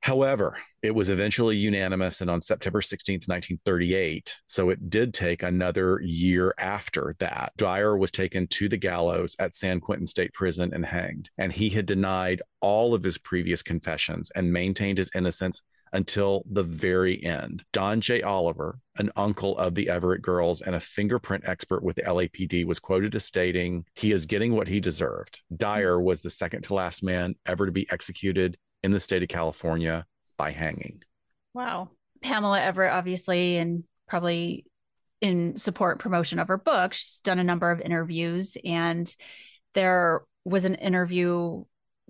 However, 0.00 0.56
it 0.80 0.94
was 0.94 1.08
eventually 1.08 1.56
unanimous 1.56 2.20
and 2.20 2.30
on 2.30 2.40
September 2.40 2.80
16th, 2.80 3.28
1938. 3.28 4.36
So 4.46 4.70
it 4.70 4.88
did 4.88 5.12
take 5.12 5.42
another 5.42 6.00
year 6.00 6.54
after 6.56 7.14
that. 7.18 7.52
Dyer 7.56 7.96
was 7.96 8.12
taken 8.12 8.46
to 8.48 8.68
the 8.68 8.76
gallows 8.76 9.34
at 9.38 9.54
San 9.54 9.80
Quentin 9.80 10.06
State 10.06 10.32
Prison 10.32 10.72
and 10.72 10.86
hanged. 10.86 11.30
And 11.36 11.52
he 11.52 11.68
had 11.68 11.86
denied 11.86 12.42
all 12.60 12.94
of 12.94 13.02
his 13.02 13.18
previous 13.18 13.62
confessions 13.62 14.30
and 14.34 14.52
maintained 14.52 14.98
his 14.98 15.10
innocence 15.14 15.62
until 15.92 16.42
the 16.50 16.62
very 16.62 17.22
end. 17.24 17.64
Don 17.72 18.00
J. 18.00 18.22
Oliver, 18.22 18.78
an 18.98 19.10
uncle 19.16 19.56
of 19.58 19.74
the 19.74 19.88
Everett 19.88 20.22
girls 20.22 20.60
and 20.60 20.74
a 20.74 20.80
fingerprint 20.80 21.44
expert 21.46 21.82
with 21.82 21.96
the 21.96 22.02
LAPD, 22.02 22.64
was 22.66 22.78
quoted 22.78 23.14
as 23.14 23.24
stating, 23.24 23.84
He 23.94 24.12
is 24.12 24.26
getting 24.26 24.54
what 24.54 24.68
he 24.68 24.80
deserved. 24.80 25.40
Dyer 25.54 26.00
was 26.00 26.22
the 26.22 26.30
second 26.30 26.62
to 26.62 26.74
last 26.74 27.02
man 27.02 27.36
ever 27.46 27.66
to 27.66 27.72
be 27.72 27.88
executed 27.90 28.58
in 28.82 28.90
the 28.90 29.00
state 29.00 29.22
of 29.22 29.28
California 29.28 30.06
by 30.36 30.52
hanging. 30.52 31.02
Wow. 31.54 31.90
Pamela 32.22 32.60
Everett, 32.60 32.92
obviously, 32.92 33.56
and 33.56 33.84
probably 34.08 34.64
in 35.20 35.56
support 35.56 35.98
promotion 35.98 36.38
of 36.38 36.48
her 36.48 36.56
book, 36.58 36.92
she's 36.92 37.20
done 37.20 37.38
a 37.38 37.44
number 37.44 37.70
of 37.70 37.80
interviews. 37.80 38.56
And 38.64 39.12
there 39.74 40.22
was 40.44 40.64
an 40.64 40.76
interview 40.76 41.64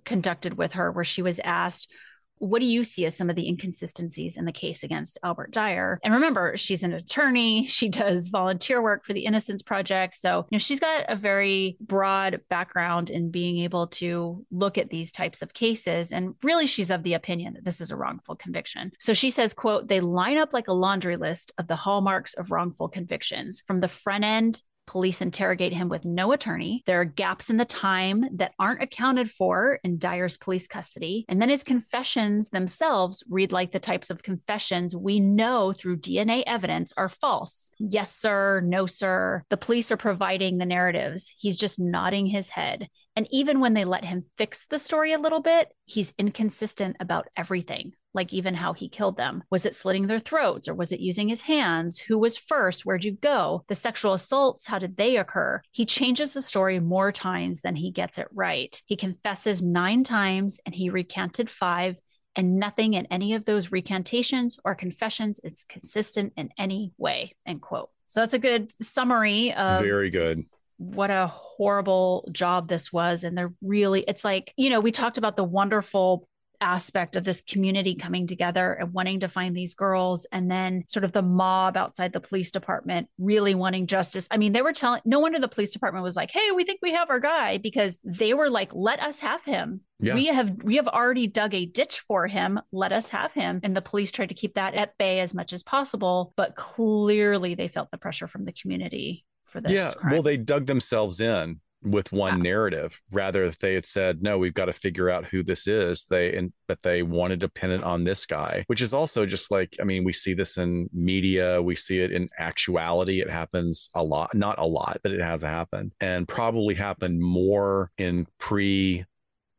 conducted 0.04 0.54
with 0.54 0.74
her 0.74 0.92
where 0.92 1.04
she 1.04 1.22
was 1.22 1.40
asked, 1.40 1.90
what 2.38 2.60
do 2.60 2.66
you 2.66 2.84
see 2.84 3.04
as 3.06 3.16
some 3.16 3.30
of 3.30 3.36
the 3.36 3.48
inconsistencies 3.48 4.36
in 4.36 4.44
the 4.44 4.52
case 4.52 4.82
against 4.82 5.18
Albert 5.22 5.50
Dyer? 5.50 5.98
And 6.02 6.14
remember, 6.14 6.56
she's 6.56 6.82
an 6.82 6.92
attorney. 6.92 7.66
She 7.78 7.88
does 7.88 8.26
volunteer 8.26 8.82
work 8.82 9.04
for 9.04 9.12
the 9.12 9.24
Innocence 9.24 9.62
Project. 9.62 10.14
So, 10.14 10.46
you 10.50 10.56
know, 10.56 10.58
she's 10.58 10.80
got 10.80 11.04
a 11.08 11.14
very 11.14 11.76
broad 11.80 12.40
background 12.50 13.08
in 13.08 13.30
being 13.30 13.58
able 13.58 13.86
to 13.88 14.44
look 14.50 14.78
at 14.78 14.90
these 14.90 15.12
types 15.12 15.42
of 15.42 15.54
cases. 15.54 16.10
And 16.10 16.34
really, 16.42 16.66
she's 16.66 16.90
of 16.90 17.04
the 17.04 17.14
opinion 17.14 17.54
that 17.54 17.64
this 17.64 17.80
is 17.80 17.92
a 17.92 17.96
wrongful 17.96 18.34
conviction. 18.34 18.92
So 18.98 19.12
she 19.12 19.30
says, 19.30 19.54
quote, 19.54 19.86
they 19.86 20.00
line 20.00 20.38
up 20.38 20.52
like 20.52 20.66
a 20.66 20.72
laundry 20.72 21.16
list 21.16 21.52
of 21.58 21.68
the 21.68 21.76
hallmarks 21.76 22.34
of 22.34 22.50
wrongful 22.50 22.88
convictions 22.88 23.62
from 23.64 23.80
the 23.80 23.88
front 23.88 24.24
end 24.24 24.62
Police 24.88 25.20
interrogate 25.20 25.74
him 25.74 25.90
with 25.90 26.06
no 26.06 26.32
attorney. 26.32 26.82
There 26.86 26.98
are 26.98 27.04
gaps 27.04 27.50
in 27.50 27.58
the 27.58 27.66
time 27.66 28.24
that 28.38 28.54
aren't 28.58 28.82
accounted 28.82 29.30
for 29.30 29.78
in 29.84 29.98
Dyer's 29.98 30.38
police 30.38 30.66
custody. 30.66 31.26
And 31.28 31.42
then 31.42 31.50
his 31.50 31.62
confessions 31.62 32.48
themselves 32.48 33.22
read 33.28 33.52
like 33.52 33.72
the 33.72 33.80
types 33.80 34.08
of 34.08 34.22
confessions 34.22 34.96
we 34.96 35.20
know 35.20 35.74
through 35.74 35.98
DNA 35.98 36.42
evidence 36.46 36.94
are 36.96 37.10
false. 37.10 37.70
Yes, 37.78 38.16
sir. 38.16 38.62
No, 38.64 38.86
sir. 38.86 39.44
The 39.50 39.58
police 39.58 39.92
are 39.92 39.98
providing 39.98 40.56
the 40.56 40.64
narratives. 40.64 41.34
He's 41.36 41.58
just 41.58 41.78
nodding 41.78 42.26
his 42.26 42.48
head. 42.48 42.88
And 43.14 43.26
even 43.30 43.60
when 43.60 43.74
they 43.74 43.84
let 43.84 44.06
him 44.06 44.24
fix 44.38 44.64
the 44.66 44.78
story 44.78 45.12
a 45.12 45.18
little 45.18 45.40
bit, 45.40 45.70
he's 45.84 46.14
inconsistent 46.18 46.96
about 46.98 47.26
everything, 47.36 47.92
like 48.14 48.32
even 48.32 48.54
how 48.54 48.72
he 48.72 48.88
killed 48.88 49.16
them. 49.16 49.42
Was 49.50 49.66
it 49.66 49.74
slitting 49.74 50.06
their 50.06 50.18
throats 50.18 50.68
or 50.68 50.74
was 50.74 50.92
it 50.92 51.00
using 51.00 51.28
his 51.28 51.42
hands? 51.42 51.98
Who 51.98 52.18
was 52.18 52.36
first? 52.36 52.84
Where'd 52.84 53.04
you 53.04 53.12
go? 53.12 53.64
The 53.68 53.74
sexual 53.74 54.14
assaults, 54.14 54.66
how 54.66 54.78
did 54.78 54.96
they 54.96 55.16
occur? 55.16 55.62
He 55.72 55.86
changes 55.86 56.32
the 56.32 56.42
story 56.42 56.80
more 56.80 57.12
times 57.12 57.60
than 57.60 57.76
he 57.76 57.90
gets 57.90 58.18
it 58.18 58.28
right. 58.32 58.80
He 58.86 58.96
confesses 58.96 59.62
nine 59.62 60.04
times 60.04 60.60
and 60.64 60.74
he 60.74 60.90
recanted 60.90 61.50
five 61.50 62.00
and 62.36 62.58
nothing 62.58 62.94
in 62.94 63.06
any 63.06 63.34
of 63.34 63.44
those 63.44 63.72
recantations 63.72 64.58
or 64.64 64.74
confessions 64.74 65.40
is 65.42 65.64
consistent 65.68 66.32
in 66.36 66.50
any 66.56 66.92
way 66.98 67.34
end 67.46 67.60
quote 67.60 67.88
so 68.06 68.20
that's 68.20 68.34
a 68.34 68.38
good 68.38 68.70
summary 68.70 69.52
of 69.54 69.80
very 69.80 70.10
good 70.10 70.44
what 70.78 71.10
a 71.10 71.26
horrible 71.26 72.28
job 72.32 72.68
this 72.68 72.92
was. 72.92 73.24
And 73.24 73.36
they're 73.36 73.52
really, 73.60 74.04
it's 74.06 74.24
like, 74.24 74.54
you 74.56 74.70
know, 74.70 74.80
we 74.80 74.92
talked 74.92 75.18
about 75.18 75.36
the 75.36 75.44
wonderful 75.44 76.28
aspect 76.60 77.16
of 77.16 77.24
this 77.24 77.40
community 77.40 77.94
coming 77.94 78.26
together 78.26 78.72
and 78.74 78.92
wanting 78.92 79.20
to 79.20 79.28
find 79.28 79.56
these 79.56 79.74
girls 79.74 80.26
and 80.32 80.50
then 80.50 80.84
sort 80.86 81.04
of 81.04 81.12
the 81.12 81.22
mob 81.22 81.76
outside 81.76 82.12
the 82.12 82.20
police 82.20 82.50
department 82.50 83.08
really 83.18 83.54
wanting 83.54 83.86
justice. 83.86 84.26
I 84.30 84.36
mean 84.36 84.52
they 84.52 84.62
were 84.62 84.72
telling 84.72 85.00
no 85.04 85.18
wonder 85.18 85.38
the 85.38 85.48
police 85.48 85.70
department 85.70 86.02
was 86.02 86.16
like 86.16 86.30
hey 86.30 86.50
we 86.54 86.64
think 86.64 86.80
we 86.82 86.92
have 86.92 87.10
our 87.10 87.20
guy 87.20 87.58
because 87.58 88.00
they 88.04 88.34
were 88.34 88.50
like 88.50 88.74
let 88.74 89.00
us 89.00 89.20
have 89.20 89.44
him. 89.44 89.80
Yeah. 90.00 90.14
we 90.14 90.26
have 90.26 90.62
we 90.62 90.76
have 90.76 90.88
already 90.88 91.26
dug 91.26 91.54
a 91.54 91.66
ditch 91.66 92.00
for 92.00 92.26
him. 92.26 92.60
Let 92.72 92.92
us 92.92 93.10
have 93.10 93.32
him. 93.32 93.60
And 93.62 93.76
the 93.76 93.82
police 93.82 94.12
tried 94.12 94.28
to 94.28 94.34
keep 94.34 94.54
that 94.54 94.74
at 94.74 94.96
bay 94.98 95.20
as 95.20 95.34
much 95.34 95.52
as 95.52 95.62
possible 95.62 96.32
but 96.36 96.54
clearly 96.56 97.54
they 97.54 97.68
felt 97.68 97.90
the 97.90 97.98
pressure 97.98 98.26
from 98.26 98.44
the 98.44 98.52
community 98.52 99.24
for 99.44 99.60
this 99.60 99.72
yeah 99.72 99.92
crime. 99.92 100.12
well 100.12 100.22
they 100.22 100.36
dug 100.36 100.66
themselves 100.66 101.20
in 101.20 101.60
with 101.82 102.10
one 102.10 102.34
ah. 102.34 102.42
narrative 102.42 103.00
rather 103.12 103.44
if 103.44 103.58
they 103.58 103.74
had 103.74 103.86
said 103.86 104.22
no 104.22 104.36
we've 104.36 104.54
got 104.54 104.64
to 104.64 104.72
figure 104.72 105.08
out 105.08 105.24
who 105.24 105.42
this 105.42 105.66
is 105.66 106.06
they 106.10 106.34
and 106.36 106.50
but 106.66 106.82
they 106.82 107.02
wanted 107.02 107.40
to 107.40 107.48
pin 107.48 107.70
it 107.70 107.82
on 107.84 108.04
this 108.04 108.26
guy 108.26 108.64
which 108.66 108.82
is 108.82 108.92
also 108.92 109.24
just 109.24 109.50
like 109.50 109.76
i 109.80 109.84
mean 109.84 110.02
we 110.02 110.12
see 110.12 110.34
this 110.34 110.58
in 110.58 110.88
media 110.92 111.62
we 111.62 111.76
see 111.76 112.00
it 112.00 112.10
in 112.10 112.28
actuality 112.38 113.20
it 113.20 113.30
happens 113.30 113.90
a 113.94 114.02
lot 114.02 114.34
not 114.34 114.58
a 114.58 114.66
lot 114.66 114.98
but 115.02 115.12
it 115.12 115.20
has 115.20 115.42
happened 115.42 115.92
and 116.00 116.26
probably 116.26 116.74
happened 116.74 117.20
more 117.20 117.90
in 117.98 118.26
pre 118.38 119.04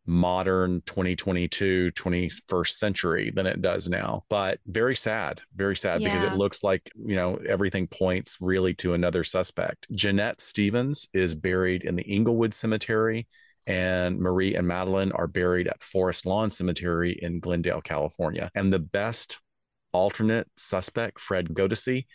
modern 0.10 0.82
2022 0.88 1.92
21st 1.92 2.70
century 2.70 3.32
than 3.34 3.46
it 3.46 3.62
does 3.62 3.88
now 3.88 4.24
but 4.28 4.60
very 4.66 4.96
sad 4.96 5.40
very 5.56 5.76
sad 5.76 6.02
yeah. 6.02 6.10
because 6.10 6.24
it 6.24 6.36
looks 6.36 6.64
like 6.64 6.92
you 7.06 7.16
know 7.16 7.36
everything 7.48 7.86
points 7.86 8.38
really 8.42 8.74
to 8.74 8.96
another 8.96 9.24
suspect 9.24 9.86
jeanette 9.92 10.42
stephens 10.42 11.08
is 11.14 11.36
buried 11.36 11.84
in 11.84 11.96
the 11.96 12.04
inglewood 12.04 12.54
cemetery 12.54 13.28
and 13.68 14.20
Marie 14.20 14.56
and 14.56 14.68
Madeline 14.68 15.12
are 15.12 15.28
buried 15.28 15.68
at 15.68 15.84
Forest 15.84 16.26
Lawn 16.26 16.50
Cemetery 16.50 17.12
in 17.12 17.40
Glendale, 17.40 17.82
California. 17.82 18.50
And 18.56 18.74
the 18.74 18.80
best 18.80 19.40
alternate 19.92 20.48
suspect, 20.58 21.20
Fred 21.22 21.50
Gotze, 21.54 22.06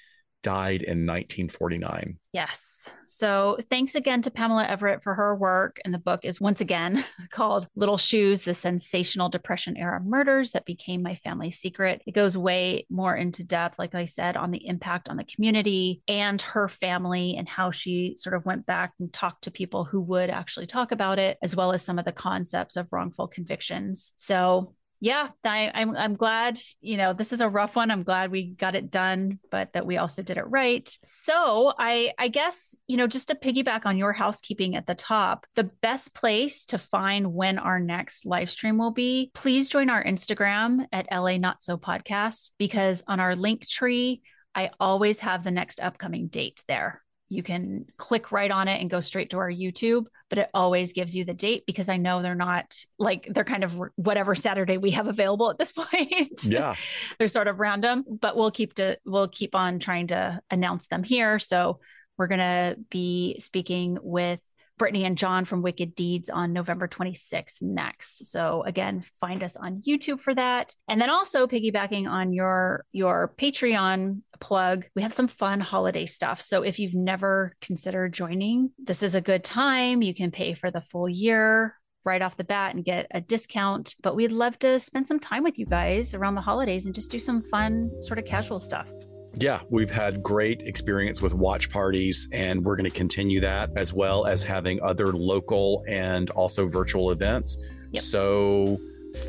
died 0.45 0.83
in 0.83 1.07
1949. 1.07 2.19
Yes. 2.33 2.93
So 3.07 3.59
thanks 3.71 3.95
again 3.95 4.23
to 4.23 4.31
Pamela 4.31 4.65
Everett 4.65 5.03
for 5.03 5.15
her 5.15 5.35
work. 5.35 5.81
And 5.85 5.93
the 5.93 5.99
book 5.99 6.25
is 6.25 6.41
once 6.41 6.61
again 6.61 7.05
called 7.31 7.67
Little 7.75 7.97
Shoes 7.97 8.43
The 8.43 8.55
Sensational 8.55 9.29
Depression 9.29 9.77
Era 9.77 10.01
Murders 10.01 10.53
That 10.53 10.67
Became 10.67 11.03
My 11.03 11.15
Family's 11.15 11.59
Secret. 11.59 12.03
It 12.07 12.13
goes 12.13 12.37
way 12.37 12.87
more 12.91 13.17
into 13.17 13.43
depth, 13.43 13.79
like 13.79 13.95
I 13.95 14.05
said, 14.05 14.37
on 14.37 14.51
the 14.51 14.67
impact 14.67 15.09
on 15.09 15.17
the 15.17 15.25
community 15.25 16.03
and 16.07 16.41
her 16.43 16.69
family 16.69 17.37
and 17.37 17.49
how 17.49 17.71
she 17.71 18.15
sort 18.17 18.37
of 18.37 18.45
went 18.45 18.67
back 18.67 18.93
and 19.01 19.13
talked 19.13 19.45
to 19.45 19.51
people 19.51 19.85
who 19.85 20.01
would 20.03 20.29
actually 20.29 20.67
talk 20.67 20.93
about 20.93 21.19
it, 21.19 21.39
as 21.43 21.57
well 21.57 21.73
as 21.73 21.83
some 21.83 21.99
of 21.99 22.05
the 22.05 22.13
concepts 22.13 22.77
of 22.77 22.93
wrongful 22.93 23.27
convictions. 23.27 24.13
So 24.17 24.75
yeah, 25.05 25.29
I, 25.45 25.71
I'm 25.75 25.95
I'm 25.95 26.15
glad. 26.15 26.59
You 26.81 26.97
know, 26.97 27.13
this 27.13 27.35
is 27.35 27.43
a 27.43 27.49
rough 27.49 27.77
one. 27.77 27.91
I'm 27.91 28.05
glad 28.05 28.31
we 28.31 28.47
got 28.47 28.75
it 28.75 28.91
done, 28.91 29.39
but 29.51 29.75
that 29.75 29.85
we 29.85 29.99
also 29.99 30.23
did 30.23 30.39
it 30.39 30.49
right. 30.49 30.89
So 31.03 31.75
I 31.79 32.15
I 32.19 32.29
guess 32.29 32.75
you 32.87 32.97
know 32.97 33.07
just 33.07 33.29
to 33.29 33.35
piggyback 33.35 33.85
on 33.85 33.99
your 33.99 34.15
housekeeping 34.15 34.77
at 34.77 34.87
the 34.87 34.95
top, 34.95 35.47
the 35.57 35.65
best 35.65 36.15
place 36.15 36.65
to 36.67 36.79
find 36.79 37.35
when 37.35 37.59
our 37.59 37.79
next 37.79 38.25
live 38.25 38.51
stream 38.51 38.79
will 38.79 38.93
be. 38.93 39.31
Please 39.35 39.69
join 39.69 39.91
our 39.91 40.03
Instagram 40.03 40.87
at 40.91 41.07
LA 41.13 41.37
Not 41.37 41.63
So 41.63 41.77
Podcast 41.77 42.53
because 42.59 43.05
on 43.07 43.21
our 43.21 43.37
link 43.37 43.69
tree. 43.69 44.23
I 44.57 44.71
always 44.79 45.19
have 45.19 45.43
the 45.43 45.51
next 45.51 45.81
upcoming 45.81 46.29
date 46.29 46.63
there 46.69 47.04
you 47.29 47.43
can 47.43 47.87
click 47.97 48.33
right 48.33 48.51
on 48.51 48.69
it 48.69 48.81
and 48.81 48.91
go 48.91 49.01
straight 49.01 49.31
to 49.31 49.39
our 49.39 49.51
YouTube, 49.51 50.07
but 50.29 50.39
it 50.39 50.51
always 50.55 50.93
gives 50.93 51.17
you 51.17 51.25
the 51.25 51.35
date 51.35 51.65
because 51.67 51.89
I 51.89 51.97
know 51.97 52.23
they're 52.23 52.35
not 52.35 52.77
like 52.99 53.27
they're 53.31 53.45
kind 53.45 53.65
of 53.65 53.81
whatever 53.97 54.35
Saturday 54.35 54.79
we 54.79 54.91
have 54.93 55.07
available 55.07 55.51
at 55.51 55.59
this 55.59 55.73
point. 55.77 56.45
Yeah. 56.45 56.75
they're 57.19 57.29
sort 57.29 57.49
of 57.49 57.61
random, 57.61 58.05
but 58.09 58.37
we'll 58.37 58.51
keep 58.51 58.75
to 58.75 58.99
we'll 59.05 59.29
keep 59.29 59.55
on 59.55 59.79
trying 59.79 60.09
to 60.09 60.41
announce 60.51 60.87
them 60.87 61.03
here. 61.03 61.39
So 61.39 61.81
we're 62.17 62.29
going 62.29 62.39
to 62.39 62.77
be 62.91 63.39
speaking 63.39 63.99
with 64.01 64.41
Brittany 64.79 65.05
and 65.05 65.17
John 65.17 65.45
from 65.45 65.63
Wicked 65.63 65.95
Deeds 65.95 66.31
on 66.31 66.53
November 66.53 66.89
26th 66.89 67.63
next. 67.63 68.31
So 68.31 68.63
again, 68.67 69.03
find 69.21 69.43
us 69.43 69.57
on 69.57 69.83
YouTube 69.83 70.21
for 70.21 70.35
that. 70.35 70.75
And 70.89 71.01
then 71.01 71.11
also 71.11 71.47
piggybacking 71.47 72.09
on 72.09 72.33
your 72.33 72.85
your 72.93 73.33
Patreon 73.39 74.23
plug, 74.41 74.87
we 74.95 75.03
have 75.03 75.13
some 75.13 75.29
fun 75.29 75.61
holiday 75.61 76.07
stuff. 76.07 76.41
So 76.41 76.63
if 76.63 76.79
you've 76.79 76.95
never 76.95 77.53
considered 77.61 78.13
joining, 78.13 78.71
this 78.79 79.03
is 79.03 79.15
a 79.15 79.21
good 79.21 79.45
time. 79.45 80.03
You 80.03 80.15
can 80.15 80.31
pay 80.31 80.55
for 80.55 80.71
the 80.71 80.81
full 80.81 81.09
year 81.09 81.77
right 82.05 82.21
off 82.21 82.37
the 82.37 82.45
bat 82.45 82.75
and 82.75 82.85
get 82.85 83.07
a 83.13 83.21
discount. 83.21 83.95
But 84.03 84.15
we'd 84.15 84.33
love 84.33 84.59
to 84.59 84.79
spend 84.79 85.09
some 85.09 85.19
time 85.19 85.43
with 85.43 85.59
you 85.59 85.67
guys 85.67 86.15
around 86.15 86.35
the 86.35 86.41
holidays 86.41 86.85
and 86.85 86.95
just 86.95 87.11
do 87.11 87.19
some 87.19 87.43
fun, 87.43 87.91
sort 88.03 88.19
of 88.19 88.27
casual 88.27 88.61
stuff 88.61 88.91
yeah, 89.37 89.61
we've 89.71 89.91
had 89.91 90.23
great 90.23 90.63
experience 90.63 91.21
with 91.23 91.35
watch 91.35 91.71
parties, 91.71 92.29
and 92.33 92.65
we're 92.65 92.77
going 92.77 92.91
to 92.91 92.97
continue 92.97 93.41
that 93.41 93.71
as 93.77 93.93
well 93.93 94.27
as 94.27 94.43
having 94.43 94.81
other 94.83 95.13
local 95.13 95.85
and 95.89 96.31
also 96.31 96.67
virtual 96.67 97.11
events. 97.11 97.59
Yep. 97.93 98.03
So 98.03 98.81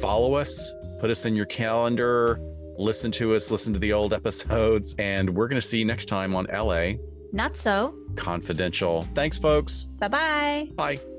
follow 0.02 0.34
us, 0.34 0.74
put 1.00 1.10
us 1.10 1.26
in 1.26 1.36
your 1.36 1.46
calendar, 1.46 2.40
listen 2.78 3.12
to 3.14 3.36
us, 3.36 3.52
listen 3.52 3.74
to 3.74 3.80
the 3.80 3.94
old 3.94 4.14
episodes, 4.14 4.96
and 4.98 5.30
we're 5.30 5.48
going 5.48 5.62
to 5.62 5.68
see 5.68 5.80
you 5.80 5.86
next 5.86 6.06
time 6.06 6.36
on 6.36 6.46
LA. 6.46 6.94
Not 7.32 7.58
so 7.58 7.96
confidential. 8.16 9.08
Thanks, 9.14 9.38
folks. 9.38 9.88
Bye-bye. 10.00 10.70
Bye. 10.76 11.15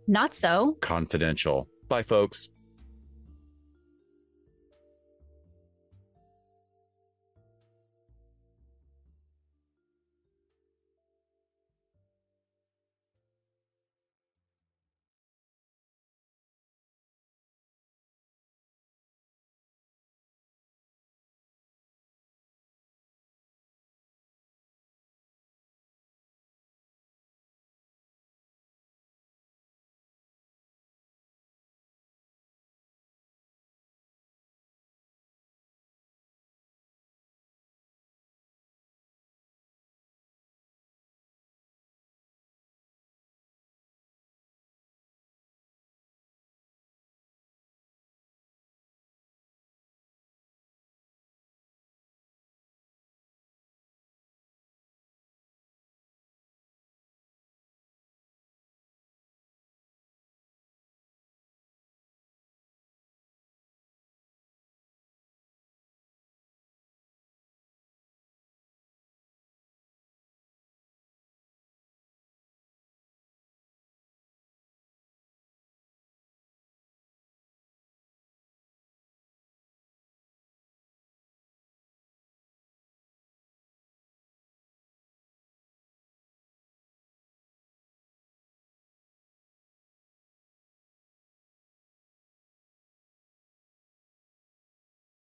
Not 0.08 0.34
So 0.34 0.76
Confidential. 0.80 1.68
Bye, 1.88 2.02
folks. 2.02 2.48